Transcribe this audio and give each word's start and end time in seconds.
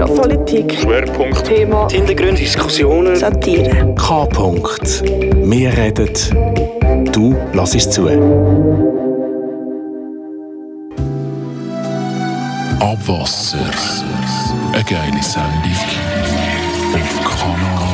Gesellschaft, 0.00 0.22
Politik, 0.22 0.72
Schwerpunkt, 0.80 1.44
Thema, 1.44 1.88
Hintergründe, 1.90 2.40
Diskussionen, 2.40 3.16
Satire. 3.16 3.94
K. 3.96 4.24
-Punkt. 4.24 5.02
Wir 5.04 5.76
reden, 5.76 6.08
du 7.12 7.36
lass 7.52 7.74
es 7.74 7.90
zu. 7.90 8.08
Abwasser. 12.80 13.58
Eine 14.72 14.84
geile 14.84 15.22
Sendung 15.22 15.72
auf 16.94 17.12
Kanal 17.24 17.89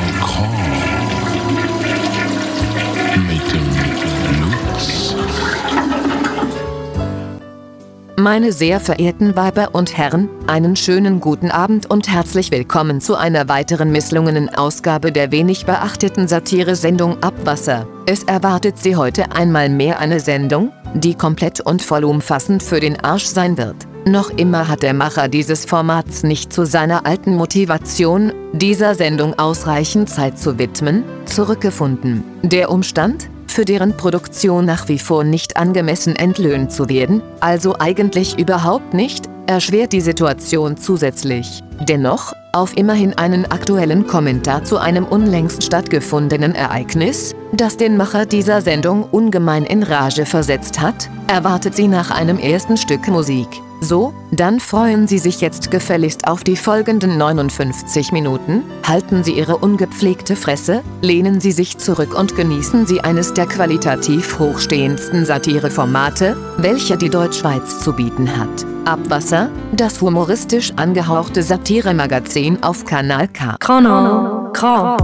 Meine 8.26 8.50
sehr 8.50 8.80
verehrten 8.80 9.36
Weiber 9.36 9.68
und 9.72 9.96
Herren, 9.96 10.28
einen 10.48 10.74
schönen 10.74 11.20
guten 11.20 11.52
Abend 11.52 11.88
und 11.88 12.08
herzlich 12.08 12.50
willkommen 12.50 13.00
zu 13.00 13.14
einer 13.14 13.48
weiteren 13.48 13.92
misslungenen 13.92 14.52
Ausgabe 14.52 15.12
der 15.12 15.30
wenig 15.30 15.64
beachteten 15.64 16.26
Satire-Sendung 16.26 17.22
Abwasser. 17.22 17.86
Es 18.04 18.24
erwartet 18.24 18.78
Sie 18.78 18.96
heute 18.96 19.30
einmal 19.30 19.68
mehr 19.68 20.00
eine 20.00 20.18
Sendung, 20.18 20.72
die 20.92 21.14
komplett 21.14 21.60
und 21.60 21.82
vollumfassend 21.82 22.64
für 22.64 22.80
den 22.80 22.98
Arsch 22.98 23.26
sein 23.26 23.56
wird. 23.58 23.76
Noch 24.06 24.30
immer 24.30 24.66
hat 24.66 24.82
der 24.82 24.94
Macher 24.94 25.28
dieses 25.28 25.64
Formats 25.64 26.24
nicht 26.24 26.52
zu 26.52 26.66
seiner 26.66 27.06
alten 27.06 27.36
Motivation, 27.36 28.32
dieser 28.52 28.96
Sendung 28.96 29.38
ausreichend 29.38 30.10
Zeit 30.10 30.36
zu 30.36 30.58
widmen, 30.58 31.04
zurückgefunden. 31.26 32.24
Der 32.42 32.72
Umstand, 32.72 33.28
für 33.56 33.64
deren 33.64 33.96
Produktion 33.96 34.66
nach 34.66 34.86
wie 34.88 34.98
vor 34.98 35.24
nicht 35.24 35.56
angemessen 35.56 36.14
entlöhnt 36.14 36.70
zu 36.70 36.90
werden, 36.90 37.22
also 37.40 37.74
eigentlich 37.78 38.38
überhaupt 38.38 38.92
nicht, 38.92 39.30
erschwert 39.46 39.94
die 39.94 40.02
Situation 40.02 40.76
zusätzlich. 40.76 41.62
Dennoch, 41.88 42.34
auf 42.52 42.76
immerhin 42.76 43.16
einen 43.16 43.46
aktuellen 43.46 44.06
Kommentar 44.06 44.64
zu 44.64 44.76
einem 44.76 45.06
unlängst 45.06 45.62
stattgefundenen 45.62 46.54
Ereignis, 46.54 47.34
das 47.54 47.78
den 47.78 47.96
Macher 47.96 48.26
dieser 48.26 48.60
Sendung 48.60 49.04
ungemein 49.04 49.64
in 49.64 49.82
Rage 49.82 50.26
versetzt 50.26 50.78
hat, 50.78 51.08
erwartet 51.26 51.76
sie 51.76 51.88
nach 51.88 52.10
einem 52.10 52.38
ersten 52.38 52.76
Stück 52.76 53.08
Musik. 53.08 53.48
So, 53.86 54.12
dann 54.32 54.58
freuen 54.58 55.06
Sie 55.06 55.18
sich 55.18 55.40
jetzt 55.40 55.70
gefälligst 55.70 56.26
auf 56.26 56.42
die 56.42 56.56
folgenden 56.56 57.18
59 57.18 58.10
Minuten, 58.10 58.64
halten 58.82 59.22
Sie 59.22 59.38
Ihre 59.38 59.58
ungepflegte 59.58 60.34
Fresse, 60.34 60.82
lehnen 61.02 61.40
Sie 61.40 61.52
sich 61.52 61.78
zurück 61.78 62.18
und 62.18 62.34
genießen 62.34 62.86
Sie 62.86 63.00
eines 63.02 63.32
der 63.32 63.46
qualitativ 63.46 64.40
hochstehendsten 64.40 65.24
Satireformate, 65.24 66.36
welche 66.56 66.96
die 66.96 67.10
Deutschschweiz 67.10 67.78
zu 67.78 67.92
bieten 67.92 68.36
hat. 68.36 68.66
Abwasser, 68.86 69.50
das 69.70 70.00
humoristisch 70.00 70.72
angehauchte 70.74 71.44
Satiremagazin 71.44 72.64
auf 72.64 72.84
Kanal 72.84 73.28
K. 73.28 73.56
Kanal 73.60 74.50
K. 74.52 74.96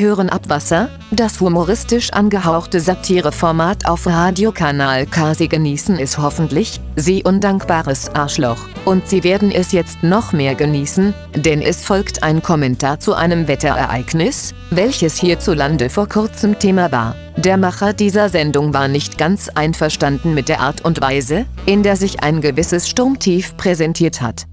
Hören 0.00 0.30
Abwasser, 0.30 0.88
das 1.10 1.40
humoristisch 1.40 2.12
angehauchte 2.12 2.80
Satireformat 2.80 3.86
auf 3.86 4.06
Radiokanal 4.06 5.06
K. 5.06 5.34
Sie 5.34 5.48
genießen 5.48 5.98
es 5.98 6.18
hoffentlich, 6.18 6.80
Sie 6.96 7.22
undankbares 7.22 8.08
Arschloch. 8.14 8.58
Und 8.84 9.06
Sie 9.06 9.22
werden 9.22 9.52
es 9.52 9.72
jetzt 9.72 10.02
noch 10.02 10.32
mehr 10.32 10.54
genießen, 10.54 11.14
denn 11.36 11.60
es 11.60 11.84
folgt 11.84 12.22
ein 12.22 12.42
Kommentar 12.42 12.98
zu 12.98 13.14
einem 13.14 13.46
Wetterereignis, 13.46 14.54
welches 14.70 15.16
hierzulande 15.16 15.90
vor 15.90 16.08
kurzem 16.08 16.58
Thema 16.58 16.90
war. 16.90 17.14
Der 17.36 17.56
Macher 17.56 17.92
dieser 17.92 18.28
Sendung 18.28 18.74
war 18.74 18.88
nicht 18.88 19.18
ganz 19.18 19.48
einverstanden 19.50 20.34
mit 20.34 20.48
der 20.48 20.60
Art 20.60 20.80
und 20.80 21.00
Weise, 21.00 21.46
in 21.66 21.82
der 21.82 21.96
sich 21.96 22.22
ein 22.22 22.40
gewisses 22.40 22.88
Sturmtief 22.88 23.56
präsentiert 23.56 24.20
hat. 24.20 24.46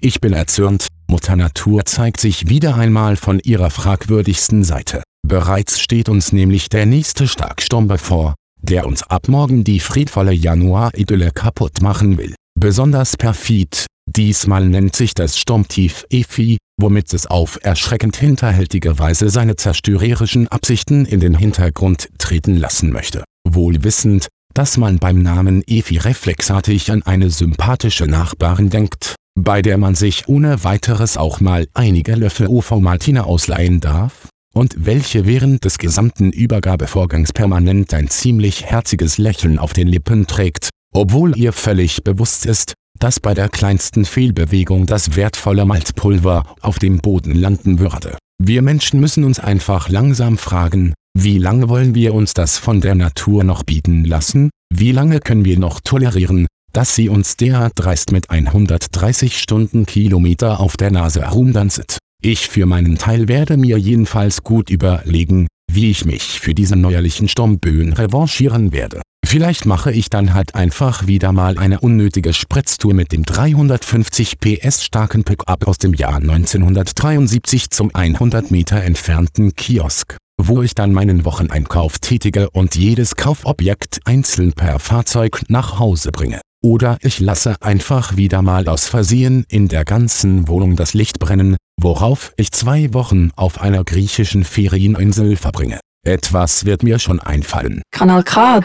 Ich 0.00 0.20
bin 0.20 0.34
erzürnt, 0.34 0.86
Mutter 1.08 1.36
Natur 1.36 1.84
zeigt 1.84 2.20
sich 2.20 2.48
wieder 2.48 2.76
einmal 2.76 3.16
von 3.16 3.38
ihrer 3.38 3.70
fragwürdigsten 3.70 4.64
Seite. 4.64 5.02
Bereits 5.26 5.80
steht 5.80 6.08
uns 6.08 6.32
nämlich 6.32 6.68
der 6.68 6.86
nächste 6.86 7.28
Starksturm 7.28 7.88
bevor, 7.88 8.34
der 8.60 8.86
uns 8.86 9.02
ab 9.04 9.28
morgen 9.28 9.64
die 9.64 9.80
friedvolle 9.80 10.32
Januar-Idylle 10.32 11.30
kaputt 11.30 11.80
machen 11.80 12.18
will. 12.18 12.34
Besonders 12.58 13.16
perfid, 13.16 13.86
diesmal 14.06 14.66
nennt 14.66 14.96
sich 14.96 15.14
das 15.14 15.38
Sturmtief 15.38 16.04
Efi, 16.10 16.58
womit 16.80 17.12
es 17.14 17.26
auf 17.26 17.58
erschreckend 17.62 18.16
hinterhältige 18.16 18.98
Weise 18.98 19.30
seine 19.30 19.56
zerstörerischen 19.56 20.48
Absichten 20.48 21.06
in 21.06 21.20
den 21.20 21.36
Hintergrund 21.36 22.08
treten 22.18 22.56
lassen 22.56 22.92
möchte. 22.92 23.24
Wohl 23.48 23.84
wissend, 23.84 24.28
dass 24.54 24.76
man 24.76 24.98
beim 24.98 25.22
Namen 25.22 25.62
Efi 25.66 25.98
reflexartig 25.98 26.90
an 26.90 27.02
eine 27.02 27.30
sympathische 27.30 28.06
Nachbarin 28.06 28.70
denkt, 28.70 29.14
bei 29.36 29.62
der 29.62 29.78
man 29.78 29.94
sich 29.94 30.28
ohne 30.28 30.64
weiteres 30.64 31.16
auch 31.16 31.40
mal 31.40 31.68
einige 31.74 32.14
Löffel 32.14 32.48
OV 32.48 32.72
Martina 32.80 33.24
ausleihen 33.24 33.80
darf, 33.80 34.28
und 34.54 34.74
welche 34.78 35.26
während 35.26 35.64
des 35.66 35.76
gesamten 35.76 36.32
Übergabevorgangs 36.32 37.34
permanent 37.34 37.92
ein 37.92 38.08
ziemlich 38.08 38.64
herziges 38.64 39.18
Lächeln 39.18 39.58
auf 39.58 39.74
den 39.74 39.86
Lippen 39.86 40.26
trägt, 40.26 40.70
obwohl 40.94 41.36
ihr 41.36 41.52
völlig 41.52 42.02
bewusst 42.02 42.46
ist, 42.46 42.72
dass 42.98 43.20
bei 43.20 43.34
der 43.34 43.50
kleinsten 43.50 44.06
Fehlbewegung 44.06 44.86
das 44.86 45.14
wertvolle 45.14 45.66
Malzpulver 45.66 46.54
auf 46.62 46.78
dem 46.78 46.98
Boden 46.98 47.34
landen 47.34 47.78
würde. 47.78 48.16
Wir 48.42 48.62
Menschen 48.62 49.00
müssen 49.00 49.24
uns 49.24 49.38
einfach 49.38 49.90
langsam 49.90 50.38
fragen, 50.38 50.94
wie 51.14 51.36
lange 51.36 51.68
wollen 51.68 51.94
wir 51.94 52.14
uns 52.14 52.32
das 52.32 52.56
von 52.56 52.80
der 52.80 52.94
Natur 52.94 53.44
noch 53.44 53.62
bieten 53.62 54.04
lassen, 54.04 54.48
wie 54.72 54.92
lange 54.92 55.20
können 55.20 55.44
wir 55.44 55.58
noch 55.58 55.80
tolerieren, 55.80 56.46
dass 56.76 56.94
sie 56.94 57.08
uns 57.08 57.38
derart 57.38 57.72
dreist 57.76 58.12
mit 58.12 58.28
130 58.28 59.38
Stundenkilometer 59.38 60.60
auf 60.60 60.76
der 60.76 60.90
Nase 60.90 61.22
herumdanzet. 61.22 61.96
Ich 62.22 62.48
für 62.50 62.66
meinen 62.66 62.98
Teil 62.98 63.28
werde 63.28 63.56
mir 63.56 63.78
jedenfalls 63.78 64.42
gut 64.42 64.68
überlegen, 64.68 65.46
wie 65.72 65.90
ich 65.90 66.04
mich 66.04 66.38
für 66.38 66.52
diese 66.52 66.76
neuerlichen 66.76 67.28
Sturmböen 67.28 67.94
revanchieren 67.94 68.72
werde. 68.72 69.00
Vielleicht 69.26 69.64
mache 69.64 69.90
ich 69.90 70.10
dann 70.10 70.34
halt 70.34 70.54
einfach 70.54 71.06
wieder 71.06 71.32
mal 71.32 71.56
eine 71.56 71.80
unnötige 71.80 72.34
Spritztour 72.34 72.92
mit 72.92 73.10
dem 73.10 73.24
350 73.24 74.38
PS 74.38 74.84
starken 74.84 75.24
Pickup 75.24 75.66
aus 75.66 75.78
dem 75.78 75.94
Jahr 75.94 76.16
1973 76.16 77.70
zum 77.70 77.90
100 77.94 78.50
Meter 78.50 78.82
entfernten 78.82 79.54
Kiosk, 79.56 80.18
wo 80.38 80.62
ich 80.62 80.74
dann 80.74 80.92
meinen 80.92 81.24
Wocheneinkauf 81.24 81.98
tätige 82.00 82.50
und 82.50 82.76
jedes 82.76 83.16
Kaufobjekt 83.16 84.00
einzeln 84.04 84.52
per 84.52 84.78
Fahrzeug 84.78 85.40
nach 85.48 85.78
Hause 85.78 86.12
bringe. 86.12 86.40
Oder 86.62 86.98
ich 87.02 87.20
lasse 87.20 87.56
einfach 87.60 88.16
wieder 88.16 88.42
mal 88.42 88.68
aus 88.68 88.88
Versehen 88.88 89.44
in 89.48 89.68
der 89.68 89.84
ganzen 89.84 90.48
Wohnung 90.48 90.76
das 90.76 90.94
Licht 90.94 91.18
brennen, 91.18 91.56
worauf 91.80 92.32
ich 92.36 92.52
zwei 92.52 92.92
Wochen 92.94 93.30
auf 93.36 93.60
einer 93.60 93.84
griechischen 93.84 94.44
Ferieninsel 94.44 95.36
verbringe. 95.36 95.80
Etwas 96.06 96.64
wird 96.64 96.82
mir 96.82 96.98
schon 96.98 97.20
einfallen. 97.20 97.82
Kanal 97.90 98.22
K. 98.22 98.60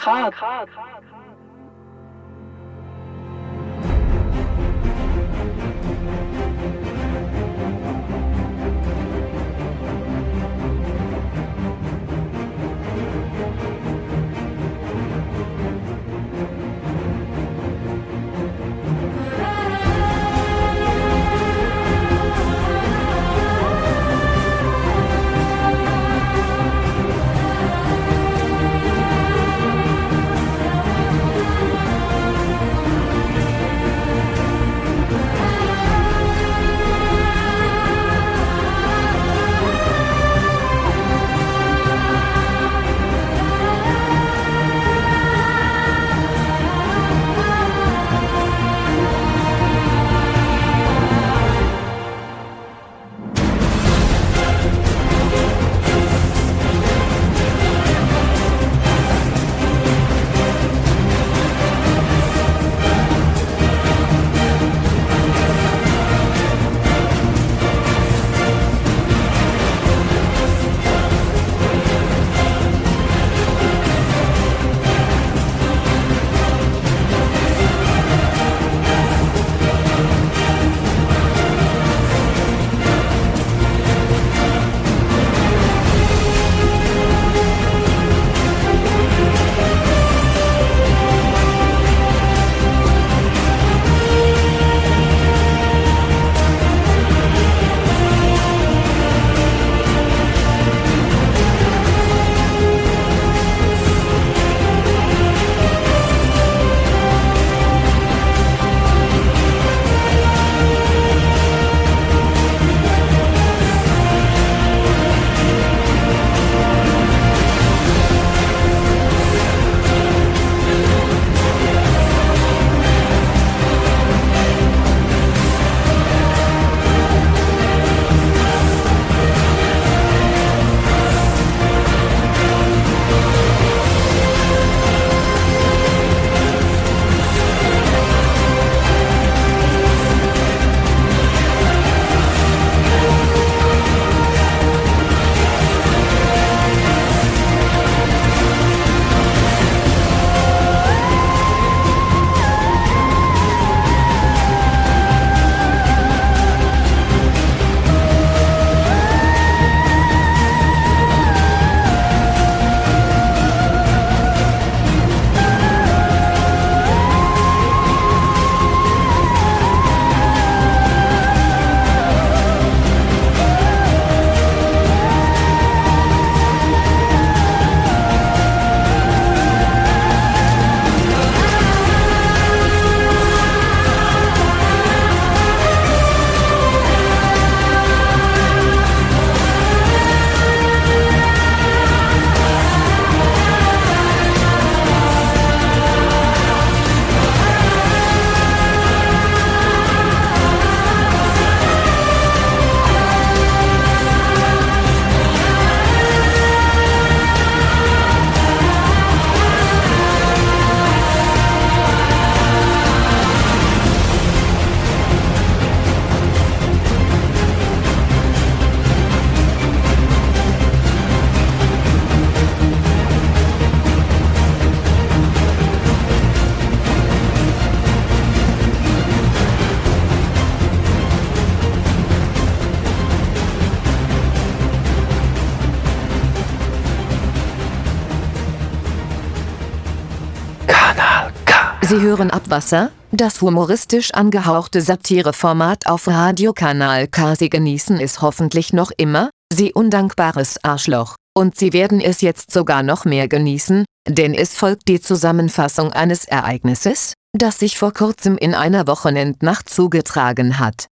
Sie 241.91 241.99
hören 241.99 242.31
Abwasser, 242.31 242.89
das 243.11 243.41
humoristisch 243.41 244.13
angehauchte 244.13 244.79
Satireformat 244.79 245.87
auf 245.87 246.07
Radiokanal 246.07 247.09
K. 247.09 247.35
Sie 247.35 247.49
genießen 247.49 247.99
es 247.99 248.21
hoffentlich 248.21 248.71
noch 248.71 248.91
immer, 248.95 249.29
Sie 249.53 249.73
undankbares 249.73 250.63
Arschloch. 250.63 251.17
Und 251.37 251.57
Sie 251.57 251.73
werden 251.73 251.99
es 251.99 252.21
jetzt 252.21 252.53
sogar 252.53 252.81
noch 252.81 253.03
mehr 253.03 253.27
genießen, 253.27 253.83
denn 254.07 254.33
es 254.33 254.55
folgt 254.55 254.87
die 254.87 255.01
Zusammenfassung 255.01 255.91
eines 255.91 256.23
Ereignisses, 256.23 257.13
das 257.37 257.59
sich 257.59 257.77
vor 257.77 257.91
kurzem 257.91 258.37
in 258.37 258.55
einer 258.55 258.87
Wochenendnacht 258.87 259.67
zugetragen 259.67 260.59
hat. 260.59 260.87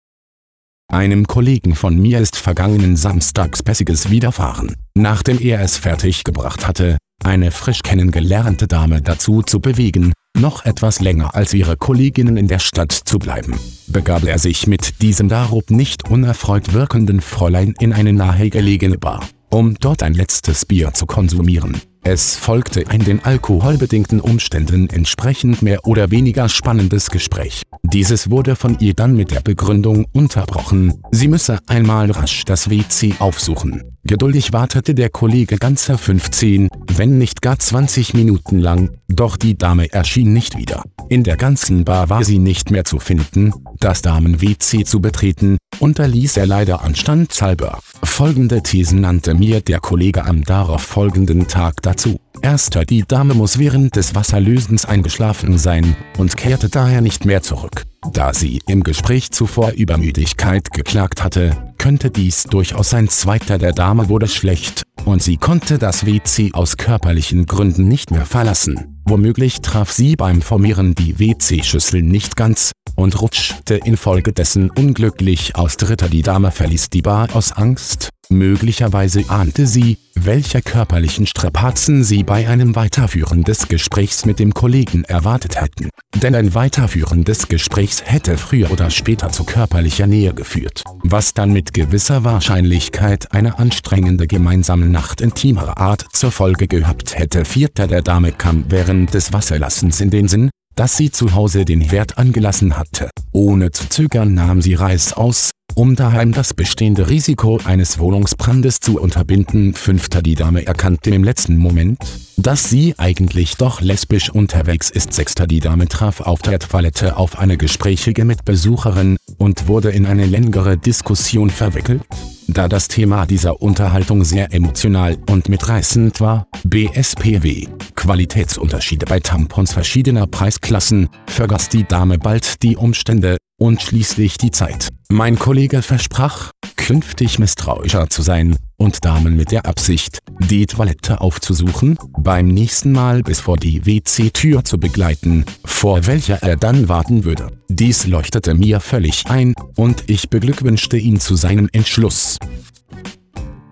Einem 0.93 1.29
Kollegen 1.29 1.77
von 1.77 1.97
mir 1.97 2.19
ist 2.19 2.35
vergangenen 2.35 2.97
Samstags 2.97 3.63
Pässiges 3.63 4.11
widerfahren, 4.11 4.75
nachdem 4.97 5.39
er 5.39 5.61
es 5.61 5.77
fertiggebracht 5.77 6.67
hatte, 6.67 6.99
eine 7.23 7.53
frisch 7.53 7.83
kennengelernte 7.85 8.67
Dame 8.67 9.01
dazu 9.01 9.43
zu 9.43 9.61
bewegen, 9.61 10.13
noch 10.37 10.65
etwas 10.65 11.01
länger 11.01 11.35
als 11.35 11.53
ihre 11.55 11.77
Kolleginnen 11.77 12.37
in 12.37 12.49
der 12.49 12.59
Stadt 12.59 12.93
zu 12.93 13.19
bleiben, 13.19 13.59
begab 13.87 14.25
er 14.25 14.39
sich 14.39 14.67
mit 14.67 15.03
diesem 15.03 15.29
darob 15.29 15.71
nicht 15.71 16.09
unerfreut 16.11 16.73
wirkenden 16.73 17.21
Fräulein 17.21 17.75
in 17.81 17.93
eine 17.93 18.13
nahegelegene 18.13 18.99
Bar, 18.99 19.27
um 19.51 19.75
dort 19.81 20.03
ein 20.03 20.15
letztes 20.15 20.65
Bier 20.65 20.95
zu 20.95 21.07
konsumieren. 21.07 21.81
Es 22.11 22.37
folgte 22.37 22.89
ein 22.89 23.01
den 23.01 23.23
alkoholbedingten 23.23 24.21
Umständen 24.23 24.89
entsprechend 24.89 25.61
mehr 25.61 25.87
oder 25.87 26.11
weniger 26.11 26.49
spannendes 26.49 27.11
Gespräch. 27.11 27.65
Dieses 27.83 28.31
wurde 28.31 28.57
von 28.57 28.79
ihr 28.81 28.95
dann 28.95 29.15
mit 29.15 29.31
der 29.31 29.41
Begründung 29.41 30.07
unterbrochen, 30.15 31.03
sie 31.11 31.29
müsse 31.29 31.59
einmal 31.67 32.11
rasch 32.11 32.47
das 32.47 32.71
WC 32.71 33.17
aufsuchen. 33.19 33.83
Geduldig 34.05 34.55
wartete 34.55 34.95
der 34.95 35.11
Kollege 35.11 35.59
ganze 35.59 35.99
15, 35.99 36.71
wenn 36.97 37.19
nicht 37.19 37.43
gar 37.43 37.59
20 37.59 38.15
Minuten 38.15 38.59
lang, 38.59 38.89
doch 39.09 39.37
die 39.37 39.59
Dame 39.59 39.93
erschien 39.93 40.33
nicht 40.33 40.57
wieder. 40.57 40.85
In 41.11 41.25
der 41.25 41.37
ganzen 41.37 41.85
Bar 41.85 42.09
war 42.09 42.25
sie 42.25 42.39
nicht 42.39 42.71
mehr 42.71 42.87
zu 42.87 43.01
finden, 43.01 43.53
das 43.81 44.01
Damen-WC 44.01 44.85
zu 44.85 45.03
betreten, 45.03 45.58
unterließ 45.81 46.37
er 46.37 46.47
leider 46.47 46.83
anstandshalber. 46.83 47.79
Folgende 48.03 48.63
Thesen 48.63 49.01
nannte 49.01 49.35
mir 49.35 49.61
der 49.61 49.81
Kollege 49.81 50.25
am 50.25 50.45
darauf 50.45 50.83
folgenden 50.83 51.49
Tag 51.49 51.83
dazu. 51.83 52.21
Erster 52.43 52.85
Die 52.85 53.05
Dame 53.07 53.35
muss 53.35 53.59
während 53.59 53.97
des 53.97 54.15
Wasserlösens 54.15 54.85
eingeschlafen 54.85 55.59
sein 55.59 55.97
und 56.19 56.37
kehrte 56.37 56.69
daher 56.69 57.01
nicht 57.01 57.25
mehr 57.25 57.43
zurück. 57.43 57.85
Da 58.13 58.33
sie 58.33 58.61
im 58.67 58.85
Gespräch 58.85 59.33
zuvor 59.33 59.73
über 59.73 59.99
Müdigkeit 59.99 60.71
geklagt 60.73 61.25
hatte, 61.25 61.75
könnte 61.79 62.11
dies 62.11 62.45
durchaus 62.45 62.91
sein. 62.91 63.09
Zweiter 63.09 63.59
Der 63.59 63.73
Dame 63.73 64.09
wurde 64.09 64.29
schlecht 64.29 64.83
und 65.05 65.23
sie 65.23 65.37
konnte 65.37 65.79
das 65.79 66.07
WC 66.07 66.51
aus 66.53 66.77
körperlichen 66.77 67.47
Gründen 67.47 67.89
nicht 67.89 68.11
mehr 68.11 68.27
verlassen. 68.27 68.98
Womöglich 69.09 69.63
traf 69.63 69.91
sie 69.91 70.17
beim 70.17 70.43
Formieren 70.43 70.95
die 70.95 71.19
WC-Schüssel 71.19 72.03
nicht 72.03 72.37
ganz 72.37 72.73
und 72.95 73.23
rutschte 73.23 73.77
infolgedessen 73.77 74.69
unglücklich 74.69 75.57
aus. 75.57 75.79
Dritter 75.79 76.11
Die 76.11 76.21
Dame 76.21 76.51
verließ 76.51 76.91
die 76.91 77.01
Bar 77.01 77.35
aus 77.35 77.53
Angst, 77.53 78.11
Möglicherweise 78.31 79.25
ahnte 79.29 79.67
sie, 79.67 79.97
welche 80.15 80.61
körperlichen 80.61 81.27
Strapazen 81.27 82.05
sie 82.05 82.25
bei 82.25 82.47
einem 82.47 82.77
Weiterführen 82.77 83.43
des 83.43 83.69
Gesprächs 83.69 84.27
mit 84.27 84.39
dem 84.39 84.53
Kollegen 84.53 85.05
erwartet 85.05 85.59
hätten. 85.59 85.89
Denn 86.15 86.35
ein 86.35 86.55
Weiterführen 86.55 87.25
des 87.25 87.49
Gesprächs 87.49 88.03
hätte 88.05 88.37
früher 88.37 88.71
oder 88.71 88.91
später 88.91 89.31
zu 89.31 89.45
körperlicher 89.45 90.07
Nähe 90.07 90.35
geführt, 90.35 90.85
was 91.03 91.33
dann 91.33 91.53
mit 91.53 91.73
gewisser 91.73 92.23
Wahrscheinlichkeit 92.23 93.33
eine 93.33 93.59
anstrengende 93.59 94.27
gemeinsame 94.27 94.87
Nacht 94.87 95.23
intimerer 95.23 95.79
Art 95.79 96.05
zur 96.13 96.31
Folge 96.31 96.69
gehabt 96.69 97.19
hätte. 97.19 97.47
Vierter 97.47 97.87
der 97.87 98.03
Dame 98.03 98.33
kam 98.33 98.67
während 98.69 99.15
des 99.15 99.33
Wasserlassens 99.33 100.03
in 100.03 100.11
den 100.11 100.29
Sinn, 100.29 100.51
dass 100.75 100.99
sie 100.99 101.11
zu 101.11 101.35
Hause 101.35 101.65
den 101.65 101.81
Herd 101.81 102.19
angelassen 102.19 102.77
hatte. 102.77 103.11
Ohne 103.33 103.71
zu 103.71 103.89
zögern 103.89 104.35
nahm 104.35 104.61
sie 104.61 104.75
Reis 104.75 105.13
aus, 105.13 105.51
um 105.79 105.95
daheim 105.95 106.33
das 106.33 106.55
bestehende 106.55 107.09
Risiko 107.09 107.61
eines 107.65 108.01
Wohnungsbrandes 108.01 108.81
zu 108.81 109.01
unterbinden. 109.01 109.75
Fünfter 109.75 110.23
Die 110.23 110.35
Dame 110.35 110.67
erkannte 110.67 111.11
im 111.11 111.23
letzten 111.23 111.57
Moment, 111.57 111.99
dass 112.37 112.69
sie 112.69 112.97
eigentlich 112.99 113.57
doch 113.59 113.81
lesbisch 113.81 114.29
unterwegs 114.29 114.91
ist. 114.91 115.13
Sechster 115.13 115.47
Die 115.47 115.61
Dame 115.61 115.87
traf 115.87 116.21
auf 116.21 116.43
der 116.43 116.59
Toilette 116.59 117.17
auf 117.17 117.39
eine 117.39 117.57
gesprächige 117.57 118.25
Mitbesucherin 118.25 119.19
und 119.37 119.69
wurde 119.69 119.91
in 119.91 120.07
eine 120.07 120.27
längere 120.27 120.77
Diskussion 120.77 121.49
verwickelt. 121.49 122.03
Da 122.49 122.67
das 122.67 122.89
Thema 122.89 123.25
dieser 123.25 123.63
Unterhaltung 123.63 124.25
sehr 124.25 124.53
emotional 124.53 125.17
und 125.31 125.49
mitreißend 125.49 126.21
war, 126.21 126.49
BSPW, 126.65 127.69
Qualitätsunterschiede 127.95 129.07
bei 129.07 129.21
Tampons 129.21 129.75
verschiedener 129.75 130.27
Preisklassen, 130.27 131.09
vergaß 131.27 131.69
die 131.69 131.85
Dame 131.85 132.19
bald 132.19 132.65
die 132.65 132.77
Umstände 132.77 133.37
und 133.61 133.81
schließlich 133.81 134.39
die 134.39 134.51
Zeit. 134.51 134.89
Mein 135.11 135.39
Kollege 135.39 135.81
versprach, 135.81 136.51
künftig 136.77 137.39
misstrauischer 137.39 138.11
zu 138.11 138.21
sein 138.21 138.57
und 138.77 139.07
Damen 139.07 139.39
mit 139.39 139.53
der 139.53 139.65
Absicht, 139.65 140.19
die 140.39 140.67
Toilette 140.67 141.23
aufzusuchen, 141.23 141.99
beim 142.19 142.49
nächsten 142.49 142.93
Mal 142.93 143.23
bis 143.23 143.41
vor 143.41 143.57
die 143.57 143.87
WC-Tür 143.87 144.65
zu 144.67 144.79
begleiten, 144.79 145.47
vor 145.65 146.07
welcher 146.07 146.43
er 146.43 146.57
dann 146.57 146.91
warten 146.91 147.25
würde. 147.25 147.59
Dies 147.71 148.07
leuchtete 148.07 148.53
mir 148.53 148.81
völlig 148.81 149.25
ein 149.31 149.55
und 149.77 150.05
ich 150.11 150.29
beglückwünschte 150.29 150.99
ihn 150.99 151.19
zu 151.19 151.37
seinem 151.37 151.71
Entschluss. 151.73 152.37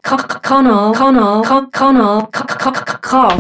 Connell, 0.02 0.92
Connell, 0.92 1.42
Connell, 1.42 1.72
Connell, 1.72 2.28
Connell. 3.02 3.36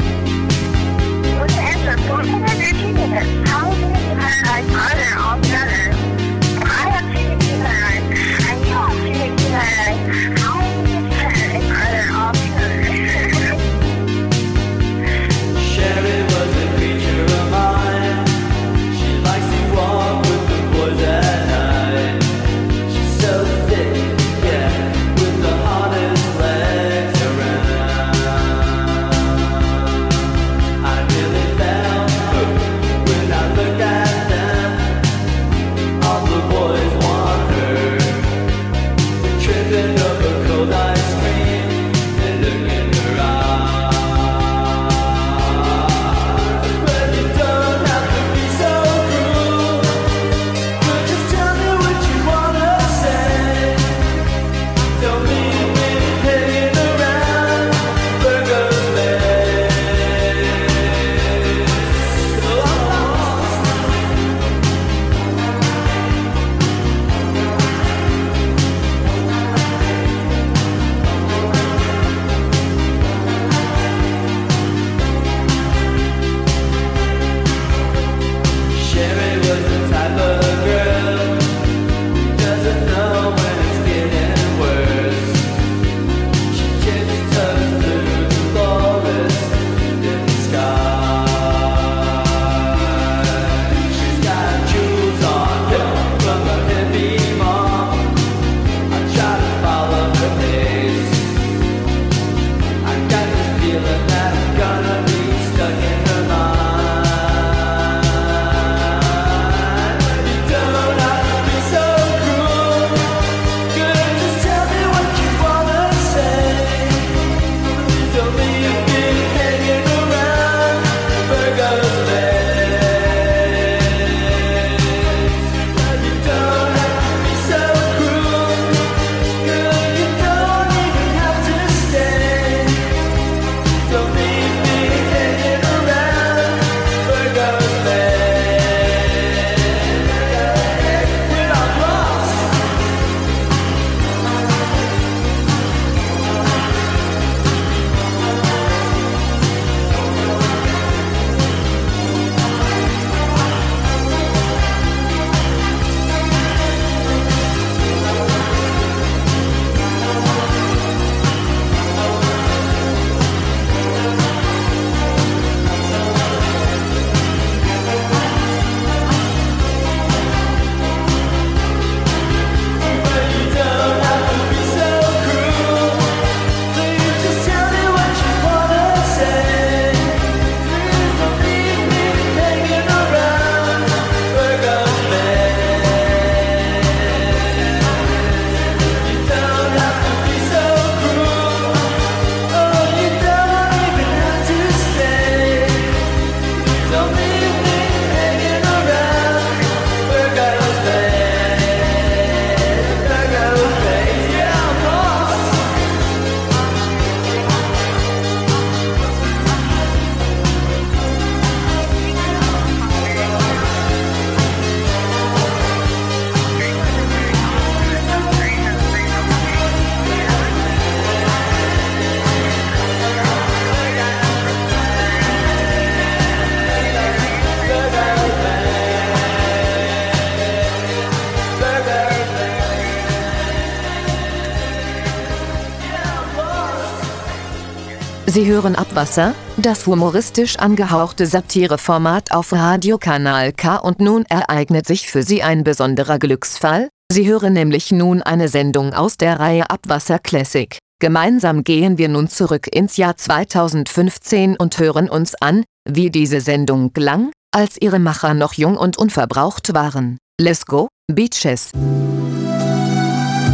Sie 238.36 238.44
hören 238.44 238.76
Abwasser, 238.76 239.34
das 239.56 239.86
humoristisch 239.86 240.58
angehauchte 240.58 241.24
Satireformat 241.24 242.32
auf 242.32 242.52
Radiokanal 242.52 243.54
K 243.54 243.76
und 243.76 243.98
nun 243.98 244.26
ereignet 244.26 244.86
sich 244.86 245.10
für 245.10 245.22
Sie 245.22 245.42
ein 245.42 245.64
besonderer 245.64 246.18
Glücksfall. 246.18 246.90
Sie 247.10 247.26
hören 247.26 247.54
nämlich 247.54 247.92
nun 247.92 248.20
eine 248.20 248.48
Sendung 248.48 248.92
aus 248.92 249.16
der 249.16 249.40
Reihe 249.40 249.70
Abwasser 249.70 250.18
Classic. 250.18 250.76
Gemeinsam 251.00 251.64
gehen 251.64 251.96
wir 251.96 252.10
nun 252.10 252.28
zurück 252.28 252.68
ins 252.70 252.98
Jahr 252.98 253.16
2015 253.16 254.58
und 254.58 254.78
hören 254.78 255.08
uns 255.08 255.34
an, 255.40 255.64
wie 255.88 256.10
diese 256.10 256.42
Sendung 256.42 256.92
klang, 256.92 257.30
als 257.54 257.80
ihre 257.80 258.00
Macher 258.00 258.34
noch 258.34 258.52
jung 258.52 258.76
und 258.76 258.98
unverbraucht 258.98 259.72
waren. 259.72 260.18
Let's 260.38 260.66
go, 260.66 260.88
Beaches. 261.10 261.70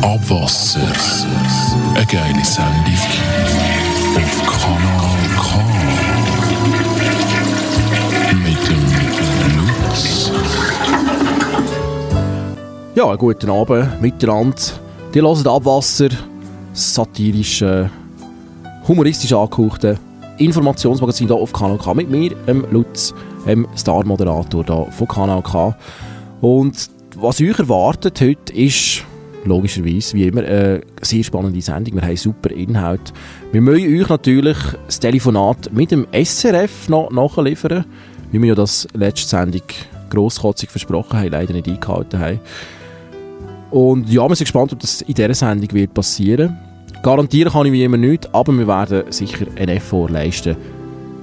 Abwasser. 0.02 0.80
Eine 1.94 2.04
geile 2.06 2.44
Sendung 2.44 3.71
Ja, 12.94 13.16
guten 13.16 13.50
Abend 13.50 14.00
miteinander. 14.00 14.56
Die 15.14 15.20
hören 15.20 15.46
Abwasser, 15.46 16.08
satirisch, 16.72 17.62
äh, 17.62 17.88
humoristisch 18.86 19.32
angehauchte 19.32 19.98
Informationsmagazin 20.38 21.28
hier 21.28 21.36
auf 21.36 21.52
Kanal 21.52 21.78
K. 21.78 21.94
Mit 21.94 22.10
mir, 22.10 22.32
ähm, 22.46 22.64
Lutz, 22.70 23.14
ähm, 23.46 23.66
Star-Moderator 23.76 24.64
hier 24.64 24.92
von 24.92 25.08
Kanal 25.08 25.42
K. 25.42 25.76
Und 26.40 26.90
was 27.16 27.40
euch 27.40 27.58
erwartet 27.58 28.20
heute 28.20 28.52
ist, 28.52 29.04
logischerweise, 29.44 30.14
wie 30.14 30.26
immer, 30.26 30.42
eine 30.42 30.80
sehr 31.00 31.24
spannende 31.24 31.60
Sendung. 31.60 31.94
Wir 31.94 32.02
haben 32.02 32.16
super 32.16 32.50
Inhalt. 32.50 33.12
Wir 33.50 33.60
möchten 33.60 34.00
euch 34.00 34.08
natürlich 34.08 34.58
das 34.86 35.00
Telefonat 35.00 35.72
mit 35.72 35.90
dem 35.90 36.06
SRF 36.12 36.88
noch 36.88 37.10
nachliefern, 37.10 37.84
wie 38.30 38.40
wir 38.40 38.50
ja 38.50 38.54
das 38.54 38.86
letzte 38.94 39.28
Sendung 39.28 39.62
grosskotzig 40.10 40.70
versprochen 40.70 41.18
haben, 41.18 41.30
leider 41.30 41.52
nicht 41.52 41.68
eingehalten 41.68 42.20
haben. 42.20 42.40
Und 43.70 44.08
ja, 44.10 44.28
wir 44.28 44.36
sind 44.36 44.44
gespannt, 44.44 44.72
ob 44.72 44.80
das 44.80 45.00
in 45.00 45.14
dieser 45.14 45.34
Sendung 45.34 45.72
wird 45.72 45.94
passieren. 45.94 46.58
Garantieren 47.02 47.52
kann 47.52 47.66
ich 47.66 47.72
wie 47.72 47.82
immer 47.82 47.96
nicht, 47.96 48.32
aber 48.34 48.52
wir 48.52 48.68
werden 48.68 49.10
sicher 49.10 49.46
einen 49.56 49.76
Effort 49.76 50.08
leisten, 50.08 50.56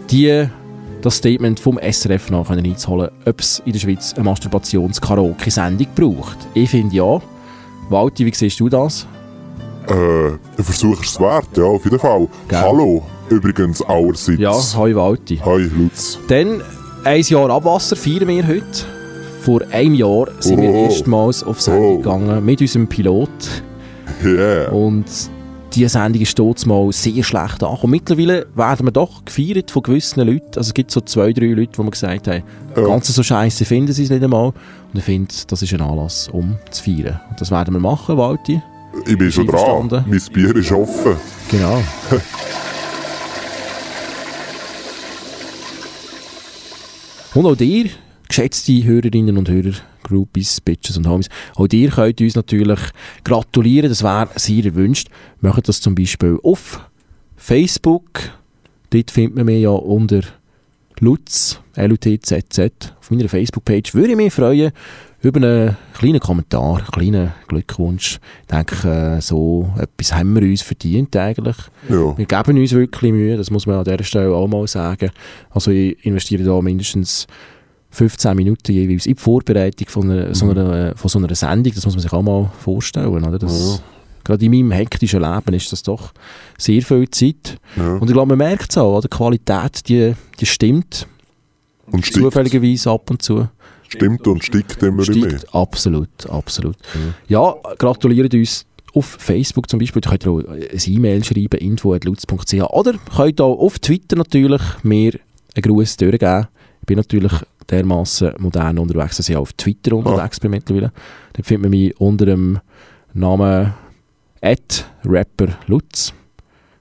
die, 0.10 0.46
das 1.02 1.16
Statement 1.16 1.60
vom 1.60 1.80
SRF 1.80 2.32
nach 2.32 2.50
einzuholen, 2.50 3.12
ob 3.26 3.40
es 3.40 3.62
in 3.66 3.72
der 3.72 3.80
Schweiz 3.80 4.14
eine 4.16 4.26
Masturbations-Karaoke-Sendung 4.26 5.88
braucht. 5.96 6.38
Ich 6.56 6.72
finde 6.72 6.96
ja. 6.96 7.22
Walti, 7.90 8.26
wie 8.26 8.34
siehst 8.34 8.60
du 8.60 8.70
das? 8.70 9.08
Äh, 9.88 9.94
ein 9.94 10.64
Versuch 10.64 11.02
ist 11.02 11.12
es 11.12 11.20
wert, 11.20 11.48
ja, 11.58 11.64
auf 11.64 11.84
jeden 11.84 12.00
Fall. 12.00 12.28
Gell. 12.48 12.60
Hallo, 12.62 13.02
übrigens 13.30 13.82
allerseits. 13.82 14.40
Ja, 14.40 14.54
hoi 14.78 14.94
Walti. 14.96 15.38
Hi, 15.44 15.62
Lutz. 15.76 16.20
Dann 16.28 16.62
ein 17.04 17.22
Jahr 17.22 17.50
Abwasser 17.50 17.96
feiern 17.96 18.28
wir 18.28 18.46
heute. 18.46 18.86
Vor 19.42 19.62
einem 19.72 19.96
Jahr 19.96 20.28
sind 20.40 20.62
wir 20.62 20.70
Oh. 20.70 20.86
erstmals 20.86 21.44
auf 21.44 21.62
Sendung 21.62 21.94
Oh. 21.94 21.98
gegangen 21.98 22.46
mit 22.46 22.62
unserem 22.62 22.88
Pilot. 22.88 23.30
Yeah. 24.26 24.70
Und 24.72 25.06
diese 25.74 25.90
Sendung 25.90 26.22
ist 26.22 26.38
dort 26.40 26.66
mal 26.66 26.92
sehr 26.92 27.24
schlecht 27.24 27.64
angekommen. 27.64 27.92
Mittlerweile 27.92 28.48
werden 28.56 28.88
wir 28.88 28.92
doch 28.92 29.24
gefeiert 29.26 29.72
von 29.72 29.84
gewissen 29.84 30.22
Leuten. 30.26 30.58
Also 30.58 30.70
es 30.70 30.74
gibt 30.74 30.92
so 30.92 31.02
zwei, 31.02 31.32
drei 31.34 31.48
Leute, 31.48 31.72
die 31.78 31.82
mir 31.84 31.92
gesagt 31.92 32.28
haben, 32.28 32.44
Ja. 32.76 32.82
ganz 32.84 33.08
so 33.08 33.24
scheiße 33.24 33.66
finden 33.66 33.94
sie 33.94 34.04
es 34.04 34.10
nicht 34.10 34.24
einmal. 34.24 34.48
Und 34.48 34.54
ich 34.98 35.04
finde, 35.04 35.34
das 35.48 35.62
ist 35.62 35.74
ein 35.74 35.82
Anlass, 35.82 36.28
um 36.30 36.58
zu 36.72 36.84
feiern. 36.84 37.20
Und 37.30 37.40
das 37.40 37.52
werden 37.52 37.74
wir 37.74 37.80
machen, 37.82 38.18
Walti. 38.18 38.62
ich 39.06 39.18
bin 39.18 39.32
schon 39.32 39.48
dran. 39.48 39.88
Mein 40.08 40.22
Bier 40.34 40.56
ist 40.56 40.72
offen. 40.72 41.16
Genau. 41.50 41.82
und 47.36 47.46
auch 47.46 47.56
dir, 47.56 47.90
geschätzte 48.28 48.84
Hörerinnen 48.84 49.38
und 49.38 49.50
Hörer, 49.50 49.74
Groupies, 50.10 50.60
Bitches 50.62 50.98
und 50.98 51.08
Homies, 51.08 51.30
auch 51.56 51.68
dir 51.68 51.90
könnt 51.90 52.20
uns 52.22 52.36
natürlich 52.36 52.80
gratulieren, 53.24 53.90
das 53.90 54.04
wäre 54.04 54.30
sehr 54.36 54.66
erwünscht. 54.66 55.08
Macht 55.42 55.68
das 55.68 55.82
zum 55.82 55.96
Beispiel 55.96 56.38
auf 56.44 56.82
Facebook, 57.38 58.20
dort 58.90 59.12
findet 59.12 59.36
man 59.36 59.46
mich 59.46 59.62
ja 59.62 59.70
unter 59.70 60.22
Lutz, 61.00 61.60
L-U-T-Z-Z, 61.76 62.96
auf 63.00 63.12
meiner 63.12 63.30
Facebook-Page. 63.30 63.94
Würde 63.96 64.12
ich 64.12 64.18
mich 64.18 64.34
freuen 64.34 64.72
über 65.22 65.38
einen 65.38 65.78
kleinen 65.94 66.20
Kommentar, 66.20 66.78
einen 66.78 66.88
kleinen 66.88 67.32
Glückwunsch. 67.48 68.20
Ich 68.42 68.48
denke, 68.48 68.88
äh, 69.18 69.22
so 69.22 69.70
etwas 69.78 70.14
haben 70.14 70.36
wir 70.36 70.44
uns 70.44 70.62
verdient 70.62 71.16
eigentlich. 71.16 71.58
Ja. 71.90 72.18
Wir 72.18 72.26
geben 72.26 72.58
uns 72.58 72.72
wirklich 72.74 73.12
Mühe, 73.12 73.38
das 73.38 73.52
muss 73.52 73.66
man 73.66 73.78
an 73.78 73.84
dieser 73.84 74.04
Stelle 74.04 74.34
auch 74.34 74.48
mal 74.48 74.68
sagen. 74.68 75.12
Also 75.50 75.72
ich 75.72 76.04
investiere 76.06 76.44
da 76.44 76.62
mindestens 76.62 77.28
15 77.92 78.36
Minuten 78.36 78.72
jeweils 78.72 79.06
in 79.06 79.16
die 79.16 79.20
Vorbereitung 79.22 79.88
von, 79.88 80.12
einer, 80.12 80.36
so 80.36 80.50
einer, 80.50 80.96
von 80.96 81.10
so 81.10 81.18
einer 81.20 81.34
Sendung, 81.34 81.74
das 81.74 81.86
muss 81.86 81.96
man 81.96 82.02
sich 82.02 82.14
auch 82.14 82.22
mal 82.22 82.52
vorstellen. 82.60 83.24
Oder? 83.24 83.40
Das, 83.40 83.82
Gerade 84.24 84.46
in 84.46 84.52
meinem 84.52 84.72
hektischen 84.72 85.22
Leben 85.22 85.54
ist 85.56 85.72
das 85.72 85.82
doch 85.82 86.12
sehr 86.58 86.82
viel 86.84 87.10
Zeit. 87.10 87.58
Ja. 87.76 87.94
Und 87.96 88.08
ich 88.08 88.14
glaube, 88.14 88.28
man 88.28 88.38
merkt 88.38 88.70
es 88.70 88.78
auch, 88.78 88.98
oder? 88.98 89.08
die 89.08 89.18
Qualität, 89.18 89.90
die, 89.90 90.14
die 90.40 90.46
stimmt 90.46 91.08
Und 91.92 92.06
stickt, 92.06 92.26
zufälligerweise 92.26 92.92
ab 92.92 93.10
und 93.10 93.24
zu. 93.24 93.48
stimmt 93.88 94.28
und 94.28 94.44
stickt 94.44 94.84
immer 94.84 94.98
mehr. 94.98 95.30
Steigt 95.30 95.56
absolut, 95.56 96.30
absolut. 96.30 96.76
Ja, 97.28 97.56
gratuliert 97.80 98.34
uns 98.36 98.66
auf 98.94 99.06
Facebook 99.20 99.68
zum 99.70 99.80
Beispiel. 99.80 100.02
Da 100.02 100.12
könnt 100.12 100.26
ihr 100.26 100.32
auch 100.32 100.44
ein 100.48 100.80
E-Mail 100.94 101.24
schreiben, 101.24 101.60
info.lutz.ch 101.60 102.54
oder 102.54 102.94
könnt 103.16 103.42
auch 103.42 103.58
auf 103.58 103.80
Twitter 103.80 104.16
natürlich 104.16 104.62
mir 104.84 105.14
einen 105.56 105.62
Gruß 105.64 105.98
durchgeben. 105.98 106.48
Ich 106.82 106.86
bin 106.86 106.98
natürlich 106.98 107.32
dermaßen 107.70 108.34
modern 108.40 108.80
unterwegs, 108.80 109.18
dass 109.18 109.30
ich 109.30 109.36
auch 109.36 109.42
auf 109.42 109.54
Twitter 109.54 109.96
unterwegs 109.96 110.40
bin 110.40 110.52
mittlerweile. 110.52 110.92
Dann 111.34 111.44
findet 111.44 111.64
man 111.64 111.72
mich 111.72 112.00
unter 112.00 112.26
dem 112.26 112.60
Namen 113.14 113.74
@rapperlutz. 115.04 116.14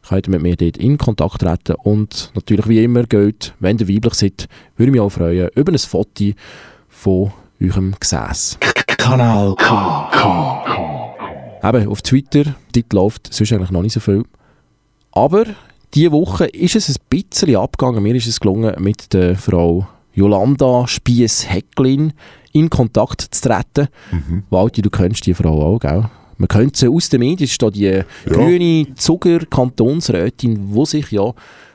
Könnt 0.08 0.26
ihr 0.26 0.30
mit 0.30 0.42
mir 0.42 0.56
dort 0.56 0.78
in 0.78 0.96
Kontakt 0.96 1.40
treten 1.40 1.74
und 1.82 2.30
natürlich 2.34 2.66
wie 2.68 2.82
immer 2.82 3.02
gilt, 3.02 3.54
wenn 3.60 3.78
ihr 3.78 3.88
weiblich 3.88 4.14
seid, 4.14 4.48
würde 4.76 4.88
ich 4.90 4.92
mich 4.92 5.00
auch 5.00 5.10
freuen 5.10 5.50
über 5.54 5.72
ein 5.72 5.78
Foto 5.78 6.32
von 6.88 7.32
eurem 7.60 7.94
Gesäß. 8.00 8.58
Kanal 8.86 9.54
K. 9.56 10.58
Eben, 11.62 11.88
auf 11.88 12.02
Twitter, 12.02 12.54
dort 12.72 12.92
läuft 12.92 13.34
sonst 13.34 13.52
eigentlich 13.52 13.70
noch 13.70 13.82
nicht 13.82 13.92
so 13.92 14.00
viel. 14.00 14.24
Aber 15.12 15.44
diese 15.94 16.12
Woche 16.12 16.46
ist 16.46 16.76
es 16.76 16.88
ein 16.88 16.96
bisschen 17.10 17.56
abgegangen. 17.56 18.02
Mir 18.02 18.14
ist 18.14 18.26
es 18.26 18.40
gelungen, 18.40 18.82
mit 18.82 19.12
der 19.12 19.36
Frau 19.36 19.86
Jolanda 20.18 20.86
Spiess-Hecklin 20.86 22.12
in 22.52 22.70
Kontakt 22.70 23.20
zu 23.20 23.48
treten. 23.48 23.88
Walti, 24.50 24.82
du 24.82 24.90
kennst 24.90 25.26
die 25.26 25.34
Frau 25.34 25.62
auch, 25.62 25.78
gell? 25.78 26.10
Man 26.38 26.48
kennt 26.48 26.76
sie 26.76 26.88
aus 26.88 27.08
den 27.08 27.20
Medien. 27.20 27.48
Ist 27.48 27.62
da 27.62 27.70
die 27.70 28.02
grüne 28.26 28.94
Zucker-Kantonsrätin, 28.94 30.74
die 30.74 30.86
sich 30.86 31.10
ja 31.12 31.32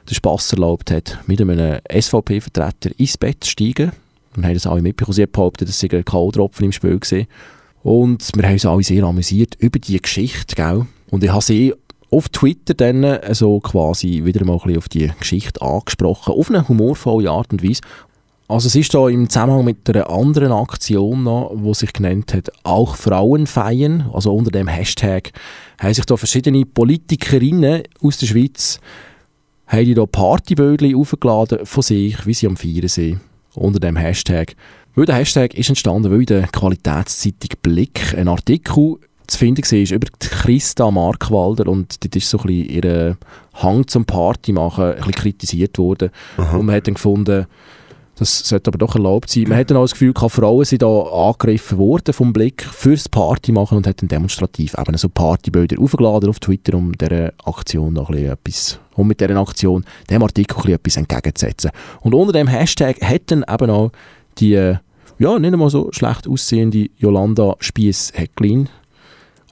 den 0.10 0.14
Spass 0.16 0.52
erlaubt 0.52 0.92
hat, 0.92 1.20
mit 1.26 1.40
einem 1.40 1.80
SVP-Vertreter 1.90 2.92
ins 2.98 3.18
Bett 3.18 3.44
zu 3.44 3.52
steigen. 3.52 3.92
Wir 4.36 4.44
haben 4.44 4.54
das 4.54 4.68
alle 4.68 4.82
mitbekommen. 4.82 5.16
Sie 5.16 5.24
hat 5.24 5.32
behauptet, 5.32 5.70
es 5.70 5.80
sei 5.80 5.88
ein 5.92 6.04
K.O.-Tropfen 6.04 6.64
im 6.64 6.72
Spiel 6.72 7.00
gewesen. 7.00 7.28
Und 7.82 8.30
wir 8.36 8.44
haben 8.44 8.54
uns 8.54 8.66
alle 8.66 8.84
sehr 8.84 9.04
amüsiert 9.04 9.56
über 9.60 9.80
die 9.80 10.02
Geschichte, 10.02 10.56
gell? 10.56 10.86
Und 11.12 11.24
ich 11.24 11.30
habe 11.30 11.44
sie 11.44 11.74
auf 12.10 12.30
Twitter 12.30 12.74
dann 12.74 13.20
so 13.34 13.60
quasi 13.60 14.22
wieder 14.24 14.46
mal 14.46 14.54
ein 14.54 14.60
bisschen 14.60 14.78
auf 14.78 14.90
die 14.90 15.12
Geschichte 15.20 15.62
angesprochen, 15.62 16.34
auf 16.34 16.50
eine 16.50 16.68
humorvolle 16.68 17.30
Art 17.30 17.52
und 17.52 17.64
Weise. 17.64 17.82
Also 18.48 18.68
es 18.68 18.76
ist 18.76 18.94
da 18.94 19.08
im 19.08 19.30
Zusammenhang 19.30 19.66
mit 19.66 19.90
einer 19.90 20.10
anderen 20.10 20.52
Aktion 20.52 21.24
noch, 21.24 21.56
die 21.56 21.74
sich 21.74 21.94
genannt 21.94 22.34
hat, 22.34 22.52
auch 22.64 22.96
Frauen 22.96 23.48
feiern, 23.48 24.10
also 24.14 24.36
unter 24.36 24.52
dem 24.52 24.68
Hashtag, 24.68 25.32
haben 25.80 25.94
sich 25.94 26.06
da 26.06 26.18
verschiedene 26.18 26.66
Politikerinnen 26.66 27.84
aus 28.02 28.18
der 28.18 28.28
Schweiz 28.28 28.80
haben 29.68 29.86
die 29.86 29.94
da 29.94 30.06
Partybödli 30.06 30.96
aufgeladen 30.96 31.66
von 31.66 31.84
sich, 31.84 32.26
wie 32.26 32.34
sie 32.34 32.48
am 32.48 32.58
Feiern 32.58 32.88
sind, 32.88 33.22
unter 33.56 33.80
dem 33.80 33.96
Hashtag. 33.96 34.56
Weil 34.96 35.06
der 35.06 35.16
Hashtag 35.16 35.56
ist 35.56 35.70
entstanden, 35.70 36.12
weil 36.12 36.20
in 36.20 36.26
der 36.28 36.48
Qualitätszeitung 36.48 37.58
Blick 37.62 38.16
ein 38.16 38.28
Artikel 38.28 38.98
zu 39.26 39.38
finden 39.38 39.64
war 39.64 39.96
über 39.96 40.08
Christa 40.20 40.92
Markwalder 40.92 41.68
und 41.68 42.04
dort 42.04 42.16
ist 42.16 42.30
so 42.30 42.38
ein 42.40 42.48
bisschen 42.48 42.70
ihr 42.70 43.18
Hang 43.54 43.88
zum 43.88 44.06
Party 44.06 44.52
machen 44.52 44.84
ein 44.84 44.96
bisschen 44.98 45.14
kritisiert 45.14 45.78
worden. 45.78 46.12
Und 46.38 46.66
man 46.66 46.76
hat 46.76 46.88
dann 46.88 46.96
gefunden, 46.96 47.48
das 48.16 48.48
sollte 48.48 48.70
aber 48.70 48.78
doch 48.78 48.96
erlaubt 48.96 49.30
sein. 49.30 49.46
Man 49.48 49.58
hat 49.58 49.72
dann 49.72 49.78
auch 49.78 49.84
das 49.84 49.94
Gefühl, 49.94 50.14
gehabt, 50.14 50.34
Frauen 50.34 50.66
sind 50.66 50.84
da 50.84 50.88
angegriffen 50.88 51.78
worden 51.80 52.14
vom 52.14 52.32
Blick 52.32 52.64
fürs 52.64 53.10
Party 53.10 53.52
machen 53.52 53.78
und 53.78 53.88
hat 53.88 54.02
dann 54.02 54.08
demonstrativ 54.08 54.76
eben 54.78 54.98
so 54.98 55.10
Partybilder 55.10 55.82
aufgeladen 55.82 56.30
auf 56.30 56.40
Twitter, 56.40 56.78
um 56.78 56.92
dieser 56.92 57.34
Aktion 57.44 57.94
noch 57.94 58.10
ein 58.10 58.16
bisschen 58.16 58.32
etwas, 58.32 58.80
um 58.96 59.08
mit 59.08 59.20
dieser 59.20 59.36
Aktion 59.38 59.84
dem 60.10 60.22
Artikel 60.22 60.72
etwas 60.72 60.98
entgegenzusetzen. 60.98 61.72
Und 62.02 62.14
unter 62.14 62.34
dem 62.34 62.48
Hashtag 62.48 63.02
hat 63.02 63.24
dann 63.32 63.44
eben 63.52 63.70
auch 63.72 63.92
die, 64.38 64.76
ja, 65.20 65.40
nicht 65.40 65.54
einmal 65.54 65.70
so 65.72 65.92
schlecht 65.92 66.28
aussehende 66.28 66.90
Jolanda 66.98 67.56
Spiess-Hecklin 67.60 68.70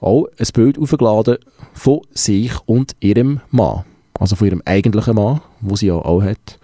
auch 0.00 0.26
ein 0.38 0.46
Bild 0.52 0.78
aufgeladen 0.78 1.38
von 1.72 2.00
sich 2.12 2.52
und 2.66 2.94
ihrem 3.00 3.40
Mann. 3.50 3.84
also 4.18 4.36
von 4.36 4.46
ihrem 4.46 4.62
eigentlichen 4.64 5.14
Mann, 5.14 5.40
wo 5.60 5.74
sie 5.76 5.86
ja 5.86 5.94
auch 5.94 6.22
hat. 6.22 6.58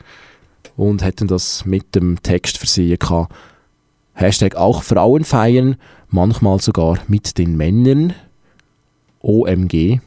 Und 0.79 1.03
dann 1.03 1.27
das 1.27 1.65
mit 1.65 1.97
dem 1.97 2.23
Text 2.23 2.57
versehen 2.57 3.01
gehabt. 3.01 3.35
Hashtag 4.15 4.55
auch 4.55 4.85
Frauen 4.85 5.25
feiern, 5.25 5.75
manchmal 6.09 6.61
sogar 6.61 6.99
mit 7.09 7.37
den 7.37 7.57
Männern. 7.57 8.15
OMG. 9.21 9.99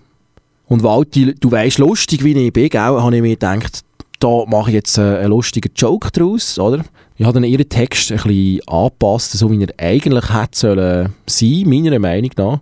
Und 0.68 0.84
Walti, 0.84 1.36
du 1.38 1.52
weißt, 1.52 1.78
lustig 1.78 2.24
wie 2.24 2.32
ich 2.32 2.54
bin, 2.54 2.70
gell, 2.70 2.80
habe 2.80 3.14
ich 3.14 3.22
mir 3.22 3.32
gedacht, 3.32 3.82
da 4.20 4.46
mache 4.48 4.70
ich 4.70 4.76
jetzt 4.76 4.98
äh, 4.98 5.18
einen 5.18 5.32
lustigen 5.32 5.74
Joke 5.76 6.10
draus, 6.10 6.58
oder? 6.58 6.86
Ich 7.18 7.26
habe 7.26 7.34
dann 7.34 7.44
ihren 7.44 7.68
Text 7.68 8.10
ein 8.10 8.20
bisschen 8.24 8.66
angepasst, 8.66 9.34
so 9.34 9.52
wie 9.52 9.62
er 9.62 9.74
eigentlich 9.78 10.34
hätte 10.34 10.58
sollen 10.58 11.14
sein, 11.28 11.64
meiner 11.66 12.00
Meinung 12.00 12.32
nach. 12.38 12.60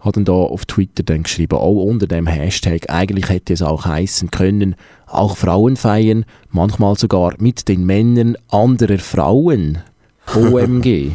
Habe 0.00 0.12
dann 0.12 0.24
da 0.24 0.32
auf 0.32 0.64
Twitter 0.64 1.02
dann 1.02 1.22
geschrieben, 1.24 1.56
auch 1.58 1.84
unter 1.84 2.06
dem 2.06 2.26
Hashtag, 2.26 2.88
eigentlich 2.88 3.28
hätte 3.28 3.52
es 3.52 3.60
auch 3.62 3.84
heißen 3.84 4.30
können, 4.30 4.74
auch 5.06 5.36
Frauen 5.36 5.76
feiern, 5.76 6.24
manchmal 6.50 6.96
sogar 6.96 7.34
mit 7.38 7.68
den 7.68 7.84
Männern 7.84 8.36
anderer 8.50 8.98
Frauen. 8.98 9.78
OMG. 10.34 11.12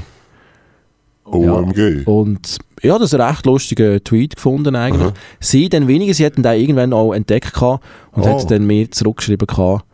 OMG. 1.25 2.05
Und 2.05 2.57
ja, 2.83 2.99
das 2.99 3.11
ist 3.13 3.19
ein 3.19 3.27
recht 3.27 3.45
lustiger 3.47 4.03
Tweet 4.03 4.35
gefunden 4.35 4.75
eigentlich. 4.75 5.07
Aha. 5.07 5.13
Sie 5.39 5.69
dann 5.69 5.87
weniger, 5.87 6.13
sie 6.13 6.25
hatten 6.25 6.43
den 6.43 6.59
irgendwann 6.59 6.93
auch 6.93 7.13
entdeckt 7.13 7.53
gehabt 7.53 7.83
und 8.11 8.25
Ah. 8.25 8.29
hat 8.29 8.51
dann 8.51 8.67
mir 8.67 8.91
zurückgeschrieben 8.91 9.47
gehabt, 9.47 9.85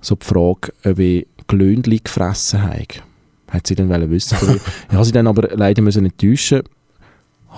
so 0.00 0.14
die 0.14 0.24
Frage, 0.24 0.72
ob 0.84 0.98
ich 0.98 1.26
Glöndli 1.46 2.00
gefressen 2.02 2.62
habe. 2.62 2.84
Hat 3.50 3.66
sie 3.66 3.74
dann 3.74 3.88
wollen 3.90 4.10
wissen 4.10 4.38
mir. 4.46 4.54
Ich 4.88 4.94
habe 4.94 5.04
sie 5.04 5.12
dann 5.12 5.26
aber 5.26 5.48
leider 5.54 5.82
müssen 5.82 6.04
enttäuschen. 6.06 6.62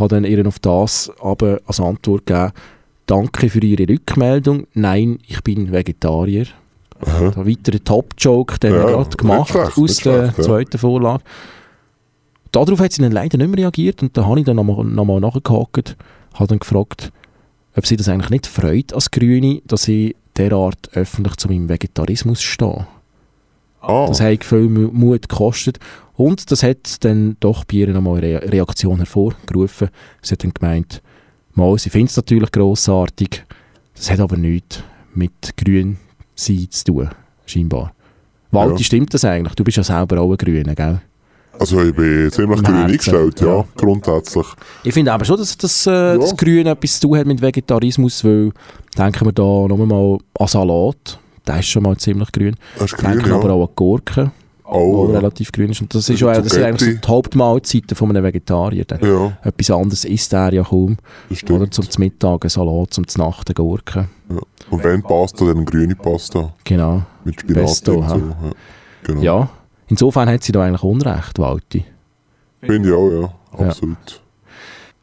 Habe 0.01 0.09
dann 0.09 0.25
ihr 0.25 0.47
auf 0.47 0.59
das 0.59 1.13
aber 1.21 1.61
als 1.67 1.79
Antwort 1.79 2.27
gegeben, 2.27 2.53
danke 3.07 3.51
für 3.51 3.61
Ihre 3.61 3.89
Rückmeldung. 3.89 4.67
Nein, 4.75 5.19
ich 5.27 5.43
bin 5.43 5.71
Vegetarier. 5.71 6.47
Aha. 7.01 7.31
Da 7.31 7.47
weiterer 7.47 7.83
Top-Joke, 7.83 8.59
den 8.59 8.75
Ja, 8.75 8.87
wir 8.87 8.93
gerade 8.93 9.17
gemacht 9.17 9.51
schlecht, 9.51 9.79
aus 9.79 9.97
der 9.99 10.23
schlecht, 10.23 10.39
ja. 10.39 10.45
zweiten 10.45 10.79
Vorlage. 10.79 11.23
Darauf 12.53 12.81
hat 12.81 12.93
sie 12.93 13.03
dann 13.03 13.13
leider 13.13 13.39
nicht 13.39 13.49
mehr 13.49 13.59
reagiert 13.59 14.03
und 14.03 14.17
da 14.17 14.27
habe 14.27 14.41
ich 14.41 14.47
dann 14.47 14.57
nochmal 14.57 14.85
noch 14.85 15.05
mal 15.05 15.21
nachgehakt, 15.21 15.97
habe 16.35 16.47
dann 16.49 16.59
gefragt, 16.59 17.13
ob 17.77 17.87
sie 17.87 17.97
das 17.97 18.09
eigentlich 18.09 18.31
nicht 18.31 18.47
freut 18.47 18.93
als 18.93 19.11
Grüne, 19.11 19.63
dass 19.67 19.87
ich 19.87 20.17
derart 20.37 20.91
öffentlich 20.95 21.37
zu 21.37 21.49
meinem 21.49 21.69
Vegetarismus 21.69 22.43
stehe. 22.43 22.87
Ah, 23.81 24.07
Das 24.09 24.21
hat 24.21 24.45
viel 24.45 24.69
Mu- 24.69 24.91
Mut 24.93 25.29
gekostet 25.29 25.79
und 26.17 26.51
das 26.51 26.63
hat 26.63 27.03
dann 27.05 27.37
doch 27.41 27.65
bei 27.65 27.79
ihr 27.79 27.89
nochmal 27.89 28.19
eine 28.19 28.43
Re 28.43 28.53
Reaktion 28.53 28.99
hervorgerufen. 28.99 29.89
Sie 30.23 30.33
hat 30.33 30.45
dann 30.45 30.53
gemeint, 30.53 31.03
mal, 31.55 31.79
sie 31.79 31.91
findet 31.91 32.11
es 32.11 32.17
natürlich 32.17 32.53
grossartig, 32.53 33.45
das 33.95 34.11
hat 34.11 34.21
aber 34.21 34.37
nichts 34.37 34.83
mit 35.15 35.57
grün 35.57 35.97
sein 36.35 36.67
zu 36.71 36.85
tun, 36.85 37.09
scheinbar. 37.47 37.93
Walti, 38.51 38.79
Ja. 38.83 38.85
stimmt 38.85 39.15
das 39.15 39.25
eigentlich? 39.25 39.55
Du 39.55 39.65
bist 39.65 39.77
ja 39.77 39.83
selber 39.85 40.21
auch 40.21 40.31
ein 40.31 40.37
Grüner, 40.37 40.75
gell? 40.75 41.01
also 41.59 41.83
ich 41.83 41.95
bin 41.95 42.31
ziemlich 42.31 42.63
grün 42.63 42.75
eingestellt, 42.75 43.41
ja, 43.41 43.47
ja. 43.59 43.65
grundsätzlich. 43.77 44.47
Ich 44.83 44.95
finde 44.95 45.13
aber 45.13 45.25
schon, 45.25 45.37
dass, 45.37 45.57
dass 45.59 45.87
äh, 45.87 46.17
das 46.19 46.31
Ja. 46.31 46.37
Grün 46.37 46.67
etwas 46.67 46.99
zu 46.99 47.07
tun 47.09 47.19
hat 47.19 47.27
mit 47.27 47.41
Vegetarismus, 47.43 48.25
weil 48.25 48.53
denken 48.97 49.27
wir 49.27 49.33
da 49.33 49.43
nochmal 49.69 49.87
mal 49.87 50.19
an 50.39 50.47
Salat, 50.47 51.20
der 51.47 51.59
ist 51.61 51.67
schon 51.69 51.83
mal 51.83 51.97
ziemlich 51.97 52.31
grün. 52.33 52.57
Das 52.79 52.93
ist 52.93 52.99
grün, 52.99 53.13
Denken 53.13 53.31
ja. 53.31 53.37
aber 53.37 53.53
auch 53.53 53.69
an 53.69 53.73
Gurken, 53.77 54.27
die 54.27 54.31
Oh, 54.73 55.09
ja. 55.11 55.19
relativ 55.19 55.51
grün 55.51 55.71
ist. 55.71 55.81
Und 55.81 55.93
das, 55.95 56.09
ist 56.09 56.21
ja, 56.21 56.33
das 56.33 56.53
sind 56.53 56.63
eigentlich 56.63 56.95
so 56.95 57.01
die 57.01 57.09
Hauptmahlzeiten 57.09 57.97
von 57.97 58.11
einem 58.11 58.23
Vegetarier. 58.23 58.85
Dann. 58.85 59.01
ja, 59.03 59.33
Etwas 59.43 59.71
anderes 59.73 60.05
isst 60.05 60.33
er 60.33 60.53
ja 60.53 60.63
kaum. 60.63 60.97
Oder 61.51 61.69
zum 61.71 61.87
Mittag 61.99 62.45
ein 62.45 62.49
Salat, 62.49 62.95
zum 62.95 63.05
Nacht 63.17 63.49
eine 63.49 63.55
Gurke. 63.55 64.09
Und 64.71 64.85
wenn 64.85 65.03
Pasta, 65.03 65.45
dann 65.47 65.65
grüne 65.65 65.97
Pasta 65.97 66.53
Genau. 66.63 67.03
mit 67.25 67.41
Spinat 67.41 67.65
Pesto, 67.65 67.95
und 67.95 68.09
so. 68.09 68.15
Ja. 68.17 68.33
Genau. 69.03 69.21
Ja, 69.23 69.49
insofern 69.89 70.29
hat 70.29 70.45
sie 70.45 70.53
da 70.53 70.63
eigentlich 70.63 70.85
Unrecht, 70.85 71.39
Walti. 71.41 71.85
Finde 72.63 72.91
ich 72.91 72.95
auch, 72.95 73.11
ja, 73.11 73.67
absolut. 73.67 74.21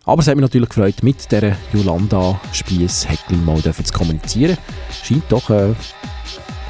Aber 0.08 0.22
es 0.22 0.28
hat 0.30 0.36
mich 0.36 0.42
natürlich 0.42 0.70
gefreut, 0.70 1.04
mit 1.04 1.30
dieser 1.30 1.58
Jolanda 1.74 2.40
Spiess 2.54 3.08
Heckling 3.08 3.44
mal 3.44 3.62
zu 3.62 3.94
kommunizieren. 3.94 4.58
Scheint 5.04 5.26
doch 5.28 5.50
eine 5.50 5.76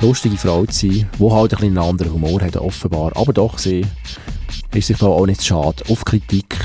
lustige 0.01 0.35
Frau 0.37 0.65
zu 0.65 0.87
sein, 0.87 1.07
die 1.19 1.31
halt 1.31 1.53
ein 1.53 1.59
bisschen 1.59 1.77
einen 1.77 1.77
anderen 1.77 2.13
Humor 2.13 2.41
hat, 2.41 2.57
offenbar. 2.57 3.15
Aber 3.15 3.33
doch, 3.33 3.59
sie 3.59 3.85
ist 4.73 4.87
sich 4.87 4.97
da 4.97 5.05
auch 5.05 5.27
nicht 5.27 5.45
schade, 5.45 5.83
auf 5.87 6.03
Kritik 6.03 6.57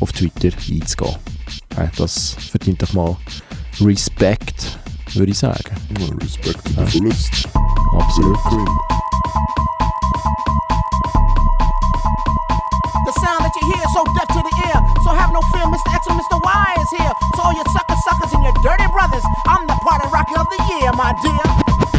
auf 0.00 0.10
Twitter 0.10 0.48
einzugehen. 0.48 1.16
Ja, 1.76 1.88
Das 1.96 2.36
verdient 2.50 2.82
doch 2.82 2.92
mal 2.92 3.16
Respekt, 3.80 4.78
würde 5.14 5.30
ich 5.30 5.38
sagen. 5.38 5.70
Ja, 6.00 6.06
Respect 6.20 6.64
to 6.64 6.84
the 6.84 6.98
fullest. 6.98 7.48
Absolut. 7.96 8.38
Mr. 15.54 15.94
X 15.94 16.06
and 16.06 16.18
Mr. 16.18 16.40
Y 16.42 16.74
is 16.80 16.90
here. 16.90 17.12
So 17.36 17.42
all 17.42 17.52
you 17.52 17.62
sucker 17.72 17.96
suckers 18.04 18.32
and 18.32 18.42
your 18.42 18.54
dirty 18.62 18.86
brothers, 18.90 19.24
I'm 19.46 19.66
the 19.66 19.74
party 19.82 20.08
rocker 20.12 20.38
of 20.38 20.46
the 20.48 20.60
year, 20.70 20.92
my 20.92 21.12
dear. 21.22 21.95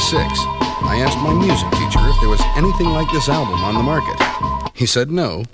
1956, 0.00 0.88
I 0.88 0.96
asked 1.04 1.18
my 1.18 1.34
music 1.34 1.68
teacher 1.72 2.00
if 2.08 2.18
there 2.20 2.30
was 2.30 2.40
anything 2.56 2.88
like 2.88 3.10
this 3.12 3.28
album 3.28 3.60
on 3.60 3.74
the 3.74 3.82
market. 3.82 4.16
He 4.74 4.86
said 4.86 5.10
no. 5.10 5.44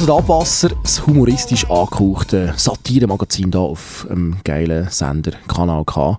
Hört 0.00 0.10
Abwasser, 0.10 0.70
das 0.82 1.06
humoristisch 1.06 1.70
angehauchte 1.70 2.52
Satire-Magazin 2.56 3.52
hier 3.52 3.60
auf 3.60 4.06
dem 4.08 4.36
geilen 4.42 4.88
Sender 4.90 5.32
Kanal 5.46 5.84
K. 5.84 6.18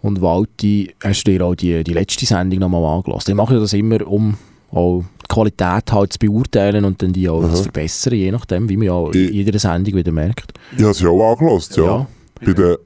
Und 0.00 0.22
Walti, 0.22 0.94
hast 1.02 1.24
du 1.24 1.32
dir 1.32 1.44
auch 1.44 1.54
die, 1.54 1.84
die 1.84 1.92
letzte 1.92 2.24
Sendung 2.24 2.60
nochmal 2.60 2.84
angelassen? 2.84 3.32
Ich 3.32 3.36
mache 3.36 3.60
das 3.60 3.74
immer, 3.74 4.06
um 4.06 4.36
auch 4.70 5.04
die 5.22 5.34
Qualität 5.34 5.92
halt 5.92 6.14
zu 6.14 6.18
beurteilen 6.18 6.84
und 6.86 7.02
dann 7.02 7.12
die 7.12 7.28
auch 7.28 7.42
zu 7.52 7.64
verbessern, 7.64 8.14
je 8.14 8.32
nachdem, 8.32 8.68
wie 8.68 8.76
man 8.78 8.86
ja 8.86 9.10
in 9.10 9.34
jeder 9.34 9.58
Sendung 9.58 9.94
wieder 9.94 10.12
merkt. 10.12 10.54
Ich 10.76 10.82
habe 10.82 10.94
sie 10.94 11.06
auch 11.06 11.32
angelassen, 11.32 11.84
ja. 11.84 11.84
Ja. 11.84 12.06
Ich 12.40 12.46
bin 12.46 12.54
dann 12.54 12.72
ein 12.72 12.76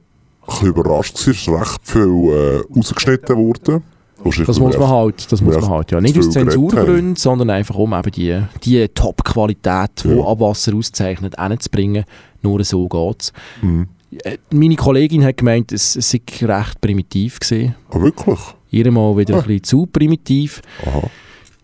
bisschen 0.47 0.67
überrascht, 0.67 1.15
es 1.15 1.27
ist 1.27 1.47
recht 1.47 1.79
viel 1.83 2.01
äh, 2.01 2.77
rausgeschnitten 2.77 3.37
worden. 3.37 3.83
Das 4.45 4.59
muss 4.59 4.77
man 4.77 4.87
halt, 4.89 5.31
das 5.31 5.41
muss 5.41 5.55
man 5.55 5.69
halt, 5.69 5.91
ja. 5.91 6.01
Nicht 6.01 6.17
aus 6.17 6.29
Zensurgründen, 6.29 7.15
sondern 7.15 7.49
einfach 7.49 7.75
um 7.75 7.93
eben 7.93 8.11
die, 8.11 8.41
die 8.63 8.87
Top-Qualität, 8.89 9.91
die 10.03 10.09
Ja. 10.09 10.25
Abwasser 10.25 10.73
auszeichnet, 10.75 11.35
hinzubringen. 11.39 12.05
Nur 12.41 12.63
so 12.63 12.87
geht's. 12.87 13.33
Mhm. 13.61 13.87
Äh, 14.23 14.37
Meine 14.51 14.75
Kollegin 14.75 15.23
hat 15.23 15.37
gemeint, 15.37 15.71
es, 15.71 15.95
es 15.95 16.09
sei 16.11 16.21
recht 16.41 16.81
primitiv 16.81 17.39
gewesen. 17.39 17.75
Ah, 17.91 18.01
wirklich? 18.01 18.39
Ihr 18.71 18.91
mal 18.91 19.15
wieder 19.17 19.35
Ah. 19.35 19.39
ein 19.39 19.43
bisschen 19.47 19.63
zu 19.63 19.85
primitiv. 19.87 20.61
Aha. 20.85 21.03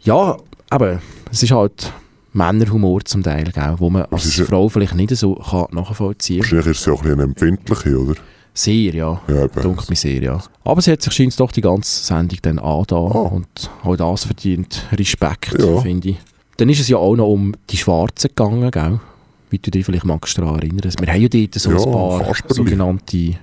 Ja, 0.01 0.38
aber 0.69 1.01
es 1.32 1.41
ist 1.43 1.51
halt 1.51 1.91
Männerhumor 2.34 3.04
zum 3.06 3.23
Teil, 3.23 3.45
gell, 3.54 3.75
wo 3.78 3.89
man 3.89 4.04
als 4.12 4.36
ja- 4.38 4.45
Frau 4.45 4.67
vielleicht 4.67 4.95
nicht 4.95 5.15
so 5.15 5.36
kann 5.36 5.67
nachvollziehen 5.71 6.41
kann. 6.41 6.51
Wahrscheinlich 6.58 6.78
ist 6.78 6.84
sie 6.84 6.91
auch 6.91 7.01
ein 7.01 7.04
bisschen 7.04 7.19
empfindlich, 7.21 7.86
oder? 7.95 8.15
Sehr, 8.57 8.93
ja. 8.95 9.21
Dunkt 9.61 9.89
mir 9.89 9.95
sehr, 9.97 10.21
ja. 10.23 10.39
Aber 10.63 10.81
sie 10.81 10.91
hat 10.91 11.01
sich 11.01 11.11
scheint 11.13 11.37
doch 11.39 11.51
die 11.51 11.59
ganze 11.61 12.05
Sendung 12.05 12.39
dann 12.41 12.57
angetan 12.57 13.11
Ah. 13.11 13.19
und 13.35 13.69
auch 13.83 13.95
das 13.97 14.23
verdient 14.23 14.87
Respekt, 14.93 15.55
Ja. 15.59 15.81
finde 15.81 16.09
ich. 16.11 16.17
Dann 16.57 16.69
ist 16.69 16.79
es 16.79 16.87
ja 16.87 16.95
auch 16.97 17.15
noch 17.17 17.27
um 17.27 17.53
die 17.69 17.75
Schwarzen 17.77 18.29
gegangen, 18.29 18.71
gell? 18.71 18.99
Wie 19.49 19.59
du 19.59 19.69
dich 19.71 19.85
vielleicht 19.85 20.05
magst 20.05 20.37
daran 20.37 20.55
erinnern. 20.57 20.89
Wir 20.99 21.13
haben 21.13 21.21
ja 21.21 21.27
dort 21.27 21.53
so 21.55 21.69
Ja, 21.71 21.77
ein 21.77 21.91
paar 21.91 22.19
Kasperli. 22.23 22.55
sogenannte 22.55 23.33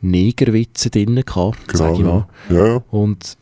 Negerwitze 0.00 0.90
drin 0.90 1.22
gehabt, 1.24 1.58
sag 1.72 1.94
ich 1.94 2.00
mal. 2.00 2.26
Genau, 2.48 2.64
Ja. 2.66 2.82
Und 2.90 3.36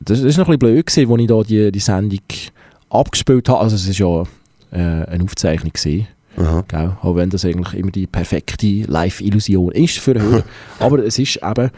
das, 0.00 0.20
das 0.20 0.20
ist 0.20 0.36
noch 0.36 0.48
ein 0.48 0.58
bisschen 0.58 0.74
blöd 0.74 0.86
gewesen, 0.86 1.10
als 1.10 1.20
ich 1.22 1.26
da 1.26 1.42
die, 1.42 1.72
die 1.72 1.78
Sendung 1.80 2.20
abgespielt 2.90 3.48
habe. 3.48 3.60
Also 3.60 3.76
es 3.76 3.88
ist 3.88 3.98
ja 3.98 4.22
äh, 4.72 5.06
eine 5.06 5.24
Aufzeichnung 5.24 5.72
gewesen. 5.72 6.06
Aha. 6.36 6.64
Gell? 6.68 6.96
Auch 7.02 7.16
wenn 7.16 7.30
das 7.30 7.44
eigentlich 7.44 7.74
immer 7.74 7.90
die 7.90 8.06
perfekte 8.06 8.82
Live-Illusion 8.82 9.72
ist 9.72 9.98
für 9.98 10.14
Hörer. 10.14 10.44
aber 10.78 11.04
es 11.04 11.18
ist 11.18 11.36
eben 11.36 11.70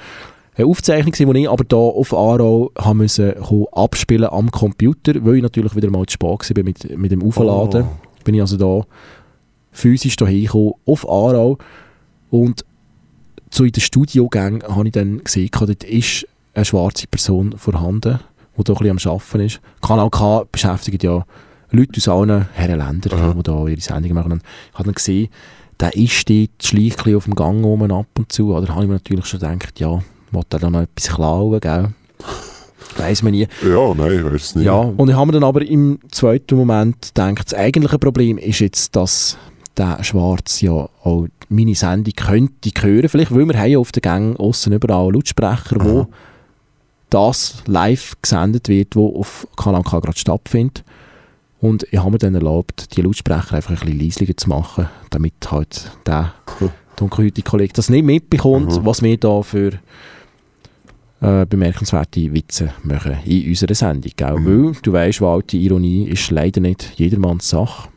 eine 0.57 0.67
Aufzeichnung, 0.67 1.13
die 1.13 1.41
ich 1.41 1.49
aber 1.49 1.65
hier 1.69 1.79
auf 1.79 2.13
Aarau 2.13 2.73
haben 2.77 2.99
müssen 2.99 3.35
abspielen 3.73 4.29
am 4.29 4.51
Computer, 4.51 5.15
weil 5.25 5.37
ich 5.37 5.43
natürlich 5.43 5.77
wieder 5.77 5.91
mal 5.91 6.07
zu 6.07 6.15
spät 6.15 6.57
war 6.57 6.65
mit, 6.65 6.99
mit 6.99 7.13
dem 7.13 7.23
Aufladen. 7.23 7.85
Oh. 7.85 8.07
Bin 8.25 8.35
ich 8.35 8.41
also 8.41 8.57
da 8.57 8.87
physisch 9.71 10.17
hierher 10.19 10.43
gekommen, 10.43 10.75
auf 10.85 11.09
Aarau. 11.09 11.59
Und 12.31 12.65
so 13.51 13.65
in 13.65 13.73
den 13.73 13.81
Studiogängen 13.81 14.63
habe 14.65 14.89
ich 14.89 14.93
dann 14.93 15.23
gesehen, 15.23 15.51
dort 15.53 15.85
ist 15.85 16.27
eine 16.55 16.65
schwarze 16.65 17.07
Person 17.07 17.57
vorhanden, 17.57 18.19
die 18.57 18.65
da 18.65 18.73
ein 18.73 18.79
bisschen 18.79 19.09
am 19.09 19.13
Arbeiten 19.15 19.41
ist. 19.41 19.61
Kanal 19.81 20.11
K 20.11 20.45
beschäftigt 20.51 21.05
ja 21.05 21.25
Leute 21.71 21.99
aus 21.99 22.09
allen 22.09 22.49
Herrenländern, 22.53 23.19
Aha. 23.19 23.35
die 23.35 23.43
da 23.43 23.67
ihre 23.67 23.81
Sendungen 23.81 24.15
machen. 24.15 24.33
Und 24.33 24.43
ich 24.43 24.75
habe 24.75 24.85
dann 24.85 24.95
gesehen, 24.95 25.29
der 25.81 25.95
ist 25.97 26.29
dort 26.29 26.63
schleicht 26.63 27.15
auf 27.15 27.25
dem 27.25 27.35
Gang 27.35 27.65
rum 27.65 27.83
ab 27.91 28.07
und 28.17 28.33
zu. 28.33 28.55
Oder 28.55 28.69
habe 28.69 28.83
ich 28.83 28.89
mir 28.89 28.95
natürlich 28.95 29.27
schon 29.27 29.41
gedacht, 29.41 29.79
ja, 29.79 30.03
will 30.31 30.43
er 30.51 30.59
da 30.59 30.71
noch 30.71 30.83
etwas 30.83 31.15
klauen, 31.15 31.61
gell? 31.61 31.89
Weiss 32.97 33.23
man 33.23 33.33
nie. 33.33 33.47
Ja, 33.63 33.95
nein, 33.95 34.13
ich 34.13 34.25
weiß 34.25 34.35
es 34.35 34.55
nicht. 34.57 34.65
Ja, 34.65 34.79
und 34.79 35.09
ich 35.09 35.15
habe 35.15 35.27
mir 35.27 35.33
dann 35.33 35.45
aber 35.45 35.63
im 35.63 35.99
zweiten 36.11 36.57
Moment 36.57 37.15
gedacht, 37.15 37.53
das 37.53 37.55
eigentliche 37.55 37.99
Problem 37.99 38.39
ist 38.39 38.59
jetzt, 38.59 38.97
dass 38.97 39.37
der 39.77 40.03
Schwarz 40.03 40.61
ja 40.61 40.89
auch 41.05 41.27
meine 41.49 41.75
Sendung 41.75 42.13
könnte 42.15 42.71
hören, 42.81 43.09
vielleicht, 43.09 43.33
weil 43.33 43.47
wir 43.47 43.59
haben 43.59 43.71
ja 43.71 43.79
auf 43.79 43.93
den 43.93 44.01
Gängen 44.01 44.37
aussen 44.37 44.73
überall 44.73 45.13
Lautsprecher, 45.13 45.77
wo 45.79 46.01
Aha. 46.01 46.09
das 47.11 47.63
live 47.67 48.17
gesendet 48.21 48.69
wird, 48.69 48.97
wo 48.97 49.21
auf 49.21 49.47
Kanal 49.57 49.85
K 49.85 50.01
gerade 50.01 50.19
stattfindet. 50.19 50.83
Und 51.61 51.87
ich 51.91 51.99
habe 51.99 52.13
mir 52.13 52.19
dann 52.19 52.35
erlaubt, 52.35 52.97
die 52.97 53.03
Lautsprecher 53.03 53.55
einfach 53.57 53.71
ein 53.71 53.77
bisschen 53.81 53.99
leislicher 54.01 54.37
zu 54.37 54.49
machen, 54.49 54.89
damit 55.11 55.35
halt 55.51 55.91
der 56.07 56.35
dunkelhäutige 56.97 57.49
Kollege 57.49 57.73
das 57.75 57.89
nicht 57.89 58.05
mitbekommt, 58.05 58.71
Mhm. 58.77 58.85
was 58.87 59.03
wir 59.03 59.17
da 59.17 59.43
für 59.43 59.73
äh, 61.21 61.47
bemerkenswerte 61.47 62.33
Witze 62.33 62.73
machen 62.85 63.17
in 63.25 63.49
unserer 63.49 63.75
Sendung. 63.75 64.13
Gell? 64.17 64.39
Mhm. 64.39 64.67
Weil, 64.67 64.73
du 64.83 64.93
weißt, 64.93 65.21
Walt, 65.21 65.51
die 65.53 65.61
Ironie 65.65 66.09
ist 66.09 66.31
leider 66.31 66.61
nicht 66.61 66.93
jedermanns 66.97 67.49
Sache. 67.49 67.89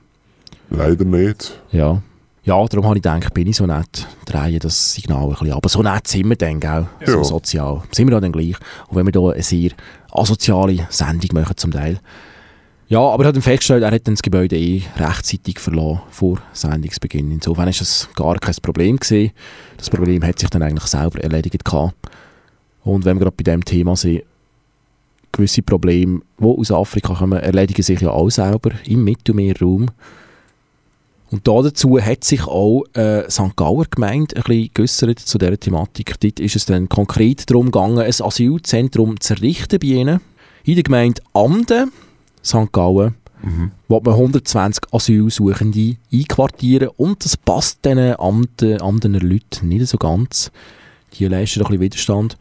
Leider 0.72 1.06
nicht. 1.06 1.62
Ja. 1.72 2.02
Ja, 2.44 2.66
darum 2.66 2.86
habe 2.88 2.98
ich 2.98 3.04
gedacht, 3.04 3.32
bin 3.36 3.46
ich 3.46 3.58
so 3.58 3.68
nett, 3.68 4.08
drehe 4.26 4.58
das 4.58 4.96
Signal 4.96 5.26
ein 5.26 5.30
bisschen 5.30 5.52
ab. 5.52 5.58
Aber 5.58 5.70
so 5.70 5.84
nett 5.84 6.08
sind 6.08 6.28
wir 6.28 6.36
dann, 6.36 6.60
gell? 6.60 6.88
So 7.06 7.18
Ja. 7.18 7.24
sozial. 7.24 7.84
Sind 7.92 8.10
wir 8.10 8.20
dann 8.20 8.32
gleich. 8.32 8.56
Und 8.88 8.98
wenn 8.98 9.06
wir 9.06 9.12
hier 9.22 9.34
eine 9.34 9.44
sehr 9.44 9.70
asoziale 10.12 10.88
Sendung 10.90 11.30
machen 11.40 11.56
zum 11.58 11.70
Teil. 11.70 12.00
Ja, 12.92 13.00
aber 13.00 13.24
er 13.24 13.30
hat 13.30 13.42
festgestellt, 13.42 13.84
er 13.84 13.92
hat 13.92 14.06
dann 14.06 14.16
das 14.16 14.22
Gebäude 14.22 14.58
eh 14.58 14.84
rechtzeitig 14.98 15.60
verloren 15.60 16.02
vor 16.10 16.40
Sendungsbeginn. 16.52 17.32
Insofern 17.32 17.70
ist 17.70 17.80
es 17.80 18.10
gar 18.18 18.38
kein 18.38 18.54
Problem 18.62 18.98
gewesen. 18.98 19.32
Das 19.78 19.90
Problem 19.90 20.22
hat 20.26 20.40
sich 20.40 20.50
dann 20.50 20.62
eigentlich 20.62 20.88
selber 20.88 21.24
erledigt 21.24 21.64
gehabt. 21.64 21.96
Und 22.84 23.06
wenn 23.06 23.16
wir 23.16 23.22
gerade 23.22 23.38
bei 23.38 23.44
dem 23.44 23.64
Thema 23.64 23.96
sind, 23.96 24.24
gewisse 25.32 25.62
Probleme, 25.62 26.20
die 26.38 26.44
aus 26.44 26.70
Afrika 26.70 27.14
kommen, 27.14 27.40
erledigen 27.40 27.82
sich 27.82 28.02
ja 28.02 28.10
auch 28.10 28.30
selber 28.30 28.72
im 28.84 29.06
Mittelmeerraum. 29.06 29.86
Und 31.32 31.48
da 31.48 31.62
dazu 31.62 31.98
hat 31.98 32.26
sich 32.26 32.46
auch 32.46 32.84
äh, 32.92 33.24
St. 33.32 33.56
Gauer 33.56 33.86
Gemeinde 33.90 34.36
ein 34.36 34.44
bisschen 34.44 34.70
geäussert 34.74 35.20
zu 35.20 35.38
dieser 35.38 35.58
Thematik. 35.58 36.20
Dort 36.20 36.42
ist 36.42 36.58
es 36.58 36.66
dann 36.66 36.90
konkret 36.90 37.50
darum 37.50 37.68
gegangen, 37.68 38.00
ein 38.00 38.22
Asylzentrum 38.22 39.18
zu 39.22 39.36
errichten 39.36 39.80
bei 39.80 39.88
ihnen. 39.88 40.20
In 40.66 40.76
der 40.76 40.84
Gemeinde 40.84 41.22
Amden, 41.32 41.94
St. 42.44 42.72
Gallen, 42.72 43.16
wo 43.88 44.00
man 44.00 44.14
120 44.14 44.84
Asylsuchende 44.92 45.98
einquartieren 46.14 46.90
und 46.98 47.26
das 47.26 47.38
passt 47.38 47.84
diesen 47.84 48.20
Amden, 48.20 48.82
Amdener 48.82 49.20
Leuten 49.20 49.68
nicht 49.68 49.88
so 49.88 49.98
ganz. 49.98 50.52
Die 51.14 51.26
leisten 51.26 51.62
ein 51.62 51.66
bisschen 51.66 51.82
Widerstand 51.82 52.38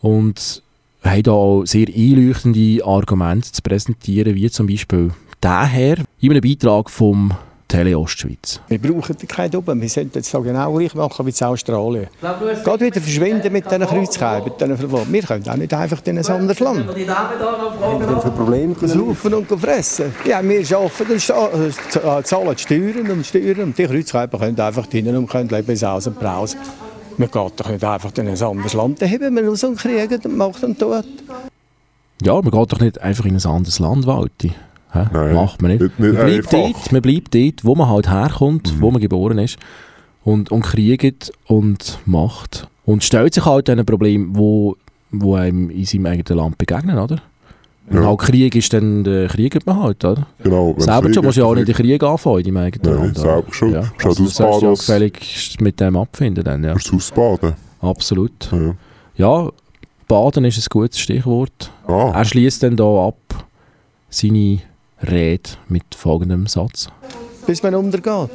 und 0.00 0.62
haben 1.02 1.22
da 1.22 1.32
auch 1.32 1.64
sehr 1.64 1.86
einleuchtende 1.88 2.84
Argumente 2.84 3.52
zu 3.52 3.62
präsentieren, 3.62 4.34
wie 4.34 4.50
zum 4.50 4.66
Beispiel 4.66 5.12
daher 5.40 5.98
in 6.20 6.30
einem 6.30 6.40
Beitrag 6.40 6.90
vom 6.90 7.32
Tele 7.74 7.98
Ostschweiz. 7.98 8.60
Wir 8.68 8.78
brauchen 8.80 9.16
keine 9.26 9.58
oben. 9.58 9.80
Wir 9.80 9.88
sollten 9.88 10.12
jetzt 10.14 10.30
so 10.30 10.40
genau 10.40 10.72
gleich 10.74 10.94
machen 10.94 11.26
wie 11.26 11.30
in 11.36 11.46
Australien. 11.46 12.06
Geht 12.64 12.80
wieder 12.80 13.00
verschwinden 13.00 13.52
mit 13.52 13.64
diesen 13.64 13.80
mit 13.80 14.60
diesen 14.60 14.76
Verfahren. 14.76 15.12
Wir 15.12 15.22
können 15.22 15.48
auch 15.48 15.56
nicht 15.56 15.74
einfach 15.74 16.00
in 16.04 16.18
ein 16.18 16.26
anderes 16.26 16.60
Land. 16.60 16.86
für 18.22 18.30
Probleme 18.30 18.74
Saufen 18.80 19.34
und 19.34 19.48
fressen. 19.60 20.14
Ja, 20.24 20.40
wir 20.42 20.76
arbeiten, 20.78 21.18
sta- 21.18 21.48
äh, 21.48 22.22
zahlen 22.22 22.58
Steuern 22.58 23.10
und 23.10 23.26
Steuern. 23.26 23.60
Und 23.60 23.76
die 23.78 23.86
Kreuzkeiben 23.86 24.38
können 24.38 24.60
einfach 24.60 24.86
hinein 24.90 25.16
und 25.16 25.28
können 25.28 25.48
leben 25.48 25.66
bis 25.66 25.82
aus 25.82 26.06
und 26.06 26.22
raus. 26.22 26.56
Man 27.16 27.28
geht 27.30 27.52
doch 27.60 27.68
nicht 27.70 27.84
einfach 27.84 28.12
in 28.16 28.28
ein 28.28 28.40
anderes 28.42 28.72
Land. 28.74 29.02
Dann 29.02 29.10
haben 29.10 29.34
wir 29.36 29.56
so 29.56 29.66
einen 29.68 29.76
Krieg 29.76 30.10
und 30.24 30.36
macht 30.36 30.62
und 30.62 30.78
tut. 30.78 31.04
Ja, 32.22 32.34
man 32.34 32.50
geht 32.50 32.72
doch 32.72 32.78
nicht 32.80 33.00
einfach 33.00 33.24
in 33.24 33.34
ein 33.36 33.44
anderes 33.44 33.78
Land, 33.80 34.06
Walti. 34.06 34.52
Hä? 34.94 35.06
Nein, 35.12 35.34
Macht 35.34 35.60
man 35.60 35.72
nicht. 35.72 35.80
nicht- 35.82 35.98
nicht 35.98 36.12
man, 36.14 36.24
bleibt 36.26 36.54
einfach. 36.54 36.72
dort, 36.72 36.92
man 36.92 37.02
bleibt 37.02 37.34
dort, 37.34 37.64
wo 37.64 37.74
man 37.74 37.88
halt 37.88 38.08
herkommt, 38.10 38.80
wo 38.80 38.90
man 38.90 39.00
geboren 39.00 39.38
ist 39.38 39.58
und, 40.24 40.50
und 40.50 40.62
kriegt 40.62 41.32
und 41.46 41.98
macht. 42.06 42.68
Und 42.86 43.02
stellt 43.04 43.34
sich 43.34 43.44
halt 43.44 43.68
ein 43.70 43.84
Problem, 43.84 44.30
wo, 44.36 44.76
wo 45.10 45.34
einem 45.34 45.68
in 45.70 45.84
seinem 45.84 46.06
eigenen 46.06 46.38
Land 46.38 46.58
begegnen, 46.58 46.98
oder? 46.98 47.16
Ja. 47.92 48.06
halt 48.06 48.18
Krieg 48.20 48.54
ist, 48.56 48.72
dann 48.72 49.04
äh, 49.04 49.26
kriegt 49.26 49.66
man 49.66 49.78
halt, 49.82 50.02
oder? 50.04 50.26
Genau, 50.42 50.74
Selber 50.78 51.02
Krieg 51.02 51.14
schon, 51.16 51.24
musst 51.24 51.36
du 51.36 51.42
ja 51.42 51.46
auch 51.46 51.54
nicht 51.54 51.68
den 51.68 51.74
Krieg 51.74 52.02
anfangen 52.02 52.38
in 52.38 52.44
deinem 52.54 52.56
eigenen 52.64 52.94
Nein, 52.94 53.04
Land. 53.04 53.18
selber 53.18 53.52
schon. 53.52 53.72
Ja. 53.72 53.82
Schaut 53.98 54.06
Also, 54.06 54.24
das 54.24 54.34
sollst 54.36 54.62
du 54.62 54.66
ja 54.66 54.72
gefällig 54.72 55.56
mit 55.60 55.80
dem 55.80 55.96
abfinden 55.96 56.44
dann, 56.44 56.64
ja. 56.64 56.72
Musst 56.72 56.90
du 56.90 56.96
ausbaden. 56.96 57.52
Absolut. 57.82 58.48
Ja. 58.52 58.74
Ja, 59.16 59.50
Baden 60.08 60.44
ist 60.46 60.58
ein 60.58 60.64
gutes 60.70 60.98
Stichwort. 60.98 61.70
Ah. 61.86 62.12
Er 62.14 62.24
schließt 62.24 62.62
dann 62.62 62.76
da 62.76 62.84
ab 63.08 63.16
seine 64.08 64.60
Rede 65.04 65.50
mit 65.68 65.94
folgendem 65.94 66.46
Satz. 66.46 66.88
Bis 67.46 67.62
man 67.62 67.74
untergeht. 67.74 68.30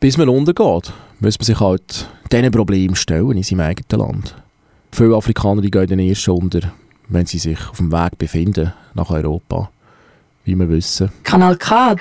Bis 0.00 0.16
man 0.16 0.28
untergeht, 0.28 0.92
muss 1.20 1.38
man 1.38 1.44
sich 1.44 1.60
halt 1.60 2.08
diesen 2.30 2.50
Problemen 2.50 2.94
stellen 2.94 3.36
in 3.36 3.42
seinem 3.42 3.60
eigenen 3.60 4.06
Land. 4.06 4.34
Viele 4.92 5.16
Afrikaner 5.16 5.60
die 5.62 5.70
gehen 5.70 5.86
dann 5.86 5.98
erst 5.98 6.28
unter, 6.28 6.72
wenn 7.08 7.26
sie 7.26 7.38
sich 7.38 7.58
auf 7.68 7.78
dem 7.78 7.92
Weg 7.92 8.18
befinden 8.18 8.72
nach 8.94 9.10
Europa. 9.10 9.70
Wie 10.44 10.54
wir 10.54 10.68
wissen. 10.68 11.10
Kanal 11.24 11.56
K. 11.56 11.92
Er 11.92 11.96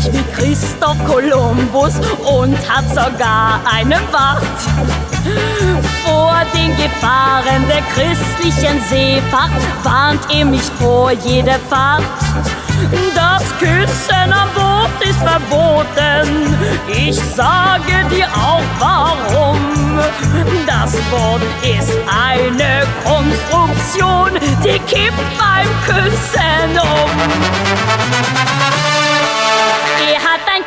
sich 0.00 0.12
wie 0.12 0.24
Christoph 0.32 0.96
Kolumbus 1.06 1.94
und 2.24 2.56
hat 2.68 2.88
sogar 2.88 3.60
einen 3.70 4.02
Bart. 4.10 4.42
Vor 6.04 6.34
den 6.54 6.76
Gefahren 6.76 7.64
der 7.68 7.82
christlichen 7.94 8.80
Seefahrt 8.88 9.52
warnt 9.82 10.20
er 10.32 10.44
mich 10.44 10.64
vor 10.80 11.12
jeder 11.12 11.58
Fahrt. 11.68 12.04
Das 13.14 13.42
Küssen 13.58 14.32
am 14.32 14.48
Boot 14.54 15.08
ist 15.08 15.18
verboten. 15.18 16.56
Ich 16.88 17.16
sage 17.16 18.04
dir 18.10 18.26
auch 18.28 18.64
warum. 18.78 19.58
Das 20.66 20.92
Boot 21.10 21.42
ist 21.62 21.92
eine 22.08 22.86
Konstruktion, 23.04 24.30
die 24.64 24.78
kippt 24.78 25.38
beim 25.38 25.68
Küssen 25.86 26.80
um. 26.80 27.10
Er 30.60 30.66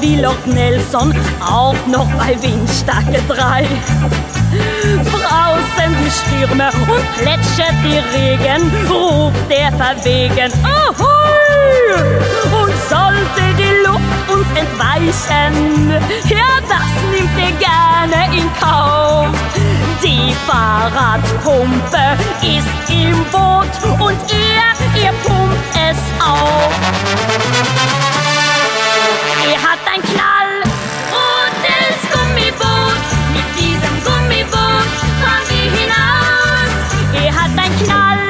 wie 0.00 0.16
Loch 0.16 0.46
Nelson, 0.46 1.14
auch 1.40 1.74
noch 1.86 2.08
bei 2.12 2.36
Windstärke 2.42 3.20
3. 3.28 3.66
Draußen 5.04 5.96
die 6.00 6.10
Stürme 6.10 6.70
und 6.88 7.16
plätschert 7.16 7.74
die 7.84 8.00
Regen, 8.16 8.70
ruft 8.88 9.50
er 9.50 9.72
verwegen, 9.72 10.52
Ahoi! 10.64 11.16
Und 12.52 12.74
sollte 12.88 13.42
die 13.58 13.74
Luft 13.86 14.28
uns 14.28 14.46
entweichen, 14.58 15.90
ja, 16.28 16.60
das 16.68 16.90
nimmt 17.10 17.38
er 17.38 17.52
gerne 17.58 18.36
in 18.36 18.48
Kauf. 18.60 19.28
Die 20.02 20.34
Fahrradpumpe 20.46 22.04
ist 22.42 22.90
im 22.90 23.24
Boot 23.30 24.00
und 24.00 24.18
er, 24.30 24.74
er 25.02 25.12
pumpt 25.24 25.74
es 25.74 25.98
auf. 26.24 28.15
Ein 29.96 30.02
knallrotes 30.02 31.96
Gummiboot. 32.12 33.00
Mit 33.32 33.48
diesem 33.58 33.96
Gummiboot 34.04 34.92
fahren 35.22 35.46
wir 35.48 35.70
hinaus. 35.70 36.70
Er 37.14 37.34
hat 37.34 37.50
ein 37.56 37.72
knallrotes 37.82 38.25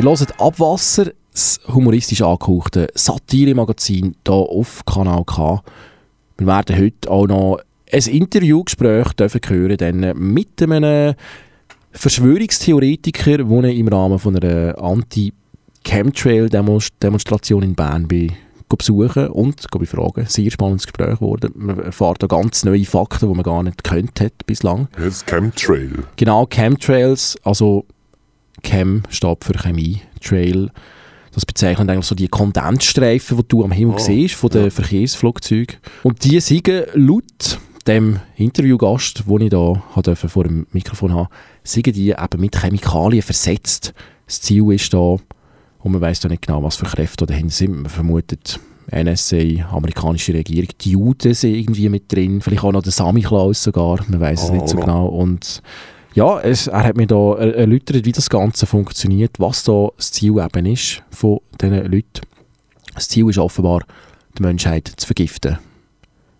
Die 0.00 0.06
hören 0.06 0.26
Abwasser, 0.38 1.12
das 1.30 1.60
humoristisch 1.68 2.22
angehauchte 2.22 2.88
Satire-Magazin 2.94 4.16
hier 4.26 4.34
auf 4.34 4.82
Kanal 4.86 5.24
K. 5.26 5.62
Wir 6.38 6.46
werden 6.46 6.78
heute 6.78 7.10
auch 7.10 7.26
noch 7.26 7.58
ein 7.92 8.00
Interviewgespräch 8.00 9.12
dürfen 9.12 9.42
hören 9.46 9.76
dann 9.76 10.16
mit 10.16 10.62
einem 10.62 11.14
Verschwörungstheoretiker, 11.92 13.44
der 13.44 13.64
ich 13.64 13.78
im 13.78 13.88
Rahmen 13.88 14.18
von 14.18 14.38
einer 14.38 14.82
Anti-Chemtrail-Demonstration 14.82 17.62
in 17.62 17.74
Bern 17.74 18.08
bin, 18.08 18.32
besuchen 18.70 19.28
und 19.28 19.70
go 19.70 19.80
befragen. 19.80 20.24
Sehr 20.24 20.50
spannendes 20.50 20.86
Gespräch 20.86 21.18
geworden. 21.18 21.52
Man 21.54 21.78
erfährt 21.78 22.22
da 22.22 22.26
ganz 22.26 22.64
neue 22.64 22.86
Fakten, 22.86 23.28
die 23.28 23.34
man 23.34 23.42
gar 23.42 23.62
nicht 23.62 23.84
gekannt 23.84 24.18
hat 24.22 24.46
bislang. 24.46 24.88
Das 24.96 25.26
Chemtrail. 25.26 26.04
Genau, 26.16 26.46
Chemtrails, 26.46 27.36
also 27.42 27.84
Chem 28.60 29.02
steht 29.08 29.44
für 29.44 29.54
Chemie, 29.54 30.00
Trail. 30.22 30.70
Das 31.32 31.46
bezeichnet 31.46 31.88
eigentlich 31.88 32.06
so 32.06 32.14
die 32.14 32.28
Kondensstreifen, 32.28 33.36
die 33.36 33.48
du 33.48 33.64
am 33.64 33.72
Himmel 33.72 33.94
Oh, 33.96 33.98
siehst, 33.98 34.34
von 34.34 34.50
den 34.50 34.70
Verkehrsflugzeugen. 34.70 35.76
Und 36.02 36.24
die 36.24 36.40
sind 36.40 36.68
laut 36.94 37.58
dem 37.86 38.18
Interviewgast, 38.36 39.24
den 39.28 39.40
ich 39.40 39.50
da 39.50 39.82
durfte, 40.02 40.28
vor 40.28 40.44
dem 40.44 40.66
Mikrofon 40.72 41.14
habe, 41.14 41.28
sind 41.62 41.86
die 41.86 42.10
eben 42.10 42.40
mit 42.40 42.56
Chemikalien 42.60 43.22
versetzt. 43.22 43.94
Das 44.26 44.40
Ziel 44.40 44.70
ist 44.72 44.92
da, 44.92 44.98
und 44.98 45.92
man 45.92 46.00
weiß 46.00 46.20
da 46.20 46.28
nicht 46.28 46.46
genau, 46.46 46.62
was 46.62 46.76
für 46.76 46.84
Kräfte 46.86 47.24
da 47.26 47.32
dahinter 47.32 47.54
sind. 47.54 47.72
Man 47.82 47.90
vermutet 47.90 48.60
NSA, 48.92 49.36
amerikanische 49.72 50.34
Regierung, 50.34 50.68
die 50.80 50.90
Juden 50.90 51.32
sind 51.32 51.54
irgendwie 51.54 51.88
mit 51.88 52.12
drin, 52.12 52.40
vielleicht 52.40 52.64
auch 52.64 52.72
noch 52.72 52.82
der 52.82 52.92
Sammy 52.92 53.22
Klaus 53.22 53.62
sogar, 53.62 54.00
man 54.08 54.20
weiß 54.20 54.44
es 54.44 54.50
Ah, 54.50 54.52
nicht 54.54 54.68
so 54.68 54.76
genau. 54.76 55.06
Und 55.06 55.62
Ja, 56.14 56.40
es, 56.40 56.66
er 56.66 56.82
hat 56.84 56.96
mir 56.96 57.06
da 57.06 57.34
er- 57.36 57.54
erläutert, 57.54 58.04
wie 58.04 58.12
das 58.12 58.28
Ganze 58.28 58.66
funktioniert, 58.66 59.38
was 59.38 59.62
da 59.64 59.88
das 59.96 60.10
Ziel 60.12 60.38
eben 60.38 60.66
ist 60.66 61.02
von 61.10 61.38
diesen 61.60 61.84
Leuten. 61.84 62.20
Das 62.94 63.08
Ziel 63.08 63.28
ist 63.30 63.38
offenbar, 63.38 63.82
die 64.36 64.42
Menschheit 64.42 64.92
zu 64.96 65.06
vergiften. 65.06 65.58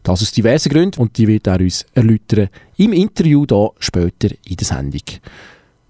Das 0.03 0.23
aus 0.23 0.33
diversen 0.33 0.71
Gründen 0.71 1.01
und 1.01 1.17
die 1.19 1.29
wird 1.29 1.47
er 1.47 1.61
uns 1.61 1.85
erläutern 1.95 2.49
im 2.79 2.93
Interview 2.93 3.45
da 3.47 3.69
später 3.79 4.29
in 4.47 4.57
der 4.57 4.67
Sendung. 4.67 5.03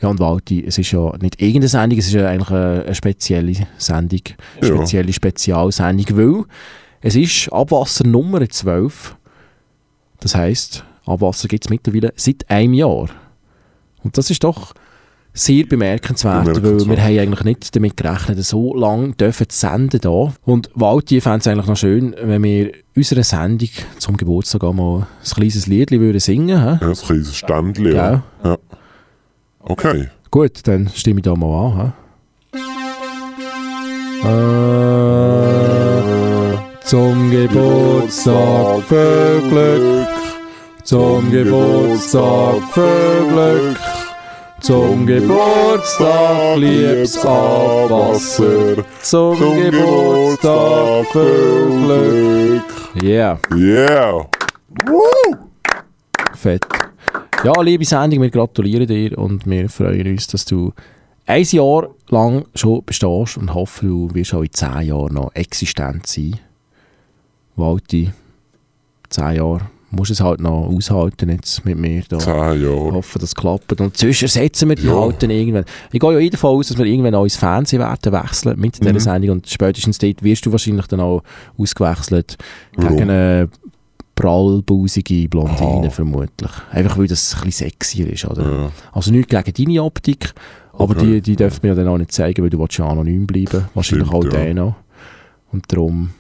Ja, 0.03 0.09
und 0.09 0.19
Walti, 0.19 0.65
es 0.67 0.79
ist 0.79 0.91
ja 0.93 1.15
nicht 1.19 1.41
irgendeine 1.41 1.69
Sendung, 1.69 1.99
es 1.99 2.07
ist 2.09 2.15
ja 2.15 2.27
eigentlich 2.29 2.51
eine, 2.51 2.83
eine 2.85 2.95
spezielle 2.95 3.55
Sendung, 3.79 4.21
eine 4.61 4.69
Ja. 4.69 4.77
spezielle 4.77 5.13
Spezialsendung, 5.13 6.17
weil 6.17 6.45
es 7.03 7.17
ist 7.17 7.53
Abwasser 7.53 8.07
Nummer 8.07 8.47
12. 8.49 9.17
Das 10.21 10.35
heisst, 10.35 10.85
Abwasser 11.07 11.49
gibt 11.49 11.65
es 11.67 11.71
mittlerweile 11.71 12.13
seit 12.17 12.49
einem 12.51 12.75
Jahr. 12.75 13.09
Und 14.03 14.17
das 14.17 14.31
ist 14.31 14.43
doch 14.45 14.75
sehr 15.33 15.65
bemerkenswert, 15.65 16.45
Bemerkenswert. 16.45 16.89
weil 16.89 16.97
wir 16.97 17.03
haben 17.05 17.19
eigentlich 17.19 17.45
nicht 17.45 17.77
damit 17.77 17.97
gerechnet, 17.97 18.45
so 18.45 18.75
lange 18.75 19.13
dürfen 19.13 19.49
zu 19.49 19.59
senden 19.59 20.01
da. 20.01 20.33
Und 20.45 20.71
Walti 20.75 21.21
fände 21.21 21.39
es 21.39 21.47
eigentlich 21.47 21.67
noch 21.67 21.77
schön, 21.77 22.15
wenn 22.21 22.43
wir 22.43 22.73
unserer 22.97 23.23
Sendung 23.23 23.69
zum 23.99 24.17
Geburtstag 24.17 24.65
auch 24.65 24.73
mal 24.73 25.01
ein 25.01 25.31
kleines 25.35 25.67
Lied 25.67 25.93
würden 25.93 26.21
singen 26.21 26.49
würden. 26.61 26.79
Ja, 26.81 26.89
das 26.89 27.03
kleines 27.03 27.37
Ständchen. 27.37 27.93
Ja. 27.93 28.23
ja. 28.45 28.57
Okay. 29.61 30.09
Gut, 30.31 30.67
dann 30.67 30.89
stimme 30.95 31.21
ich 31.21 31.25
da 31.25 31.35
mal 31.35 31.67
an. 31.67 31.79
hä? 31.79 31.93
Äh, 34.23 34.91
zum 36.85 37.31
Geburtstag 37.31 38.83
viel 38.85 39.43
Glück, 39.49 40.09
zum 40.91 41.31
Geburtstag 41.31 42.65
viel 42.75 43.29
Glück, 43.29 43.79
zum 44.59 45.07
Geburtstag 45.07 46.57
liebes 46.57 47.17
Abwasser, 47.19 48.85
zum 49.01 49.39
Geburtstag 49.39 51.07
viel 51.13 51.85
Glück. 51.85 52.65
Yeah. 53.05 53.39
Yeah. 53.55 54.29
Woo! 54.85 55.37
Fett. 56.35 56.67
Ja, 57.45 57.53
liebe 57.63 57.85
Sendung, 57.85 58.23
wir 58.23 58.31
gratulieren 58.31 58.89
dir 58.89 59.17
und 59.17 59.49
wir 59.49 59.69
freuen 59.69 60.09
uns, 60.09 60.27
dass 60.27 60.45
du 60.45 60.73
ein 61.25 61.45
Jahr 61.45 61.89
lang 62.09 62.47
schon 62.57 62.85
bestehst 62.85 63.37
und 63.37 63.55
hoffen, 63.55 63.91
du 63.91 64.15
wirst 64.17 64.35
auch 64.35 64.43
in 64.43 64.53
zehn 64.53 64.89
Jahren 64.89 65.15
noch 65.15 65.33
existent 65.35 66.09
sein. 66.09 66.41
Walti, 67.55 68.11
zehn 69.09 69.37
Jahre 69.37 69.71
musst 69.91 70.11
es 70.11 70.21
halt 70.21 70.41
noch 70.41 70.69
aushalten 70.69 71.31
jetzt 71.31 71.65
mit 71.65 71.77
mir. 71.79 72.03
Da. 72.09 72.19
Zehn 72.19 72.33
Jahre. 72.35 72.93
Hoffen, 72.93 73.19
das 73.21 73.35
klappt. 73.35 73.81
Und 73.81 73.97
sonst 73.97 74.23
ersetzen 74.23 74.69
wir 74.69 74.77
die 74.77 74.87
Ja. 74.87 75.01
halt 75.01 75.23
dann 75.23 75.31
irgendwann. 75.31 75.65
Ich 75.91 75.99
gehe 76.01 76.21
ja 76.23 76.31
davon 76.31 76.57
aus, 76.59 76.69
dass 76.69 76.79
wir 76.79 76.85
irgendwann 76.87 77.15
auch 77.15 77.25
ins 77.25 77.37
Fernsehen 77.37 77.81
werden 77.81 78.13
wechseln 78.13 78.59
mit 78.61 78.79
dieser 78.81 78.93
Mhm. 78.93 79.01
Sendung 79.01 79.31
und 79.31 79.49
spätestens 79.49 79.99
dort 79.99 80.23
wirst 80.23 80.47
du 80.47 80.53
wahrscheinlich 80.53 80.87
dann 80.87 81.01
auch 81.01 81.23
ausgewechselt 81.59 82.37
Warum? 82.77 82.97
gegen 82.97 83.11
eine 83.11 83.49
prallbusige 84.15 85.29
Blondine 85.29 85.91
vermutlich. 85.91 86.51
Einfach 86.71 86.99
weil 86.99 87.07
das 87.09 87.35
ein 87.35 87.45
bisschen 87.47 87.69
sexier 87.71 88.13
ist, 88.13 88.25
oder? 88.27 88.43
Ja. 88.43 88.71
Also 88.93 89.11
nicht 89.11 89.29
gegen 89.29 89.53
deine 89.67 89.83
Optik, 89.83 90.35
aber 90.73 90.95
Okay. 90.95 91.15
die, 91.15 91.21
die 91.23 91.37
dürfen 91.37 91.61
mir 91.63 91.69
ja 91.71 91.75
dann 91.75 91.89
auch 91.89 91.99
nicht 91.99 92.13
zeigen, 92.13 92.43
weil 92.43 92.51
du 92.51 92.65
ja 92.71 92.87
anonym 92.87 93.27
bleiben. 93.27 93.65
Wahrscheinlich 93.75 94.09
Stimmt, 94.09 94.25
auch 94.27 94.33
ja. 94.33 94.45
der 94.45 94.55
noch. 94.55 94.75
Und 95.53 95.65
darum... 95.73 96.11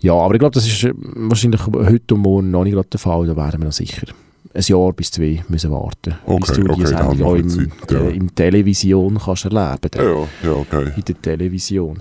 Ja, 0.00 0.14
aber 0.14 0.34
ich 0.34 0.40
glaube, 0.40 0.54
das 0.54 0.66
ist 0.66 0.84
äh, 0.84 0.92
wahrscheinlich 0.94 1.66
heute 1.66 2.14
und 2.14 2.20
morgen 2.20 2.50
noch 2.50 2.64
nicht 2.64 2.74
gerade 2.74 2.88
der 2.88 3.00
Fall. 3.00 3.26
Da 3.26 3.36
werden 3.36 3.60
wir 3.60 3.66
noch 3.66 3.72
sicher 3.72 4.06
ein 4.52 4.62
Jahr 4.62 4.92
bis 4.92 5.10
zwei 5.10 5.44
müssen 5.48 5.70
warten. 5.70 6.14
bis 6.26 6.50
Okay, 6.50 6.62
du 6.62 6.62
die 6.64 6.70
okay, 6.70 6.94
haben 6.94 7.08
Sendung 7.16 7.28
auch 7.28 7.34
im, 7.34 7.48
Zeit, 7.48 7.68
ja. 7.90 8.00
äh, 8.00 8.16
im 8.16 8.34
Television 8.34 9.18
kannst 9.18 9.44
erleben 9.44 9.90
Ja, 9.94 10.48
ja, 10.48 10.52
okay. 10.52 10.92
in 10.96 11.04
der 11.04 11.22
Television. 11.22 12.00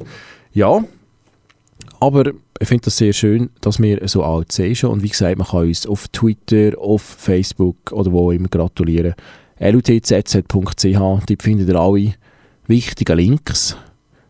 Ja, 0.54 0.84
aber 2.00 2.32
ich 2.60 2.68
finde 2.68 2.86
das 2.86 2.97
sehr 2.97 3.14
schön, 3.14 3.50
dass 3.62 3.80
wir 3.80 4.08
so 4.08 4.24
alt 4.24 4.52
sind 4.52 4.78
schon. 4.78 4.91
Und 4.91 5.04
wie 5.04 5.10
gesagt, 5.10 5.38
man 5.38 5.47
kann 5.47 5.68
uns 5.68 5.86
auf 5.86 6.08
Twitter, 6.08 6.78
auf 6.80 7.02
Facebook 7.02 7.91
oder 7.91 8.12
wo 8.12 8.32
immer 8.32 8.47
gratulieren. 8.47 9.14
lutzz.ch, 9.60 10.41
dort 10.84 11.43
findet 11.43 11.70
ihr 11.70 11.76
alle 11.76 12.14
wichtigen 12.68 13.18
Links. 13.18 13.78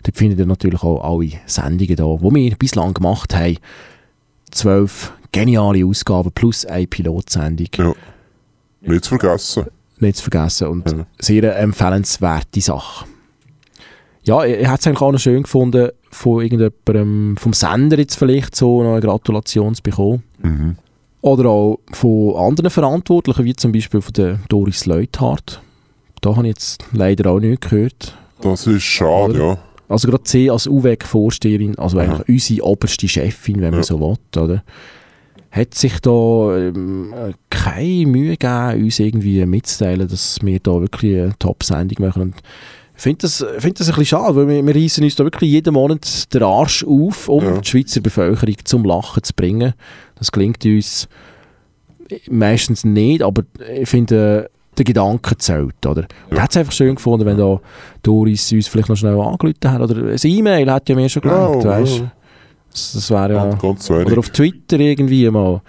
Dort 0.03 0.17
findet 0.17 0.39
ihr 0.39 0.45
natürlich 0.45 0.81
auch 0.83 1.01
alle 1.03 1.31
Sendungen 1.45 1.95
da, 1.95 2.17
die 2.21 2.35
wir 2.35 2.55
bislang 2.55 2.93
gemacht 2.93 3.35
haben. 3.35 3.57
Zwölf 4.51 5.13
geniale 5.31 5.85
Ausgaben 5.85 6.31
plus 6.31 6.65
eine 6.65 6.87
Pilotsendung. 6.87 7.67
Ja. 7.77 7.93
Nicht 8.81 9.03
zu 9.05 9.17
vergessen. 9.17 9.65
Nicht 9.99 10.17
zu 10.17 10.23
vergessen. 10.29 10.67
Und 10.69 10.89
Ja. 10.91 11.05
sehr 11.19 11.59
empfehlenswerte 11.59 12.61
Sache. 12.61 13.05
Ja, 14.23 14.43
ich, 14.45 14.59
ich 14.61 14.67
hätte 14.67 14.79
es 14.79 14.87
eigentlich 14.87 15.01
auch 15.01 15.11
noch 15.11 15.19
schön 15.19 15.43
gefunden, 15.43 15.89
von 16.11 16.41
irgendjemandem, 16.41 17.37
vom 17.37 17.53
Sender 17.53 17.97
jetzt 17.99 18.15
vielleicht 18.15 18.55
so 18.55 18.81
eine 18.81 18.99
Gratulation 19.01 19.75
zu 19.75 19.83
bekommen. 19.83 20.23
Mhm. 20.41 20.75
Oder 21.21 21.49
auch 21.49 21.79
von 21.91 22.35
anderen 22.37 22.69
Verantwortlichen, 22.69 23.43
wie 23.43 23.55
zum 23.55 23.71
Beispiel 23.73 24.01
von 24.01 24.13
der 24.13 24.39
Doris 24.47 24.85
Leuthardt. 24.85 25.61
Da 26.21 26.35
habe 26.35 26.47
ich 26.47 26.53
jetzt 26.53 26.83
leider 26.93 27.29
auch 27.31 27.39
nicht 27.39 27.61
gehört. 27.61 28.17
Das 28.41 28.65
ist 28.67 28.83
schade, 28.83 29.33
Oder? 29.33 29.45
ja. 29.45 29.57
Also 29.89 30.07
gerade 30.07 30.23
sie 30.25 30.49
als 30.51 30.67
UWEG-Vorsteherin, 30.67 31.77
also 31.77 31.97
Ja. 31.99 32.03
eigentlich 32.05 32.29
unsere 32.29 32.67
oberste 32.67 33.07
Chefin, 33.07 33.55
wenn 33.61 33.71
man 33.71 33.79
Ja. 33.79 33.83
so 33.83 33.99
will, 33.99 34.41
oder? 34.41 34.63
Hat 35.51 35.73
sich 35.73 35.99
da 35.99 36.55
ähm, 36.57 37.13
keine 37.49 38.05
Mühe 38.05 38.37
gegeben, 38.37 38.83
uns 38.83 38.99
irgendwie 38.99 39.43
mitzuteilen, 39.45 40.07
dass 40.07 40.37
wir 40.43 40.59
da 40.59 40.79
wirklich 40.79 41.15
eine 41.19 41.33
Top-Sendung 41.39 42.05
machen. 42.07 42.21
Und 42.21 42.35
ich 42.95 43.01
finde 43.01 43.19
das, 43.23 43.43
find 43.57 43.79
das 43.79 43.87
ein 43.89 43.95
bisschen 43.95 44.05
schade, 44.05 44.35
weil 44.35 44.47
wir, 44.47 44.63
wir 44.65 44.75
reissen 44.75 45.03
uns 45.03 45.15
da 45.15 45.23
wirklich 45.23 45.49
jeden 45.49 45.73
Monat 45.73 46.31
den 46.33 46.43
Arsch 46.43 46.83
auf, 46.83 47.27
um 47.29 47.43
Ja. 47.43 47.57
die 47.57 47.67
Schweizer 47.67 47.99
Bevölkerung 48.01 48.55
zum 48.63 48.83
Lachen 48.85 49.23
zu 49.23 49.33
bringen. 49.33 49.73
Das 50.19 50.31
gelingt 50.31 50.63
uns 50.65 51.07
meistens 52.29 52.83
nicht, 52.85 53.23
aber 53.23 53.43
ich 53.75 53.89
finde, 53.89 54.49
der 54.79 54.85
Gedanke 54.85 55.37
zählt, 55.37 55.85
oder? 55.85 56.05
Und 56.29 56.37
hätte 56.37 56.47
es 56.51 56.57
einfach 56.57 56.71
schön 56.73 56.95
gefunden, 56.95 57.25
wenn 57.25 57.37
da 57.37 57.59
Doris 58.01 58.51
uns 58.51 58.67
vielleicht 58.67 58.89
noch 58.89 58.95
schnell 58.95 59.19
angerufen 59.19 59.55
hat, 59.71 59.81
oder 59.81 60.11
ein 60.11 60.17
E-Mail 60.23 60.71
hat 60.71 60.89
ja 60.89 60.95
mir 60.95 61.09
schon 61.09 61.21
gelangt, 61.21 61.63
Ja, 61.63 61.69
weißt 61.69 61.97
ja. 61.99 62.11
Das, 62.71 62.91
das 62.93 63.09
wäre 63.11 63.33
ja... 63.33 63.49
Ganz, 63.55 63.89
wenig. 63.89 64.07
Oder 64.07 64.19
auf 64.19 64.29
Twitter 64.29 64.79
irgendwie 64.79 65.29
mal 65.29 65.61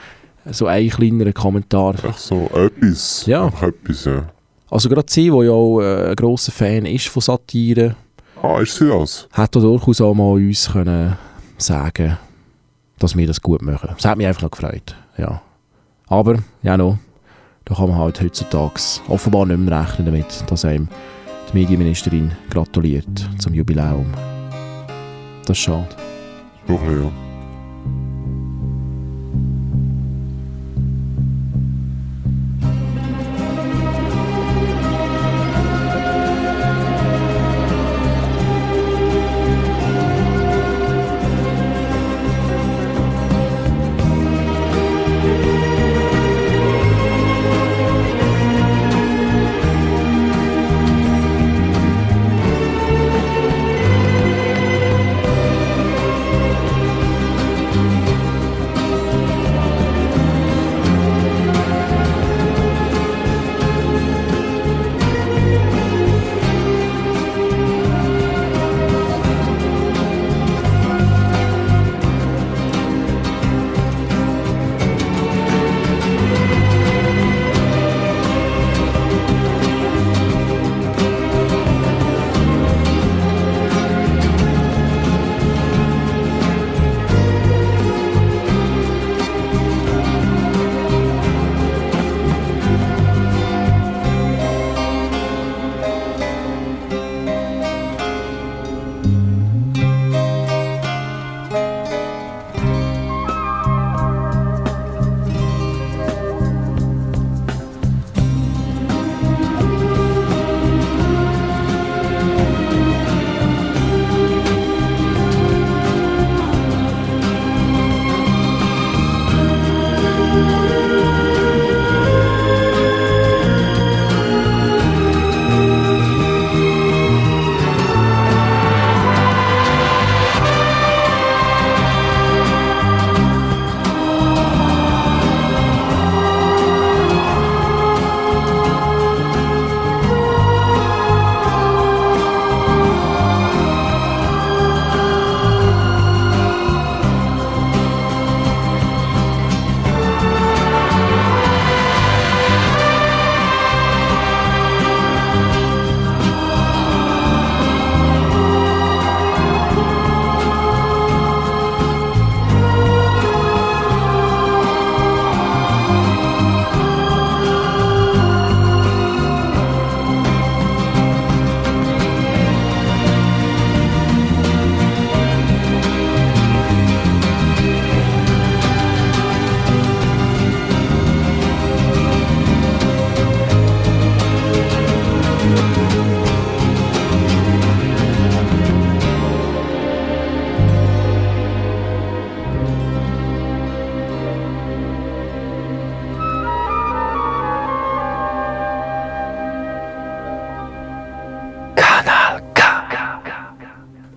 so 0.50 0.66
ein 0.66 0.88
kleinerer 0.88 1.32
Kommentar. 1.32 1.94
Ach 2.06 2.16
so, 2.16 2.48
etwas. 2.54 3.24
Ja. 3.26 3.46
Einfach 3.46 3.68
etwas, 3.68 4.04
ja. 4.04 4.24
Also 4.70 4.88
gerade 4.88 5.06
sie, 5.10 5.30
die 5.30 5.44
ja 5.44 5.50
auch 5.50 5.80
äh, 5.80 6.10
ein 6.10 6.16
grosser 6.16 6.52
Fan 6.52 6.86
ist 6.86 7.08
von 7.08 7.20
Satire, 7.22 7.96
Ah, 8.42 8.60
ist 8.60 8.76
sie 8.76 8.88
das? 8.88 9.28
hat 9.32 9.54
da 9.54 9.60
durchaus 9.60 10.00
auch 10.00 10.14
mal 10.14 10.32
uns 10.32 10.70
können 10.72 11.16
sagen, 11.58 12.16
dass 12.98 13.14
wir 13.16 13.26
das 13.26 13.40
gut 13.42 13.60
machen. 13.60 13.90
Das 13.94 14.04
hat 14.04 14.16
mich 14.16 14.26
einfach 14.26 14.42
noch 14.42 14.50
gefreut, 14.50 14.94
ja. 15.18 15.42
Aber, 16.06 16.36
ja 16.62 16.76
noch, 16.76 16.98
da 17.70 17.76
kann 17.76 17.88
man 17.88 17.98
halt 17.98 18.20
heutzutage 18.20 18.80
offenbar 19.08 19.46
nicht 19.46 19.58
mehr 19.60 19.80
rechnen 19.80 20.06
damit, 20.06 20.44
dass 20.48 20.64
einem 20.64 20.88
die 21.50 21.58
Medienministerin 21.58 22.32
gratuliert 22.50 23.06
zum 23.38 23.54
Jubiläum. 23.54 24.12
Das 25.46 25.56
ist 25.56 25.62
schade. 25.62 25.86
Doch, 26.66 26.82
ja. 26.82 27.29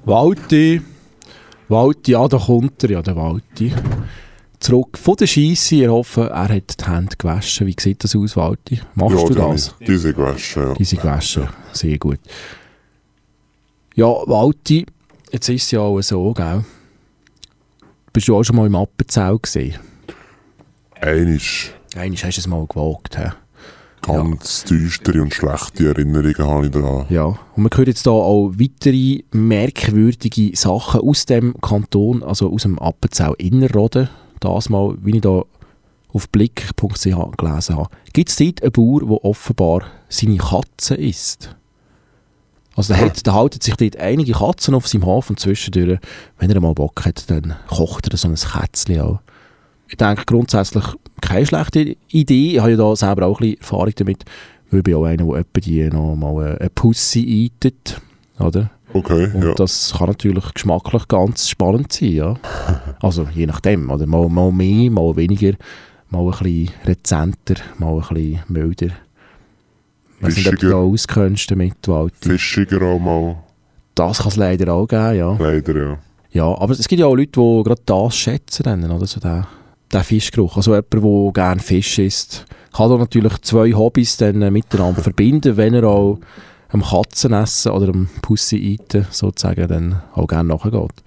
Walti. 0.05 0.81
Walti, 1.69 2.11
ja, 2.11 2.27
da 2.27 2.37
kommt 2.37 2.83
er, 2.83 2.89
ja, 2.91 3.01
der 3.01 3.15
Walti. 3.15 3.73
Zurück 4.59 4.97
von 4.97 5.15
der 5.15 5.27
Scheisse. 5.27 5.75
Ich 5.75 5.87
hoffe, 5.87 6.29
er 6.29 6.49
hat 6.49 6.79
die 6.79 6.85
Hände 6.89 7.15
gewaschen. 7.17 7.67
Wie 7.67 7.75
sieht 7.79 8.03
das 8.03 8.15
aus, 8.15 8.35
Walti? 8.37 8.79
Machst 8.95 9.17
ja, 9.17 9.23
du 9.23 9.33
die 9.33 9.39
das? 9.39 9.75
ich- 9.79 9.87
Die 9.87 9.97
sind 9.97 10.15
gewaschen, 10.15 10.63
ja. 10.63 10.73
Die 10.73 10.83
sind 10.85 11.01
gewaschen. 11.01 11.47
Sehr 11.73 11.97
gut. 11.97 12.19
Ja, 13.95 14.05
Walti, 14.07 14.85
jetzt 15.31 15.49
ist 15.49 15.63
es 15.63 15.71
ja 15.71 15.79
auch 15.81 16.01
so, 16.01 16.33
gell? 16.33 16.63
Bist 18.11 18.27
du 18.27 18.35
auch 18.37 18.43
schon 18.43 18.55
mal 18.55 18.67
im 18.67 18.75
Appenzell 18.75 19.37
gesehen? 19.41 19.75
Einisch. 21.01 21.73
Einisch 21.95 22.23
hast 22.23 22.37
du 22.37 22.41
es 22.41 22.47
mal 22.47 22.65
gewagt, 22.67 23.17
hä? 23.17 23.31
Ganz 24.03 24.65
düstere 24.65 25.21
und 25.21 25.33
schlechte 25.33 25.87
Erinnerungen 25.87 26.37
habe 26.37 26.65
ich 26.65 26.71
da. 26.71 27.05
Ja, 27.09 27.25
und 27.25 27.63
man 27.63 27.69
hört 27.73 27.87
jetzt 27.87 28.05
da 28.05 28.11
auch 28.11 28.51
weitere 28.57 29.23
merkwürdige 29.31 30.55
Sachen 30.55 31.01
aus 31.01 31.25
dem 31.25 31.55
Kanton, 31.61 32.21
also 32.23 32.51
aus 32.51 32.63
dem 32.63 32.77
Appenzell 32.79 33.33
Innerrhoden. 33.37 34.09
Das 34.39 34.69
mal, 34.69 34.95
wie 35.01 35.15
ich 35.15 35.21
da 35.21 35.43
auf 36.09 36.29
blick.ch 36.29 37.03
gelesen 37.37 37.75
habe. 37.77 37.89
Gibt 38.11 38.29
es 38.29 38.35
dort 38.35 38.61
einen 38.61 38.71
Bauer, 38.71 38.99
der 38.99 39.25
offenbar 39.25 39.83
seine 40.09 40.37
Katzen 40.37 40.97
isst? 40.97 41.55
Also 42.75 42.93
der, 42.93 43.05
hat, 43.05 43.25
der 43.25 43.33
haltet 43.33 43.63
sich 43.63 43.75
dort 43.75 43.97
einige 43.97 44.33
Katzen 44.33 44.73
auf 44.73 44.87
seinem 44.87 45.05
Hof 45.05 45.29
und 45.29 45.39
zwischendurch, 45.39 45.99
wenn 46.39 46.49
er 46.49 46.59
mal 46.59 46.73
Bock 46.73 47.05
hat, 47.05 47.29
dann 47.29 47.55
kocht 47.67 48.07
er 48.09 48.17
so 48.17 48.27
ein 48.27 48.35
Kätzchen 48.35 48.99
auch. 48.99 49.19
Ich 49.93 49.97
denke 49.97 50.23
grundsätzlich 50.25 50.83
keine 51.21 51.45
schlechte 51.45 51.95
Idee. 52.09 52.53
Ich 52.55 52.59
habe 52.59 52.71
ja 52.71 52.77
da 52.77 52.95
selber 52.95 53.27
auch 53.27 53.39
ein 53.39 53.45
bisschen 53.49 53.59
Erfahrung 53.61 53.91
damit, 53.95 54.23
weil 54.71 54.79
ich 54.79 54.83
bin 54.83 54.95
auch 54.95 55.03
einer, 55.03 55.23
der 55.23 55.35
etwa 55.35 55.59
die 55.59 55.83
noch 55.91 56.15
mal 56.15 56.57
eine- 56.59 56.69
Pussy 56.71 57.51
eitet, 57.61 58.01
oder? 58.39 58.71
Okay, 58.91 59.29
Und 59.35 59.43
ja. 59.43 59.53
das 59.53 59.93
kann 59.95 60.07
natürlich 60.07 60.51
geschmacklich 60.51 61.07
ganz 61.07 61.47
spannend 61.47 61.93
sein, 61.93 62.09
ja. 62.11 62.35
Also 63.03 63.27
je 63.35 63.45
nachdem, 63.45 63.87
oder? 63.91 64.07
Mal, 64.07 64.29
mal 64.29 64.51
mehr, 64.51 64.89
mal 64.89 65.15
weniger, 65.15 65.53
mal 66.09 66.23
ein 66.25 66.31
bisschen 66.39 66.71
rezenter, 66.85 67.55
mal 67.77 67.93
ein 67.93 67.99
bisschen 67.99 68.39
milder. 68.47 68.87
Ich 70.17 70.25
weiß 70.27 70.35
nicht, 70.37 70.49
ob 70.49 70.57
du 70.57 70.69
da 70.69 70.75
auskennst 70.77 71.51
damit, 71.51 71.87
Walti. 71.87 72.29
Fischiger 72.29 72.81
auch 72.81 72.97
mal. 72.99 73.35
Das 73.93 74.17
kann 74.17 74.29
es 74.29 74.37
leider 74.37 74.73
auch 74.73 74.87
geben, 74.87 75.17
ja. 75.17 75.37
Leider, 75.39 75.75
ja. 75.77 75.97
Ja, 76.31 76.45
aber 76.45 76.73
es 76.73 76.87
gibt 76.87 76.99
ja 76.99 77.05
auch 77.05 77.13
Leute, 77.15 77.29
die 77.39 77.63
gerade 77.63 77.81
das 77.85 78.15
schätzen, 78.15 78.63
dann, 78.63 78.89
oder? 78.91 79.05
So 79.05 79.19
den, 79.19 79.45
den 79.93 80.03
Fischgeruch. 80.03 80.57
Also 80.57 80.73
jemand, 80.73 80.93
der 80.93 81.31
gerne 81.33 81.61
Fisch 81.61 81.99
isst, 81.99 82.45
kann 82.73 82.89
da 82.89 82.97
natürlich 82.97 83.37
zwei 83.41 83.73
Hobbys 83.73 84.17
dann 84.17 84.41
äh, 84.41 84.51
miteinander 84.51 85.01
verbinden, 85.01 85.57
wenn 85.57 85.73
er 85.73 85.85
auch 85.85 86.19
am 86.69 86.81
Katzenessen 86.81 87.71
oder 87.71 87.89
am 87.89 88.09
Pussy 88.21 88.57
eaten 88.57 89.05
sozusagen 89.11 89.67
dann 89.67 90.01
auch 90.13 90.27
gerne 90.27 90.49
nachgeht. 90.49 91.03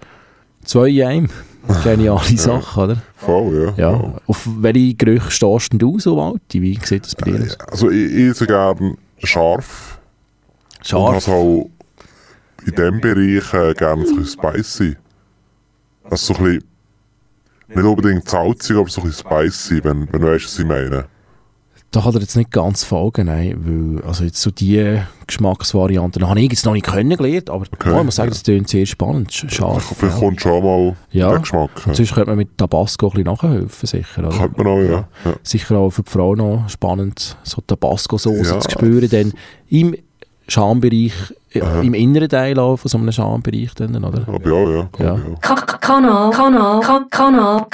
Zwei 0.63 0.89
in 0.89 1.03
einem. 1.03 1.29
Geniale 1.83 2.37
Sache, 2.37 2.79
oder? 2.79 2.97
Voll, 3.17 3.73
ja. 3.77 3.91
Ja. 3.91 4.13
Auf 4.25 4.47
welche 4.59 4.93
Gerüche 4.93 5.31
stehst 5.31 5.73
du 5.73 5.99
so, 5.99 6.15
Walti? 6.15 6.61
Wie 6.61 6.79
sieht 6.81 7.05
das 7.05 7.15
bei 7.15 7.31
dir 7.31 7.43
aus? 7.43 7.59
Also 7.69 7.89
ich, 7.89 8.13
ich 8.13 8.47
gerne 8.47 8.95
scharf. 9.21 9.99
Scharf? 10.81 11.09
Und 11.09 11.15
also 11.15 11.31
auch 11.31 11.69
in 12.65 12.73
diesem 12.73 13.01
Bereich 13.01 13.53
äh, 13.53 13.73
gerne 13.73 14.03
ein 14.03 14.15
bisschen 14.15 14.25
spicy. 14.25 14.95
Also 16.05 16.33
so 16.33 16.39
ein 16.39 16.45
bisschen, 16.45 16.63
nicht 17.67 17.83
unbedingt 17.83 18.29
salzig, 18.29 18.75
aber 18.77 18.89
so 18.89 19.01
ein 19.01 19.07
bisschen 19.07 19.27
spicy, 19.27 19.83
wenn, 19.83 20.07
wenn 20.11 20.21
du 20.21 20.27
weißt, 20.27 20.45
was 20.45 20.59
ich 20.59 20.65
meine. 20.65 21.05
Da 21.91 22.01
kann 22.01 22.13
er 22.15 22.19
jetzt 22.21 22.35
nicht 22.35 22.51
ganz 22.51 22.83
folgen, 22.83 23.27
nein, 23.27 23.55
weil 23.99 24.05
also 24.05 24.25
jetzt 24.25 24.41
so 24.41 24.51
die 24.51 24.99
Geschmacksvarianten 25.25 26.27
habe 26.27 26.41
ich 26.41 26.49
jetzt 26.51 26.65
noch 26.65 26.73
nicht 26.73 26.85
kennengelernt, 26.85 27.49
aber 27.49 27.65
ja, 27.85 27.97
ich 27.99 28.03
muss 28.03 28.15
sagen, 28.15 28.29
das 28.29 28.43
klingt 28.43 28.67
sehr 28.67 28.85
spannend, 28.85 29.31
sch- 29.31 29.49
scharf. 29.49 29.95
Vielleicht 29.97 30.17
kommt 30.17 30.41
schon 30.41 30.63
mal 30.63 30.95
Ja, 31.11 31.29
der 31.29 31.39
Geschmack. 31.39 31.69
und 31.87 31.95
sonst 31.95 32.13
könnte 32.13 32.29
man 32.31 32.37
mit 32.39 32.57
Tabasco 32.57 33.07
ein 33.07 33.11
bisschen 33.11 33.25
nachhelfen, 33.25 33.87
sicher. 33.87 34.19
Oder? 34.27 34.37
Könnte 34.37 34.57
man 34.63 34.67
auch, 34.67 34.79
ja. 34.81 35.07
ja. 35.23 35.33
Sicher 35.43 35.77
auch 35.77 35.89
für 35.91 36.03
die 36.03 36.11
Frau 36.11 36.35
noch 36.35 36.67
spannend, 36.67 37.37
so 37.43 37.61
Tabasco-Sauce 37.65 38.49
Ja. 38.49 38.59
zu 38.59 38.69
spüren, 38.69 39.09
dann 39.09 39.33
im 39.69 39.95
Schambereich, 40.49 41.13
äh, 41.59 41.85
im 41.85 41.93
inneren 41.93 42.29
Teil 42.29 42.59
auch 42.59 42.77
von 42.77 42.89
so 42.89 42.97
einem 42.97 43.11
Schambereich, 43.11 43.73
dann, 43.75 44.03
oder? 44.03 44.27
Aber 44.27 44.49
ja, 44.49 44.69
ja. 44.69 44.89
Ja. 44.99 45.19
Kanal, 45.41 46.31
Kanal, 46.31 46.81
Kanal, 47.09 47.65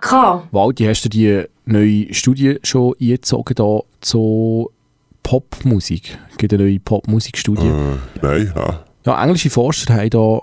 Kanal. 0.00 0.42
Waldi, 0.50 0.84
hast 0.84 1.04
du 1.04 1.08
die 1.08 1.44
neue 1.64 2.12
Studie 2.14 2.58
schon 2.62 2.94
eingezogen 3.00 3.54
da 3.54 3.80
zu 4.00 4.70
Popmusik? 5.22 6.18
Es 6.30 6.36
gibt 6.38 6.52
eine 6.52 6.64
neue 6.64 6.80
Popmusikstudie. 6.80 7.66
Äh, 7.66 7.96
nein, 8.22 8.52
nein. 8.54 8.76
Ja, 9.04 9.22
englische 9.22 9.50
Forscher 9.50 9.94
haben 9.94 10.10
da 10.10 10.40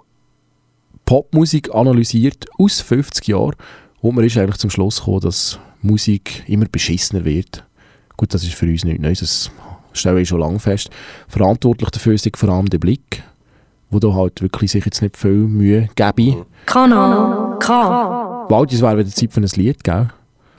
Popmusik 1.06 1.74
analysiert 1.74 2.46
aus 2.58 2.82
50 2.82 3.28
Jahren 3.28 3.56
und 4.02 4.16
man 4.16 4.24
ist 4.24 4.38
eigentlich 4.38 4.58
zum 4.58 4.70
Schluss 4.70 5.00
gekommen, 5.00 5.22
dass 5.22 5.60
Musik 5.82 6.44
immer 6.48 6.66
beschissener 6.66 7.26
wird. 7.26 7.64
Gut, 8.18 8.34
das 8.34 8.44
ist 8.44 8.54
für 8.54 8.66
uns 8.66 8.84
nichts 8.84 9.02
Neues, 9.02 9.20
das 9.20 9.52
stelle 9.96 10.22
ich 10.22 10.30
schon 10.30 10.40
lange 10.40 10.60
fest. 10.60 10.90
Verantwortlich 11.28 11.90
dafür 11.90 12.14
ist 12.14 12.30
vor 12.38 12.50
allem 12.50 12.70
der 12.70 12.78
Blick, 12.80 13.24
wo 13.90 14.00
da 14.00 14.14
halt 14.14 14.42
wirklich 14.42 14.72
sich 14.72 14.86
jetzt 14.86 15.02
nicht 15.02 15.18
viel 15.18 15.32
Mühe 15.32 15.90
gebe. 15.96 16.46
Kanal, 16.66 17.58
K. 17.60 18.46
Bald, 18.50 18.74
es 18.74 18.82
wäre 18.82 18.98
wieder 19.00 19.10
Zeit 19.10 19.32
für 19.34 19.42
ein 19.42 19.48
Lied, 19.56 19.84
gell? 19.84 20.08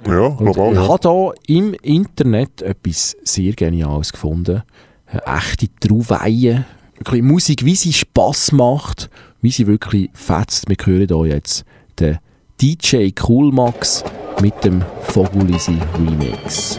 Ja, 0.07 0.29
global. 0.29 0.73
ich 0.73 0.77
Ja. 0.79 0.89
habe 0.89 1.01
da 1.03 1.31
im 1.47 1.75
Internet 1.83 2.63
etwas 2.63 3.17
sehr 3.25 3.53
Geniales 3.55 4.13
gefunden. 4.13 4.63
Eine 5.07 5.23
echte 5.39 5.69
Trauweihe. 5.81 6.65
Wirklich 6.99 7.23
Musik, 7.23 7.65
wie 7.65 7.75
sie 7.77 7.93
Spass 7.93 8.53
macht, 8.53 9.11
wie 9.43 9.51
sie 9.51 9.67
wirklich 9.67 10.11
fetzt. 10.15 10.69
Wir 10.69 10.77
hören 10.85 11.07
hier 11.09 11.35
jetzt 11.35 11.65
den 11.99 12.19
DJ 12.61 13.11
Coolmax 13.11 14.03
mit 14.41 14.65
dem 14.65 14.83
Vogulisi 15.03 15.79
Remix. 15.99 16.79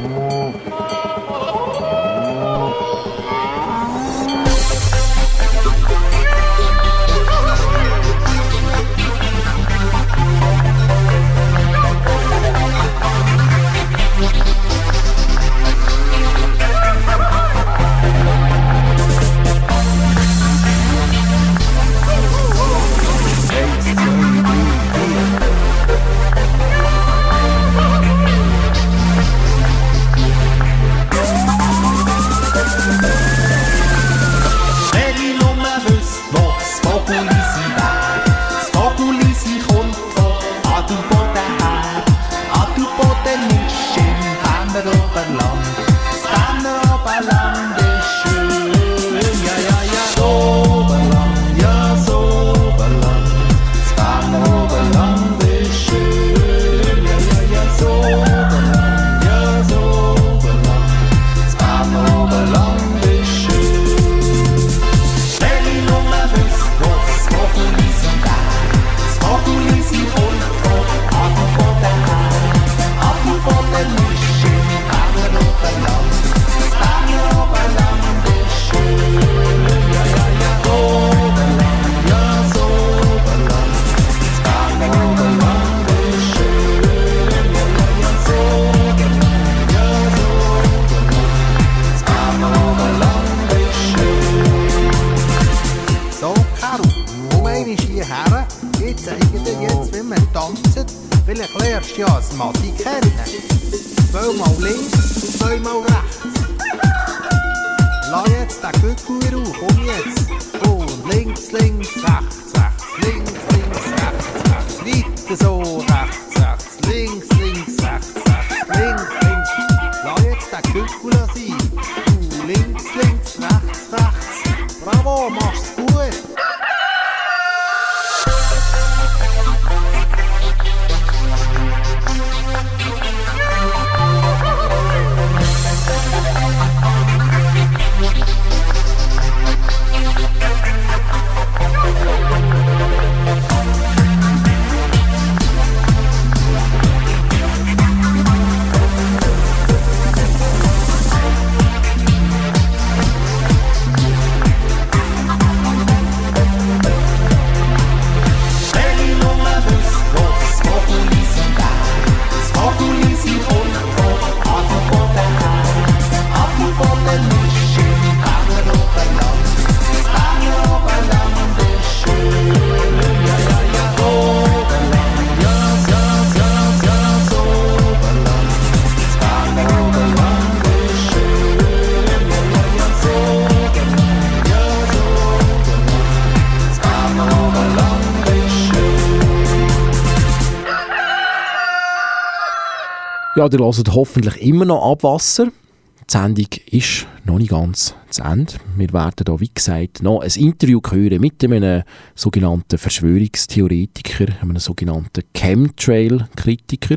Ja, 193.38 193.48
ihr 193.52 193.60
hört 193.60 193.94
hoffentlich 193.94 194.42
immer 194.42 194.66
noch 194.66 194.94
Abwasser. 194.94 195.46
Die 195.46 196.12
Sendung 196.12 196.48
ist 196.72 197.06
noch 197.24 197.38
nicht 197.38 197.52
ganz 197.52 197.94
zu 198.10 198.24
Ende. 198.24 198.54
Wir 198.76 198.92
werden 198.94 199.26
da, 199.26 199.40
wie 199.40 199.52
gesagt, 199.54 200.02
noch 200.02 200.22
ein 200.22 200.32
Interview 200.32 200.82
hören 200.90 201.22
mit 201.22 201.44
einem 201.44 201.84
sogenannten 202.16 202.80
Verschwörungstheoretiker, 202.80 204.42
einem 204.42 204.58
sogenannten 204.58 205.22
Chemtrail-Kritiker. 205.36 206.96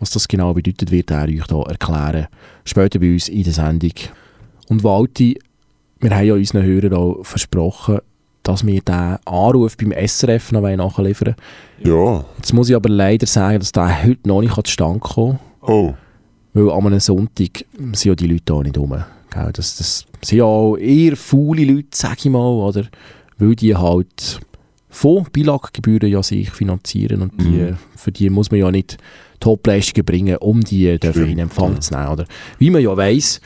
Was 0.00 0.10
das 0.10 0.26
genau 0.26 0.52
bedeutet, 0.52 0.90
wird 0.90 1.12
er 1.12 1.28
euch 1.28 1.46
da 1.46 1.62
erklären. 1.62 2.26
Später 2.64 2.98
bei 2.98 3.12
uns 3.12 3.28
in 3.28 3.44
der 3.44 3.52
Sendung. 3.52 3.92
Und 4.68 4.82
Walti, 4.82 5.38
wir 6.00 6.10
haben 6.10 6.26
ja 6.26 6.34
unseren 6.34 6.64
Hörern 6.64 6.94
auch 6.94 7.22
versprochen, 7.22 7.98
dass 8.42 8.66
wir 8.66 8.80
den 8.80 9.18
Anruf 9.26 9.76
beim 9.76 9.92
SRF 9.92 10.50
noch 10.50 10.62
nachliefern 10.62 11.36
Ja. 11.84 12.24
Jetzt 12.36 12.52
muss 12.52 12.68
ich 12.68 12.74
aber 12.74 12.88
leider 12.88 13.28
sagen, 13.28 13.60
dass 13.60 13.70
der 13.70 14.02
heute 14.02 14.26
noch 14.26 14.40
nicht 14.40 14.56
zustande 14.66 14.98
kommen 14.98 15.38
Oh. 15.60 15.94
Weil 16.52 16.70
an 16.70 16.86
einem 16.86 17.00
Sonntag 17.00 17.64
sind 17.76 18.04
ja 18.04 18.14
die 18.14 18.26
Leute 18.26 18.54
auch 18.54 18.62
nicht 18.62 18.78
rum. 18.78 18.96
Gell? 19.30 19.50
Das, 19.52 19.76
das 19.76 20.06
sind 20.22 20.38
ja 20.38 20.44
auch 20.44 20.76
eher 20.76 21.16
faule 21.16 21.64
Leute, 21.64 21.88
sag 21.92 22.24
ich 22.24 22.30
mal, 22.30 22.46
oder? 22.46 22.84
Weil 23.38 23.54
die 23.54 23.76
halt 23.76 24.40
von 24.88 25.26
Beilaggebühren 25.32 26.08
ja 26.08 26.22
sich 26.22 26.50
finanzieren 26.50 27.22
und 27.22 27.40
die, 27.40 27.74
für 27.94 28.10
die 28.10 28.30
muss 28.30 28.50
man 28.50 28.60
ja 28.60 28.70
nicht 28.70 28.96
Topleistungen 29.38 30.04
bringen, 30.04 30.36
um 30.38 30.60
die 30.60 30.98
dafür 30.98 31.26
in 31.26 31.38
Empfang 31.38 31.80
zu 31.80 31.94
nehmen, 31.94 32.08
oder? 32.08 32.24
Wie 32.58 32.70
man 32.70 32.82
ja 32.82 32.96
weiss. 32.96 33.40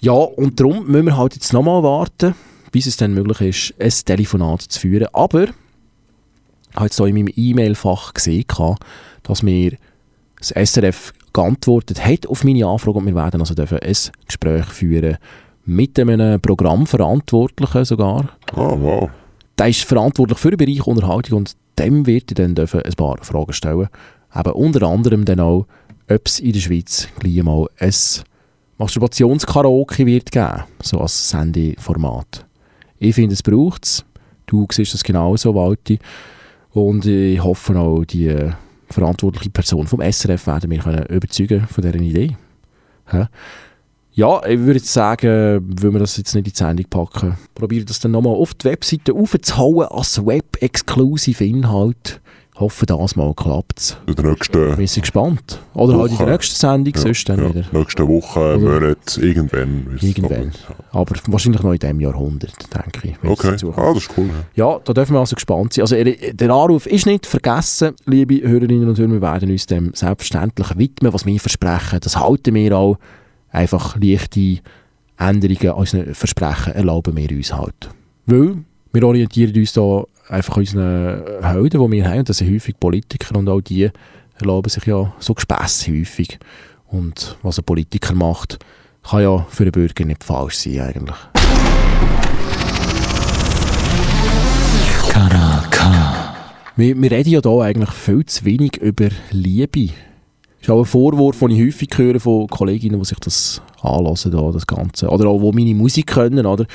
Ja, 0.00 0.12
und 0.12 0.58
darum 0.58 0.86
müssen 0.86 1.06
wir 1.06 1.16
halt 1.16 1.34
jetzt 1.34 1.52
nochmal 1.52 1.82
warten, 1.82 2.34
bis 2.72 2.86
es 2.86 2.96
dann 2.96 3.12
möglich 3.12 3.74
ist, 3.76 3.76
ein 3.78 4.04
Telefonat 4.06 4.62
zu 4.62 4.80
führen. 4.80 5.08
Aber 5.12 5.44
ich 5.44 6.76
habe 6.76 6.86
jetzt 6.86 6.96
hier 6.96 7.06
in 7.06 7.14
meinem 7.14 7.32
E-Mail-Fach 7.34 8.14
gesehen, 8.14 8.46
dass 9.24 9.42
mir 9.42 9.76
das 10.38 10.50
SRF 10.50 11.12
geantwortet 11.32 12.04
hat 12.04 12.26
auf 12.26 12.44
meine 12.44 12.66
Anfrage 12.66 12.98
und 12.98 13.06
wir 13.06 13.14
werden 13.14 13.40
also 13.40 13.54
dürfen 13.54 13.78
ein 13.78 13.96
Gespräch 14.26 14.66
führen 14.66 15.18
mit 15.64 15.98
einem 15.98 16.40
Programmverantwortlichen 16.40 17.84
sogar. 17.84 18.30
Ah, 18.52 18.74
wow. 18.78 19.10
Der 19.58 19.68
ist 19.68 19.84
verantwortlich 19.84 20.38
für 20.38 20.50
den 20.50 20.56
Bereich 20.56 20.86
Unterhaltung 20.86 21.38
und 21.38 21.56
dem 21.78 22.06
wird 22.06 22.30
ich 22.30 22.34
dann 22.34 22.54
dürfen 22.54 22.82
ein 22.82 22.92
paar 22.94 23.18
Fragen 23.22 23.52
stellen. 23.52 23.88
Eben 24.34 24.52
unter 24.52 24.86
anderem 24.86 25.24
dann 25.24 25.40
auch, 25.40 25.66
ob 26.08 26.26
es 26.26 26.40
in 26.40 26.52
der 26.52 26.60
Schweiz 26.60 27.08
gleich 27.18 27.42
mal 27.42 27.66
ein 27.78 27.94
Masturbationskaraoke 28.78 30.06
wird 30.06 30.32
geben, 30.32 30.64
so 30.82 30.98
als 30.98 31.28
Sendeformat. 31.28 32.46
Ich 32.98 33.14
finde, 33.14 33.34
es 33.34 33.42
braucht 33.42 33.84
es. 33.84 34.04
Du 34.46 34.66
siehst 34.70 34.94
das 34.94 35.04
genauso, 35.04 35.54
Walti. 35.54 35.98
Und 36.70 37.04
ich 37.06 37.42
hoffe 37.42 37.78
auch, 37.78 38.04
die 38.04 38.50
verantwortliche 38.90 39.50
Person 39.50 39.86
vom 39.86 40.00
SRF 40.00 40.46
werden 40.46 40.70
wir 40.70 40.78
können 40.78 41.06
überzeugen 41.06 41.66
von 41.66 41.82
dieser 41.82 41.94
Idee. 41.96 42.36
Hä? 43.06 43.26
Ja, 44.12 44.44
ich 44.44 44.58
würde 44.58 44.80
sagen, 44.80 45.64
wenn 45.80 45.92
wir 45.92 46.00
das 46.00 46.16
jetzt 46.16 46.34
nicht 46.34 46.46
in 46.46 46.52
die 46.52 46.56
Sendung 46.56 46.86
packen, 46.90 47.38
probiere 47.54 47.84
das 47.84 48.00
dann 48.00 48.10
nochmal 48.10 48.34
auf 48.34 48.54
die 48.54 48.66
Webseite 48.66 49.14
aufzuhauen 49.14 49.86
als 49.86 50.24
Web-Exclusive 50.24 51.44
Inhalt. 51.44 52.20
Ich 52.60 52.62
hoffe, 52.62 52.84
das 52.84 53.16
mal 53.16 53.32
klappt 53.32 53.78
es. 53.78 53.96
In 54.06 54.14
der 54.16 54.24
nächsten 54.26 54.76
Wir 54.76 54.86
sind 54.86 55.00
gespannt. 55.04 55.58
Oder 55.72 55.96
halt 55.96 56.10
in 56.10 56.18
der 56.18 56.26
Woche. 56.26 56.32
nächsten 56.32 56.56
Sendung, 56.56 56.92
Ja, 56.94 57.00
sonst 57.00 57.26
dann 57.26 57.38
ja. 57.38 57.48
wieder. 57.54 57.64
Nächste 57.72 58.06
Woche, 58.06 58.58
Monat, 58.58 59.16
irgendwann. 59.16 59.98
Irgendwann. 59.98 60.52
Aber 60.92 61.14
wahrscheinlich 61.28 61.62
noch 61.62 61.72
in 61.72 61.78
diesem 61.78 62.00
Jahrhundert, 62.00 62.52
denke 62.74 63.08
ich. 63.08 63.14
Okay, 63.30 63.48
ah, 63.76 63.92
das 63.94 64.02
ist 64.02 64.10
cool. 64.14 64.28
Ja. 64.56 64.72
Ja, 64.74 64.80
da 64.84 64.92
dürfen 64.92 65.14
wir 65.14 65.20
also 65.20 65.36
gespannt 65.36 65.72
sein. 65.72 65.84
Also 65.84 65.94
er- 65.94 66.34
der 66.34 66.50
Anruf 66.50 66.84
ist 66.86 67.06
nicht 67.06 67.24
vergessen, 67.24 67.94
liebe 68.04 68.46
Hörerinnen 68.46 68.90
und 68.90 68.98
Hörer. 68.98 69.08
Wir 69.10 69.22
werden 69.22 69.50
uns 69.50 69.64
dem 69.64 69.94
selbstverständlich 69.94 70.76
widmen, 70.76 71.14
was 71.14 71.24
wir 71.24 71.40
versprechen. 71.40 72.00
Das 72.02 72.18
halten 72.20 72.54
wir 72.54 72.76
auch. 72.76 72.98
Einfach 73.52 73.96
leichte 73.98 74.58
Änderungen 75.16 75.68
an 75.70 75.74
unseren 75.76 76.14
Versprechen 76.14 76.74
erlauben 76.74 77.16
wir 77.16 77.30
uns 77.30 77.54
halt. 77.54 77.88
Weil 78.26 78.56
wir 78.92 79.02
orientieren 79.04 79.54
uns 79.56 79.72
da 79.72 80.04
einfach 80.30 80.56
unseren 80.56 81.22
Helden, 81.42 81.80
die 81.80 81.92
wir 81.92 82.08
haben. 82.08 82.24
Das 82.24 82.38
sind 82.38 82.52
häufig 82.52 82.78
Politiker 82.78 83.36
und 83.36 83.48
auch 83.48 83.60
die 83.60 83.90
erlauben 84.38 84.70
sich 84.70 84.86
ja 84.86 85.12
so 85.18 85.34
Gespässe 85.34 85.92
häufig. 85.92 86.38
Und 86.86 87.36
was 87.42 87.58
ein 87.58 87.64
Politiker 87.64 88.14
macht, 88.14 88.58
kann 89.02 89.22
ja 89.22 89.46
für 89.48 89.64
den 89.64 89.72
Bürger 89.72 90.04
nicht 90.04 90.24
falsch 90.24 90.56
sein 90.56 90.80
eigentlich. 90.80 91.16
Wir, 96.76 96.96
wir 96.96 97.10
reden 97.10 97.30
ja 97.30 97.40
hier 97.42 97.60
eigentlich 97.60 97.90
viel 97.90 98.24
zu 98.24 98.44
wenig 98.46 98.78
über 98.78 99.08
Liebe. 99.30 99.88
Das 99.88 100.62
ist 100.62 100.70
auch 100.70 100.78
ein 100.78 100.86
Vorwurf, 100.86 101.38
den 101.40 101.50
ich 101.50 101.66
häufig 101.66 101.90
höre 101.96 102.20
von 102.20 102.46
Kolleginnen, 102.46 102.98
die 102.98 103.04
sich 103.04 103.18
das 103.18 103.60
anlassen, 103.82 104.30
da, 104.30 104.50
das 104.50 104.66
Ganze. 104.66 105.08
Oder 105.08 105.28
auch, 105.28 105.40
die 105.50 105.56
meine 105.56 105.74
Musik 105.74 106.06
können. 106.06 106.46
Oder? 106.46 106.66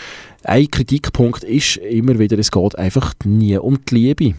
Ein 0.45 0.69
Kritikpunkt 0.69 1.43
ist 1.43 1.77
immer 1.77 2.19
wieder, 2.19 2.37
es 2.37 2.51
geht 2.51 2.77
einfach 2.77 3.13
nie 3.23 3.57
um 3.57 3.83
die 3.85 3.95
Liebe. 3.95 4.33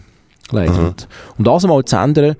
Leider. 0.51 0.87
Und 0.87 1.07
Um 1.37 1.43
das 1.43 1.63
einmal 1.63 1.83
zu 1.85 1.97
ändern, 1.97 2.35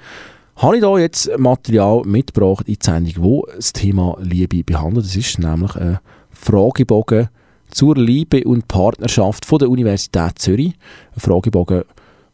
habe 0.55 0.75
ich 0.77 0.81
da 0.81 0.97
jetzt 0.97 1.29
Material 1.37 2.01
mitgebracht 2.05 2.67
in 2.67 2.75
die 2.75 2.85
Sendung, 2.85 3.13
wo 3.17 3.47
das 3.55 3.73
Thema 3.73 4.17
Liebe 4.19 4.63
behandelt. 4.63 5.05
Das 5.05 5.15
ist 5.15 5.37
nämlich 5.39 5.75
ein 5.75 5.99
Fragebogen 6.31 7.29
zur 7.69 7.95
Liebe 7.95 8.43
und 8.43 8.67
Partnerschaft 8.67 9.45
von 9.45 9.59
der 9.59 9.69
Universität 9.69 10.39
Zürich. 10.39 10.73
Ein 11.13 11.19
Fragebogen, 11.19 11.83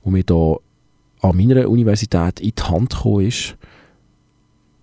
wo 0.03 0.11
mir 0.11 0.23
da 0.23 0.57
an 1.21 1.37
meiner 1.37 1.69
Universität 1.69 2.39
in 2.39 2.53
die 2.57 2.63
Hand 2.63 2.91
gekommen 2.91 3.25
ist. 3.25 3.55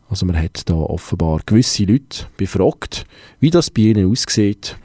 Also 0.09 0.27
man 0.27 0.37
hat 0.37 0.69
da 0.69 0.75
offenbar 0.75 1.41
gewisse 1.47 1.85
Leute 1.85 2.27
befragt, 2.37 3.05
wie 3.39 3.51
das 3.51 3.71
bei 3.71 3.83
ihnen 3.83 4.11
aussieht 4.11 4.77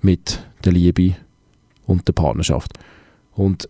mit 0.00 0.40
der 0.64 0.72
Liebe 0.72 1.14
und 1.86 2.06
der 2.06 2.12
Partnerschaft. 2.12 2.72
Und 3.34 3.68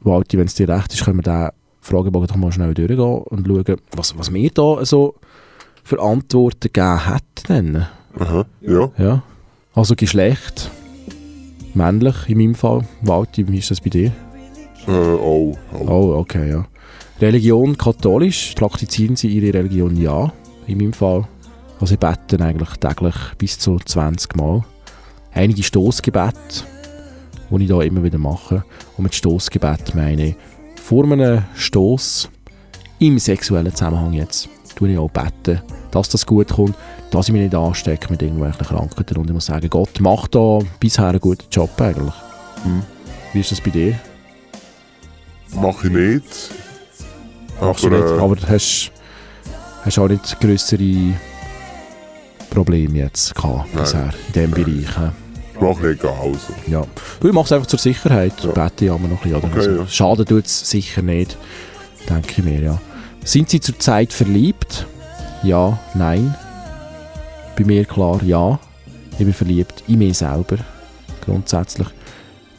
Walti, 0.00 0.38
wenn 0.38 0.46
es 0.46 0.54
dir 0.54 0.68
recht 0.68 0.92
ist, 0.92 1.04
können 1.04 1.18
wir 1.18 1.22
diesen 1.22 1.50
Fragebogen 1.80 2.28
doch 2.28 2.36
mal 2.36 2.52
schnell 2.52 2.74
durchgehen 2.74 3.00
und 3.00 3.46
schauen, 3.46 3.80
was, 3.92 4.16
was 4.18 4.30
mir 4.30 4.50
da 4.50 4.84
so 4.84 5.14
für 5.82 6.00
Antworten 6.00 6.70
gegeben 6.72 7.06
hat. 7.06 7.24
Dann. 7.46 7.86
Aha, 8.18 8.44
ja. 8.60 8.90
Ja. 8.98 9.22
Also 9.74 9.94
Geschlecht, 9.94 10.70
männlich 11.74 12.28
in 12.28 12.38
meinem 12.38 12.54
Fall. 12.54 12.86
Walti, 13.02 13.48
wie 13.48 13.58
ist 13.58 13.70
das 13.70 13.80
bei 13.80 13.90
dir? 13.90 14.12
Äh, 14.86 14.90
oh, 14.90 15.56
oh. 15.72 15.86
Oh, 15.86 16.14
okay, 16.18 16.50
ja. 16.50 16.66
Religion 17.20 17.76
katholisch, 17.76 18.54
praktizieren 18.54 19.16
sie 19.16 19.28
ihre 19.28 19.58
Religion 19.58 19.96
ja, 19.96 20.32
in 20.66 20.78
meinem 20.78 20.92
Fall. 20.92 21.26
Also 21.74 21.86
sie 21.86 21.96
beten 21.96 22.42
eigentlich 22.42 22.70
täglich 22.78 23.14
bis 23.38 23.58
zu 23.58 23.78
20 23.78 24.36
Mal. 24.36 24.64
Einige 25.32 25.62
Stoßgebete, 25.62 26.64
die 27.50 27.62
ich 27.62 27.68
da 27.68 27.80
immer 27.82 28.02
wieder 28.02 28.18
mache. 28.18 28.64
Und 28.96 29.04
mit 29.04 29.14
Stoßgebet 29.14 29.94
meine 29.94 30.28
ich, 30.28 30.36
vor 30.82 31.04
einem 31.04 31.44
Stoß 31.54 32.30
im 32.98 33.18
sexuellen 33.18 33.74
Zusammenhang 33.74 34.12
jetzt, 34.12 34.48
tue 34.74 34.90
ich 34.90 34.98
auch 34.98 35.10
beten, 35.10 35.60
dass 35.90 36.08
das 36.08 36.26
gut 36.26 36.48
kommt, 36.48 36.74
dass 37.10 37.28
ich 37.28 37.32
mich 37.32 37.42
nicht 37.42 37.54
anstecke 37.54 38.10
mit 38.10 38.22
irgendwelchen 38.22 38.66
Krankheiten. 38.66 39.16
Und 39.18 39.28
ich 39.28 39.34
muss 39.34 39.46
sagen, 39.46 39.70
Gott 39.70 40.00
macht 40.00 40.34
da 40.34 40.58
bisher 40.80 41.06
einen 41.06 41.20
guten 41.20 41.46
Job 41.50 41.70
eigentlich. 41.80 42.14
Wie 43.32 43.40
ist 43.40 43.52
das 43.52 43.60
bei 43.60 43.70
dir? 43.70 43.94
Mache 45.54 45.86
ich 45.86 45.92
nicht. 45.92 46.50
Machst 47.60 47.84
du 47.84 47.88
Aber, 47.88 47.96
nicht, 47.96 48.08
äh, 48.08 48.20
aber 48.20 48.36
du 48.36 48.48
hast, 48.48 48.92
hast 49.84 49.98
auch 49.98 50.08
nicht 50.08 50.40
größere 50.40 51.14
Probleme 52.50 52.98
jetzt 52.98 53.34
gehabt 53.34 53.72
bisher 53.74 54.10
in 54.28 54.32
diesem 54.32 54.50
Bereich. 54.50 54.96
hä? 54.96 55.10
Ich 55.54 55.60
mache 55.60 55.90
egal. 55.90 56.12
Also. 56.18 56.52
Ja. 56.66 56.84
Ich 57.22 57.32
mache 57.32 57.44
es 57.46 57.52
einfach 57.52 57.66
zur 57.66 57.78
Sicherheit. 57.78 58.32
Ja. 58.42 58.50
Bete 58.50 58.84
ich 58.84 58.90
immer 58.90 59.08
noch 59.08 59.24
ein 59.24 59.30
bisschen. 59.30 59.44
Okay, 59.44 59.58
also, 59.58 59.70
ja. 59.70 59.86
Schaden 59.88 60.26
tut 60.26 60.46
es 60.46 60.70
sicher 60.70 61.02
nicht, 61.02 61.36
denke 62.08 62.32
ich 62.36 62.44
mir. 62.44 62.60
Ja. 62.60 62.80
Sind 63.24 63.50
Sie 63.50 63.60
zurzeit 63.60 64.12
verliebt? 64.12 64.86
Ja, 65.42 65.78
nein. 65.94 66.34
Bei 67.56 67.64
mir 67.64 67.84
klar, 67.84 68.22
ja. 68.22 68.58
Ich 69.12 69.18
bin 69.18 69.32
verliebt 69.32 69.82
in 69.88 69.98
mich 69.98 70.18
selber. 70.18 70.58
Grundsätzlich. 71.24 71.88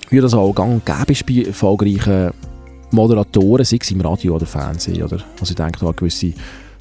Wie 0.10 0.20
das 0.20 0.34
auch 0.34 0.54
gang 0.54 0.74
und 0.74 0.86
gäbe 0.86 1.14
ist 1.14 1.26
bei 1.26 1.48
erfolgreichen 1.48 2.32
Moderatoren, 2.92 3.64
sei 3.64 3.78
es 3.80 3.92
im 3.92 4.02
Radio 4.02 4.36
oder 4.36 4.46
Fernsehen. 4.46 5.04
Oder? 5.04 5.20
Also 5.40 5.52
ich 5.52 5.56
denke 5.56 5.80
da 5.80 5.92
gewisse 5.92 6.34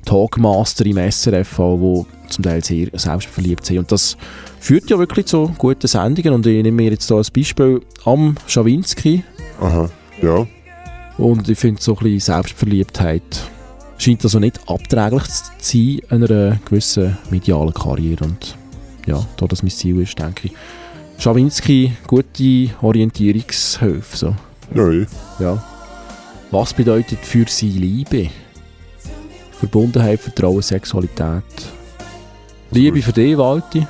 Talkmaster 0.04 0.86
im 0.86 0.96
SRF, 0.96 1.56
die 1.56 2.06
zum 2.28 2.44
Teil 2.44 2.64
sehr 2.64 2.88
selbstverliebt 2.92 3.66
sind. 3.66 3.78
Und 3.78 3.92
das 3.92 4.16
führt 4.60 4.90
ja 4.90 4.98
wirklich 4.98 5.26
zu 5.26 5.52
guten 5.58 5.86
Sendungen. 5.86 6.34
Und 6.34 6.46
ich 6.46 6.62
nehme 6.62 6.82
mir 6.82 6.90
jetzt 6.90 7.08
hier 7.08 7.16
als 7.16 7.30
Beispiel 7.30 7.80
am 8.04 8.36
Schawinski. 8.46 9.24
Aha, 9.60 9.88
ja. 10.22 10.46
Und 11.16 11.48
ich 11.48 11.58
finde, 11.58 11.82
so 11.82 11.92
ein 11.92 12.04
bisschen 12.04 12.20
Selbstverliebtheit 12.20 13.50
scheint 13.98 14.22
also 14.24 14.38
nicht 14.38 14.60
abträglich 14.68 15.24
zu 15.24 15.50
sein 15.58 16.00
einer 16.22 16.60
gewissen 16.64 17.18
medialen 17.30 17.74
Karriere. 17.74 18.24
Und 18.24 18.56
ja, 19.06 19.24
da 19.36 19.46
das 19.46 19.62
mein 19.62 19.70
Ziel 19.70 20.00
ist, 20.00 20.18
denke 20.18 20.48
ich, 20.48 20.52
Schawinski, 21.18 21.92
gute 22.06 22.70
Orientierungshilfe. 22.80 24.16
So. 24.16 24.36
Eh. 24.74 25.06
ja. 25.40 25.62
Was 26.50 26.72
bedeutet 26.72 27.18
für 27.22 27.44
Sie 27.48 27.70
Liebe? 27.70 28.30
Verbundenheit, 29.58 30.20
Vertrauen, 30.20 30.62
Sexualität, 30.62 31.42
Liebe 32.70 33.00
für 33.00 33.12
dich, 33.12 33.36
Walti. 33.36 33.86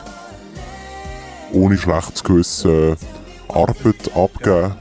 Ohne 1.53 1.77
schlechtes 1.77 2.23
Gewissen 2.23 2.97
Arbeit 3.49 4.11
abgeben. 4.15 4.75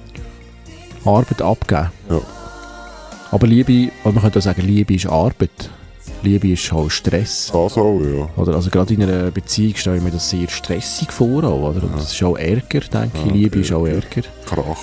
Arbeit 1.03 1.41
abgeben. 1.41 1.89
Ja. 2.09 2.21
Aber 3.31 3.47
Liebe, 3.47 3.91
man 4.03 4.21
könnte 4.21 4.39
auch 4.39 4.43
sagen, 4.43 4.61
Liebe 4.61 4.93
ist 4.93 5.07
Arbeit. 5.07 5.69
Liebe 6.21 6.49
ist 6.49 6.71
auch 6.71 6.89
Stress. 6.89 7.47
Das 7.47 7.77
auch, 7.77 7.99
ja. 8.01 8.29
Oder, 8.35 8.55
also 8.55 8.69
gerade 8.69 8.93
in 8.93 9.03
einer 9.03 9.31
Beziehung 9.31 9.75
stelle 9.75 9.97
ich 9.97 10.03
mir 10.03 10.11
das 10.11 10.29
sehr 10.29 10.47
stressig 10.47 11.11
vor. 11.11 11.43
Auch, 11.43 11.69
oder? 11.69 11.83
Und 11.83 11.95
das 11.95 12.13
ist 12.13 12.23
auch 12.23 12.37
Ärger, 12.37 12.79
denke 12.79 13.17
ich. 13.25 13.31
Liebe 13.31 13.59
ist 13.59 13.71
auch 13.71 13.85
Ärger. 13.85 14.23
Krach. 14.45 14.77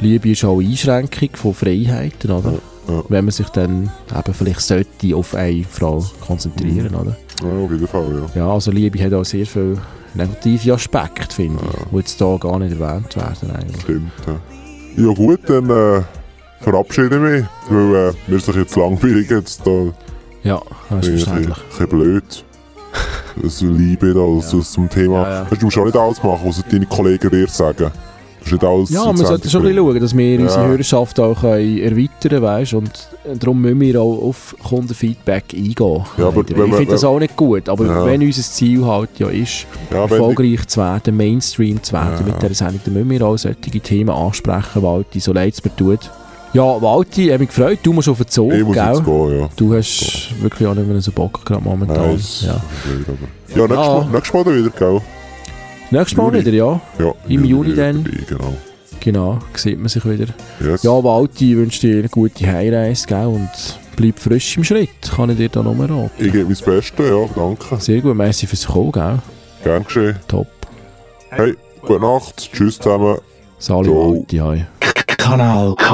Liebe 0.00 0.30
ist 0.30 0.44
auch 0.44 0.60
Einschränkung 0.60 1.30
von 1.34 1.54
Freiheiten, 1.54 2.30
oder? 2.30 2.54
Wenn 3.08 3.24
man 3.24 3.32
sich 3.32 3.48
dann 3.48 3.90
eben 4.16 4.34
vielleicht 4.34 4.60
sollte 4.60 5.14
auf 5.14 5.34
eine 5.34 5.64
Frau 5.64 6.04
konzentrieren, 6.26 6.94
oder? 6.94 7.16
Ja, 7.42 7.64
auf 7.64 7.70
jeden 7.70 7.86
Fall, 7.86 8.22
ja. 8.34 8.40
Ja, 8.40 8.52
also 8.52 8.70
Liebe 8.70 9.02
hat 9.04 9.12
auch 9.12 9.24
sehr 9.24 9.46
viele 9.46 9.78
negative 10.14 10.74
Aspekte, 10.74 11.34
finde 11.34 11.58
ich, 11.62 11.90
die 11.90 11.96
jetzt 11.96 12.18
hier 12.18 12.38
gar 12.38 12.58
nicht 12.58 12.78
erwähnt 12.78 13.14
werden 13.16 13.50
eigentlich. 13.50 13.82
Stimmt, 13.82 14.12
ja. 14.26 15.04
Ja 15.04 15.14
gut, 15.14 15.40
dann 15.46 15.70
äh, 15.70 16.02
verabschiede 16.60 17.16
ich 17.16 17.22
mich, 17.22 17.44
weil 17.70 17.94
äh, 18.10 18.12
mir 18.26 18.36
ist 18.36 18.48
jetzt 18.48 18.76
langweilig 18.76 19.30
jetzt 19.30 19.66
da. 19.66 19.92
Ja, 20.42 20.60
das 20.90 21.06
ist 21.06 21.28
Ein 21.28 21.54
bisschen 21.68 21.88
blöd. 21.88 22.44
Das 23.40 23.60
Liebe 23.60 24.14
da, 24.14 24.26
ja. 24.26 24.62
zum 24.62 24.88
Thema. 24.88 25.22
Ja, 25.22 25.30
ja. 25.30 25.44
Du 25.44 25.64
musst 25.66 25.78
auch 25.78 25.84
nicht 25.84 25.96
alles 25.96 26.20
machen, 26.20 26.40
was 26.44 26.64
deine 26.68 26.86
Kollegen 26.86 27.30
dir 27.30 27.46
sagen. 27.46 27.92
Das 28.40 28.46
ist 28.46 28.52
nicht 28.52 28.64
alles 28.64 28.90
Ja, 28.90 29.10
in 29.10 29.18
wir 29.18 29.26
sollten 29.26 29.50
schon 29.50 29.60
ein 29.66 29.68
bisschen 29.74 29.84
schauen, 29.86 30.00
dass 30.00 30.16
wir 30.16 30.40
unsere 30.40 30.62
Ja. 30.62 30.68
Hörerschaft 30.68 31.20
auch 31.20 31.40
können 31.40 31.78
erweitern 31.78 32.42
weißt 32.42 32.74
und 32.74 32.90
darum 33.40 33.60
müssen 33.60 33.80
wir 33.80 34.00
auch 34.00 34.22
auf 34.22 34.54
Kundenfeedback 34.68 35.44
eingehen. 35.52 36.04
Ja, 36.16 36.28
aber 36.28 36.44
ich 36.48 36.56
man- 36.56 36.72
finde 36.72 36.92
das 36.92 37.04
auch 37.04 37.18
nicht 37.18 37.36
gut, 37.36 37.68
aber 37.68 37.84
Ja. 37.86 38.06
wenn 38.06 38.22
unser 38.22 38.42
Ziel 38.42 38.84
halt 38.86 39.10
ja 39.18 39.28
ist, 39.28 39.66
erfolgreich 39.90 40.66
zu 40.66 40.80
werden, 40.80 41.16
Mainstream 41.16 41.82
zu 41.82 41.92
werden 41.92 42.24
mit 42.26 42.40
dieser 42.40 42.54
Sendung, 42.54 42.80
dann 42.84 42.94
müssen 42.94 43.10
wir 43.10 43.22
auch 43.26 43.36
solche 43.36 43.58
Themen 43.80 44.10
ansprechen, 44.10 44.82
Walti, 44.82 45.20
so 45.20 45.32
leid 45.32 45.54
es 45.54 45.64
mir 45.64 45.74
tut. 45.76 46.10
Ja, 46.54 46.62
Walti, 46.80 47.26
ich 47.26 47.30
habe 47.32 47.40
mich 47.40 47.48
gefreut, 47.54 47.78
du 47.82 47.92
musst 47.92 48.08
auf 48.08 48.16
den 48.16 48.28
Zug, 48.28 48.52
Ich 48.54 48.64
muss 48.64 48.74
gell? 48.74 48.86
jetzt 48.94 49.04
gehen, 49.04 49.38
ja. 49.40 49.48
Du 49.54 49.74
hast 49.74 50.30
wirklich 50.40 50.66
auch 50.66 50.74
nicht 50.74 50.88
mehr 50.88 51.00
so 51.02 51.12
Bock 51.12 51.44
gerade 51.44 51.62
momentan. 51.62 51.96
Nein, 51.96 52.20
ja. 52.40 52.60
blöd, 52.84 53.06
aber- 53.06 53.60
Ja, 53.60 53.66
nächstes, 53.66 53.76
Ja. 53.86 53.94
Mal, 54.00 54.06
nächstes 54.12 54.34
Mal 54.34 54.46
wieder, 54.56 54.70
gell? 54.70 55.00
Nächstes 55.90 56.16
Mal 56.16 56.26
Juni. 56.32 56.40
wieder, 56.46 56.52
ja. 56.56 56.80
Ja, 56.98 57.14
Im 57.28 57.44
Juni 57.44 57.72
wieder 57.72 57.92
dann. 57.92 58.04
dabei, 58.04 58.24
Genau. 58.28 58.54
Genau, 59.00 59.38
sieht 59.54 59.78
man 59.78 59.88
sich 59.88 60.04
wieder. 60.04 60.26
Yes. 60.60 60.82
Ja, 60.82 60.90
Walti, 61.02 61.52
ich 61.52 61.56
wünsche 61.56 61.80
dir 61.86 61.98
eine 62.00 62.08
gute 62.08 62.46
Heimreise 62.46 63.06
gell? 63.06 63.26
und 63.26 63.48
bleib 63.96 64.18
frisch 64.18 64.56
im 64.56 64.64
Schritt, 64.64 64.90
kann 65.14 65.30
ich 65.30 65.36
dir 65.36 65.48
da 65.48 65.62
nochmal 65.62 65.86
raten. 65.86 66.10
Ich 66.18 66.32
gebe 66.32 66.44
mein 66.44 66.48
Bestes, 66.64 66.92
ja, 66.98 67.26
danke. 67.34 67.76
Sehr 67.78 68.00
gut, 68.00 68.16
merci 68.16 68.46
fürs 68.46 68.66
Kommen, 68.66 68.90
gell? 68.92 69.18
Gern 69.62 69.84
geschehen. 69.84 70.16
Top. 70.26 70.48
Hey, 71.30 71.54
gute 71.80 72.00
Nacht, 72.00 72.50
tschüss 72.52 72.76
zusammen. 72.78 73.18
Sali 73.58 73.88
Walti, 73.88 74.36
hi. 74.38 74.64
Kanal 75.18 75.74
K. 75.74 75.84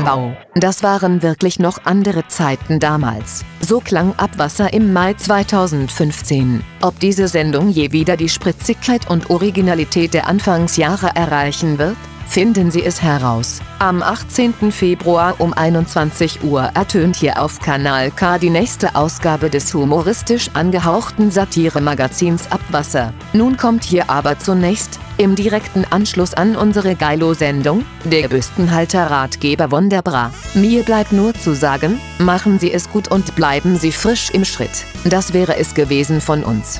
Wow, 0.00 0.32
das 0.54 0.82
waren 0.82 1.22
wirklich 1.22 1.58
noch 1.58 1.78
andere 1.84 2.26
Zeiten 2.26 2.80
damals. 2.80 3.44
So 3.60 3.80
klang 3.80 4.14
Abwasser 4.16 4.72
im 4.72 4.92
Mai 4.92 5.14
2015. 5.14 6.62
Ob 6.82 6.98
diese 6.98 7.28
Sendung 7.28 7.70
je 7.70 7.92
wieder 7.92 8.16
die 8.16 8.28
Spritzigkeit 8.28 9.08
und 9.08 9.30
Originalität 9.30 10.12
der 10.12 10.26
Anfangsjahre 10.26 11.10
erreichen 11.14 11.78
wird? 11.78 11.96
Finden 12.28 12.70
Sie 12.70 12.84
es 12.84 13.00
heraus. 13.00 13.60
Am 13.78 14.02
18. 14.02 14.70
Februar 14.70 15.36
um 15.38 15.54
21 15.54 16.44
Uhr 16.44 16.62
ertönt 16.74 17.16
hier 17.16 17.40
auf 17.40 17.58
Kanal 17.58 18.10
K 18.10 18.38
die 18.38 18.50
nächste 18.50 18.94
Ausgabe 18.96 19.48
des 19.48 19.72
humoristisch 19.72 20.50
angehauchten 20.52 21.30
Satire-Magazins 21.30 22.52
Abwasser. 22.52 23.14
Nun 23.32 23.56
kommt 23.56 23.82
hier 23.82 24.10
aber 24.10 24.38
zunächst, 24.38 25.00
im 25.16 25.36
direkten 25.36 25.86
Anschluss 25.90 26.34
an 26.34 26.54
unsere 26.54 26.94
Geilo-Sendung, 26.94 27.84
der 28.04 28.28
Büstenhalter-Ratgeber 28.28 29.70
Wunderbra. 29.70 30.30
Mir 30.54 30.82
bleibt 30.82 31.12
nur 31.12 31.32
zu 31.32 31.54
sagen, 31.54 31.98
machen 32.18 32.58
Sie 32.58 32.72
es 32.72 32.90
gut 32.90 33.08
und 33.10 33.34
bleiben 33.36 33.78
Sie 33.78 33.90
frisch 33.90 34.30
im 34.30 34.44
Schritt. 34.44 34.84
Das 35.04 35.32
wäre 35.32 35.56
es 35.56 35.74
gewesen 35.74 36.20
von 36.20 36.44
uns. 36.44 36.78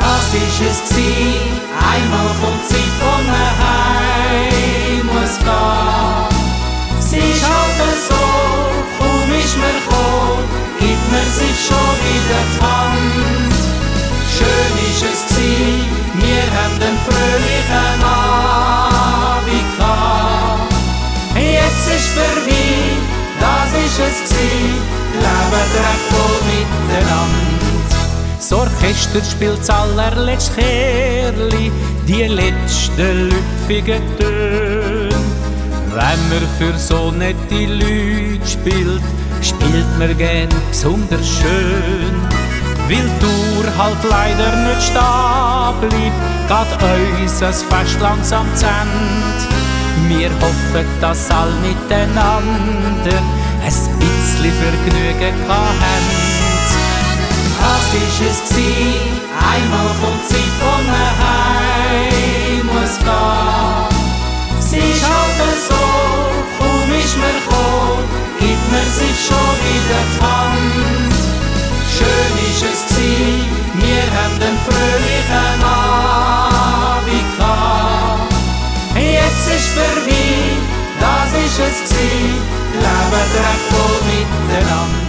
Das 0.00 0.34
ist 0.34 0.60
es 0.60 0.88
gsi, 0.88 1.36
einmal 1.78 2.34
kommt 2.40 2.73
man 11.34 11.46
sich 11.46 11.66
schon 11.66 11.94
wieder 12.04 12.44
Hand. 12.66 13.54
Schön 14.36 14.74
ist 14.90 15.02
es 15.02 15.20
gsi, 15.26 15.84
wir 16.14 16.44
haben 16.56 16.78
den 16.80 16.96
fröhlichen 17.06 18.02
Abend 18.02 19.66
gehabt. 19.76 20.72
Jetzt 21.34 21.86
ist 21.96 22.08
vorbei, 22.08 22.66
das 23.40 23.70
ist 23.84 23.98
es 23.98 24.30
gsi, 24.30 24.54
leben 25.24 25.68
recht 25.82 26.08
wohl 26.12 26.38
miteinander. 26.50 27.64
Das 28.36 28.52
Orchester 28.52 29.22
spielt 29.30 29.60
das 29.60 29.70
allerletzte 29.70 30.60
Kerli, 30.60 31.72
die 32.06 32.24
letzten 32.24 33.30
lüpfigen 33.30 34.02
Töne. 34.18 35.14
Wenn 35.90 36.20
man 36.28 36.48
für 36.58 36.78
so 36.78 37.10
nette 37.12 37.66
Leute 37.66 38.46
spielt, 38.46 39.02
spielt 39.44 39.98
man 39.98 40.16
gern 40.16 40.48
besonders 40.70 41.28
schön. 41.28 42.14
Weil 42.88 43.08
Tour 43.20 43.64
halt 43.78 44.02
leider 44.08 44.56
nicht 44.66 44.82
stehen 44.82 45.74
bleibt, 45.80 46.18
geht 46.48 47.22
unser 47.22 47.52
Fest 47.52 47.98
langsam 48.00 48.46
zu 48.54 48.66
Ende. 48.66 49.64
Wir 50.08 50.30
hoffen, 50.40 50.86
dass 51.00 51.30
all 51.30 51.50
miteinander 51.62 53.20
ein 53.62 53.74
bisschen 53.98 54.52
Vergnügen 54.52 55.34
haben. 55.48 56.34
Das 57.60 57.86
ist 57.94 58.20
es 58.20 58.38
gsi, 58.50 58.72
einmal 59.40 59.90
kommt 60.00 60.28
Zeit, 60.28 60.43
man 68.84 68.92
sich 68.92 69.26
schon 69.26 69.54
wieder 69.64 70.04
Hand. 70.26 71.14
Schön 71.96 72.34
ist 72.48 72.62
es 72.62 72.86
gsi, 72.86 73.44
wir 73.74 74.04
haben 74.16 74.38
den 74.38 74.56
fröhlichen 74.66 75.62
Abend 75.62 77.26
gehabt. 77.36 78.32
Jetzt 78.94 79.46
ist 79.56 79.68
vorbei, 79.68 80.26
das 81.00 81.30
ist 81.44 81.58
es 81.58 81.90
gsi, 81.90 82.10
leben 82.72 83.28
recht 83.44 83.66
wohl 83.72 83.98
miteinander. 84.10 85.03